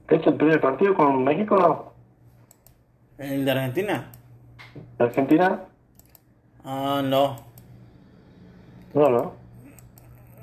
[0.02, 1.92] ¿Este es el primer partido con México no?
[3.18, 4.10] El de Argentina.
[4.98, 5.62] ¿Argentina?
[6.64, 7.36] Ah, no.
[8.94, 9.32] No, no.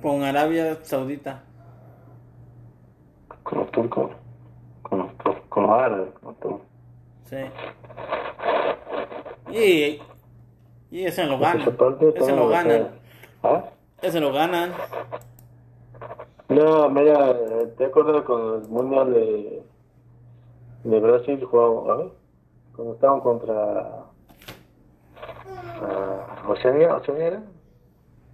[0.02, 1.44] Con Arabia Saudita.
[3.44, 4.12] Con los turcos.
[4.82, 5.12] Con los,
[5.50, 6.10] con los árabes.
[6.22, 6.62] Con todo.
[7.26, 7.38] Sí.
[9.54, 10.02] Y,
[10.90, 11.78] y ese lo Ese ganan.
[12.16, 12.88] Ese lo ganan.
[13.44, 13.64] ¿Ah?
[14.02, 14.74] Ese lo ganan.
[16.50, 19.64] No, mira, eh, ¿te acuerdas con el Mundial de,
[20.84, 22.12] de Brasil jugamos, ver,
[22.76, 24.06] cuando estaban contra
[25.82, 27.44] ah, Oceanía, Oceanía era?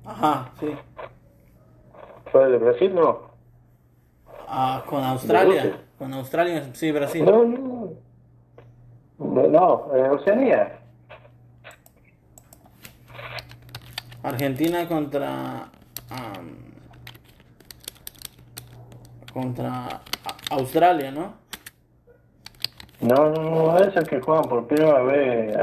[0.06, 0.74] Ajá, sí.
[2.32, 2.96] ¿Fue de Brasil?
[2.96, 3.20] No.
[4.48, 5.80] Ah, con Australia.
[5.98, 7.26] Con Australia, sí, Brasil.
[7.26, 7.90] No, no.
[9.20, 10.79] No, no, eh, Oceanía.
[14.24, 15.70] Argentina contra.
[16.10, 16.70] am,
[19.34, 20.02] contra
[20.52, 21.34] Australia, ¿no?
[23.02, 25.56] No, no, no, es el que juegan por primera vez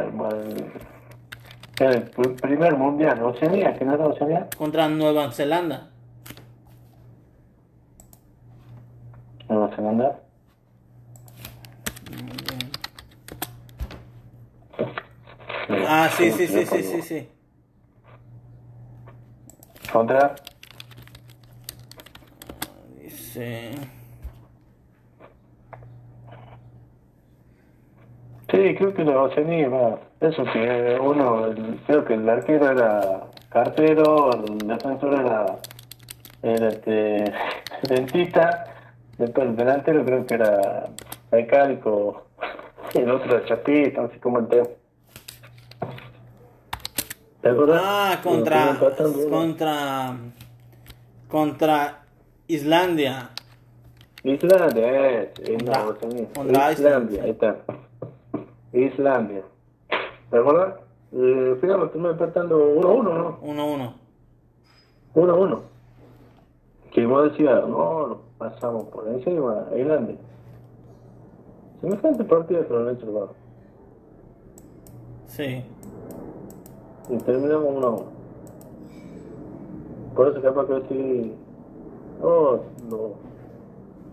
[1.80, 3.22] el pr- primer mundial.
[3.22, 4.48] Oceanía, ¿que no era Oceanía?
[4.56, 5.90] Contra Nueva Zelanda.
[9.48, 10.20] Nueva Zelanda.
[15.88, 17.28] Ah, sí, sí, sí, sí, sí, sí.
[19.96, 20.34] Contra.
[23.00, 23.70] Dice.
[28.50, 29.98] Sí, creo que la Oceanía va.
[30.20, 35.46] Eso que uno, el- creo que el arquero era cartero, el defensor era,
[36.42, 37.32] era este,
[37.88, 38.66] dentista,
[39.16, 40.90] después el delantero creo que era
[41.32, 42.26] mecánico,
[42.94, 44.66] el otro era chapista, así como el tema.
[47.46, 47.80] ¿Te acuerdas?
[47.84, 48.72] Ah, contra.
[48.72, 49.30] ¿no?
[49.30, 50.16] Contra.
[51.28, 52.02] Contra
[52.48, 53.30] Islandia.
[54.24, 55.84] Islandia, es Contra-
[56.34, 57.56] contra Islandia, ahí está.
[58.72, 59.42] Islandia.
[60.28, 60.74] ¿Te acuerdas?
[61.12, 63.38] Eh, final lo terminó empatando 1-1, ¿no?
[63.40, 63.94] 1-1.
[65.14, 65.60] 1-1.
[66.92, 70.16] Que vos decías, no, pasamos por encima Islandia.
[71.80, 73.12] Semejante partido pero lo han hecho el
[75.28, 75.64] Sí.
[77.08, 78.02] Y terminamos 1-1.
[80.14, 81.34] Por eso capaz que sí.
[82.22, 82.60] Oh,
[82.90, 83.14] lo,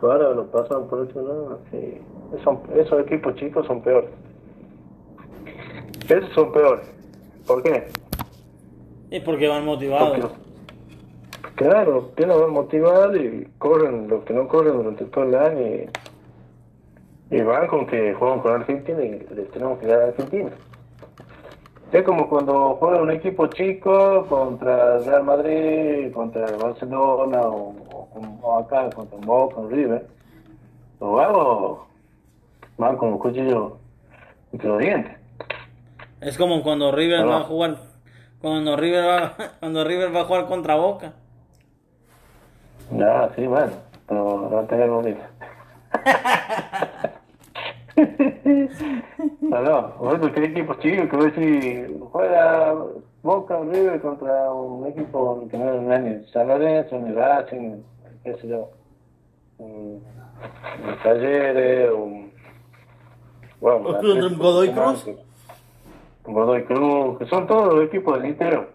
[0.01, 1.59] los árabes lo pasaron por otro lado.
[1.71, 1.97] Sí.
[2.43, 4.09] Son- esos equipos chicos son peores.
[6.09, 6.85] Esos son peores.
[7.47, 7.87] ¿Por qué?
[9.11, 10.19] Y porque van motivados.
[10.19, 10.35] Porque,
[11.55, 15.89] claro, tienen que motivar y corren lo que no corren durante todo el año y,
[17.35, 20.49] y van con que juegan con Argentina y les tenemos que dar a Argentina.
[21.93, 27.69] Es como cuando juega un equipo chico contra el Real Madrid, contra el Barcelona o,
[27.91, 30.07] o con- o acá contra Boca, con River.
[30.99, 31.79] Los vagos
[32.77, 33.77] van con un cuchillo
[34.51, 35.15] entre los dientes.
[36.19, 37.25] Es como cuando River Ah.
[37.25, 37.77] va a jugar.
[38.41, 41.13] Cuando River va, cuando River va a jugar contra Boca.
[42.91, 43.71] Ya, sí, bueno,
[44.07, 45.21] pero no bonito.
[49.41, 52.75] no, no, que hay equipos chicos que ves si juega
[53.21, 57.81] Boca o River contra un equipo que no es ni San Lorenzo, ni Racing,
[58.23, 58.69] qué sé yo,
[59.59, 60.01] un,
[60.87, 62.31] un Talleres, un...
[63.61, 65.07] Bueno, ¿O Atlético un Godoy Cruz?
[66.25, 68.69] un Godoy Cruz, que son todos los equipos del interior.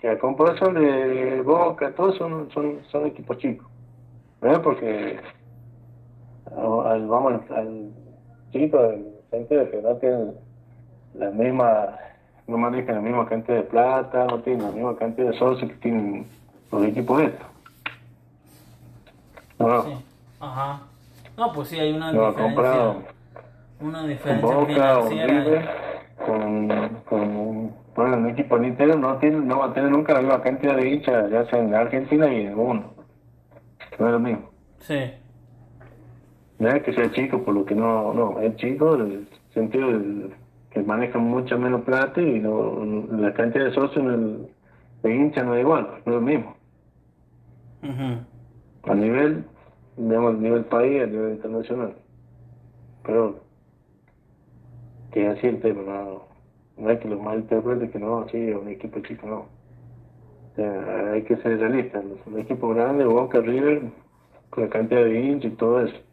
[0.00, 3.66] Que a comparación de Boca, todos son, son, son equipos chicos.
[4.40, 4.62] ¿verdad?
[4.62, 5.18] Porque
[6.56, 7.92] al- vamos al,
[8.52, 10.34] al chico, al gente que no tienen
[11.14, 11.96] la misma,
[12.46, 15.76] no manejan la misma cantidad de plata, no tienen la misma cantidad de socios que
[15.78, 16.26] tienen
[16.70, 17.46] los equipos estos.
[19.58, 19.96] No, Sí.
[20.40, 20.80] Ajá.
[21.36, 22.96] No, pues sí, hay una no, diferencia.
[23.80, 25.44] Una con diferencia Boca o financiera.
[25.44, 25.70] River,
[26.26, 26.68] con,
[27.08, 30.20] con un, bueno, un equipo al interior, no, tiene, no va a tener nunca la
[30.20, 32.92] misma cantidad de hinchas, ya sea en Argentina y en mundo.
[33.98, 34.50] No es lo mismo.
[34.80, 35.12] Sí.
[36.62, 39.88] No es que sea chico, por lo que no, no, es chico, el- sentido
[40.70, 44.48] que manejan mucha menos plata y la cantidad de socios en el,
[45.02, 46.54] de hincha no es igual, no es lo mismo.
[48.84, 49.44] A nivel,
[49.96, 51.94] digamos, a nivel país, a nivel internacional.
[53.02, 53.40] Pero,
[55.10, 56.22] que así el tema, no,
[56.76, 59.46] no hay que los malinterpreten que no, sí, un equipo chico, no.
[61.12, 62.04] hay que ser realistas.
[62.24, 63.82] Un equipo grande, Boca, River,
[64.50, 66.11] con la cantidad de hinchas y todo eso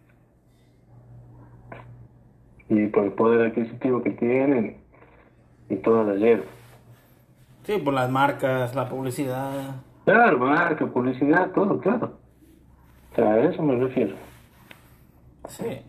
[2.70, 4.78] y por el poder adquisitivo que tienen
[5.70, 6.44] y todo la lleva.
[7.64, 9.76] Sí, por las marcas, la publicidad.
[10.06, 12.18] Claro, marca, publicidad, todo, claro.
[13.12, 14.16] O sea, a eso me refiero.
[15.48, 15.82] Sí.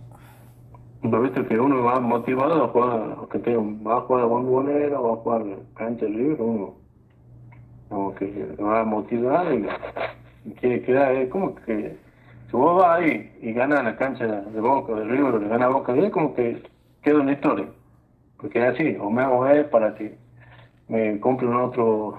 [1.02, 5.00] Pero visto que uno va motivado a jugar, que tenga, va a jugar a bombonera,
[5.00, 5.44] va a jugar
[5.74, 6.80] cancha libre, uno
[7.88, 9.66] como que va motivado y,
[10.44, 11.96] y quiere quedar, es como que
[12.50, 15.94] si vos vas ahí y ganas la cancha de Boca, de River, le gana Boca,
[15.94, 16.62] es como que
[17.02, 17.66] queda una historia.
[18.38, 20.16] Porque es así, o me hago ver para que
[20.88, 22.18] me compren otro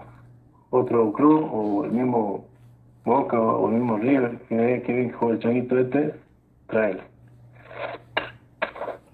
[0.70, 2.46] otro club, o el mismo
[3.04, 6.16] Boca, o el mismo River, que quieren jugar el changuito este,
[6.68, 7.02] tráelo.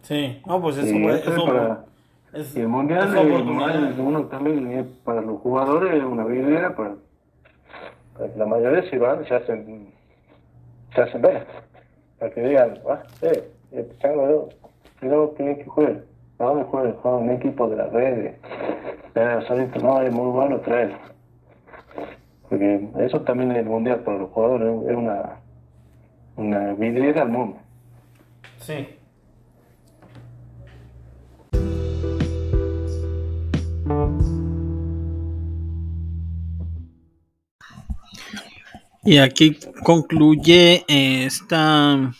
[0.02, 1.85] Sí, no, pues eso, es para,
[2.34, 6.95] y el mundial, el mundial uno también es para los jugadores es una vidriera para,
[8.14, 9.97] para que la mayoría se van, se hacen
[10.93, 11.45] se hacen ver.
[12.19, 14.49] Para que digan, ah, eh, el chango
[14.99, 16.03] creo que que juegue.
[16.39, 16.93] ¿A dónde juega?
[17.01, 18.31] Juega un equipo de la red.
[19.14, 20.95] Pero solito no, es muy bueno traer.
[22.49, 25.39] Porque eso también es el mundial para los jugadores, es una,
[26.35, 27.57] una vidriera al mundo.
[28.59, 28.97] Sí.
[39.09, 42.13] Y aquí concluye esta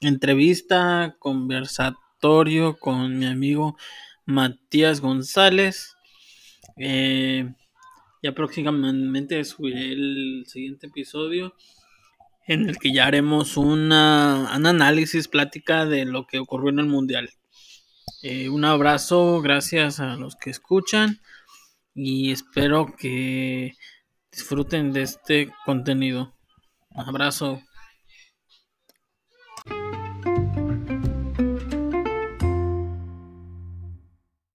[0.00, 3.76] entrevista, conversatorio con mi amigo
[4.24, 5.96] Matías González.
[6.76, 7.52] Eh,
[8.22, 11.56] ya próximamente subiré el siguiente episodio
[12.46, 16.86] en el que ya haremos una, un análisis, plática de lo que ocurrió en el
[16.86, 17.30] Mundial.
[18.22, 21.20] Eh, un abrazo, gracias a los que escuchan
[21.96, 23.72] y espero que
[24.30, 26.34] disfruten de este contenido.
[26.94, 27.62] Un abrazo.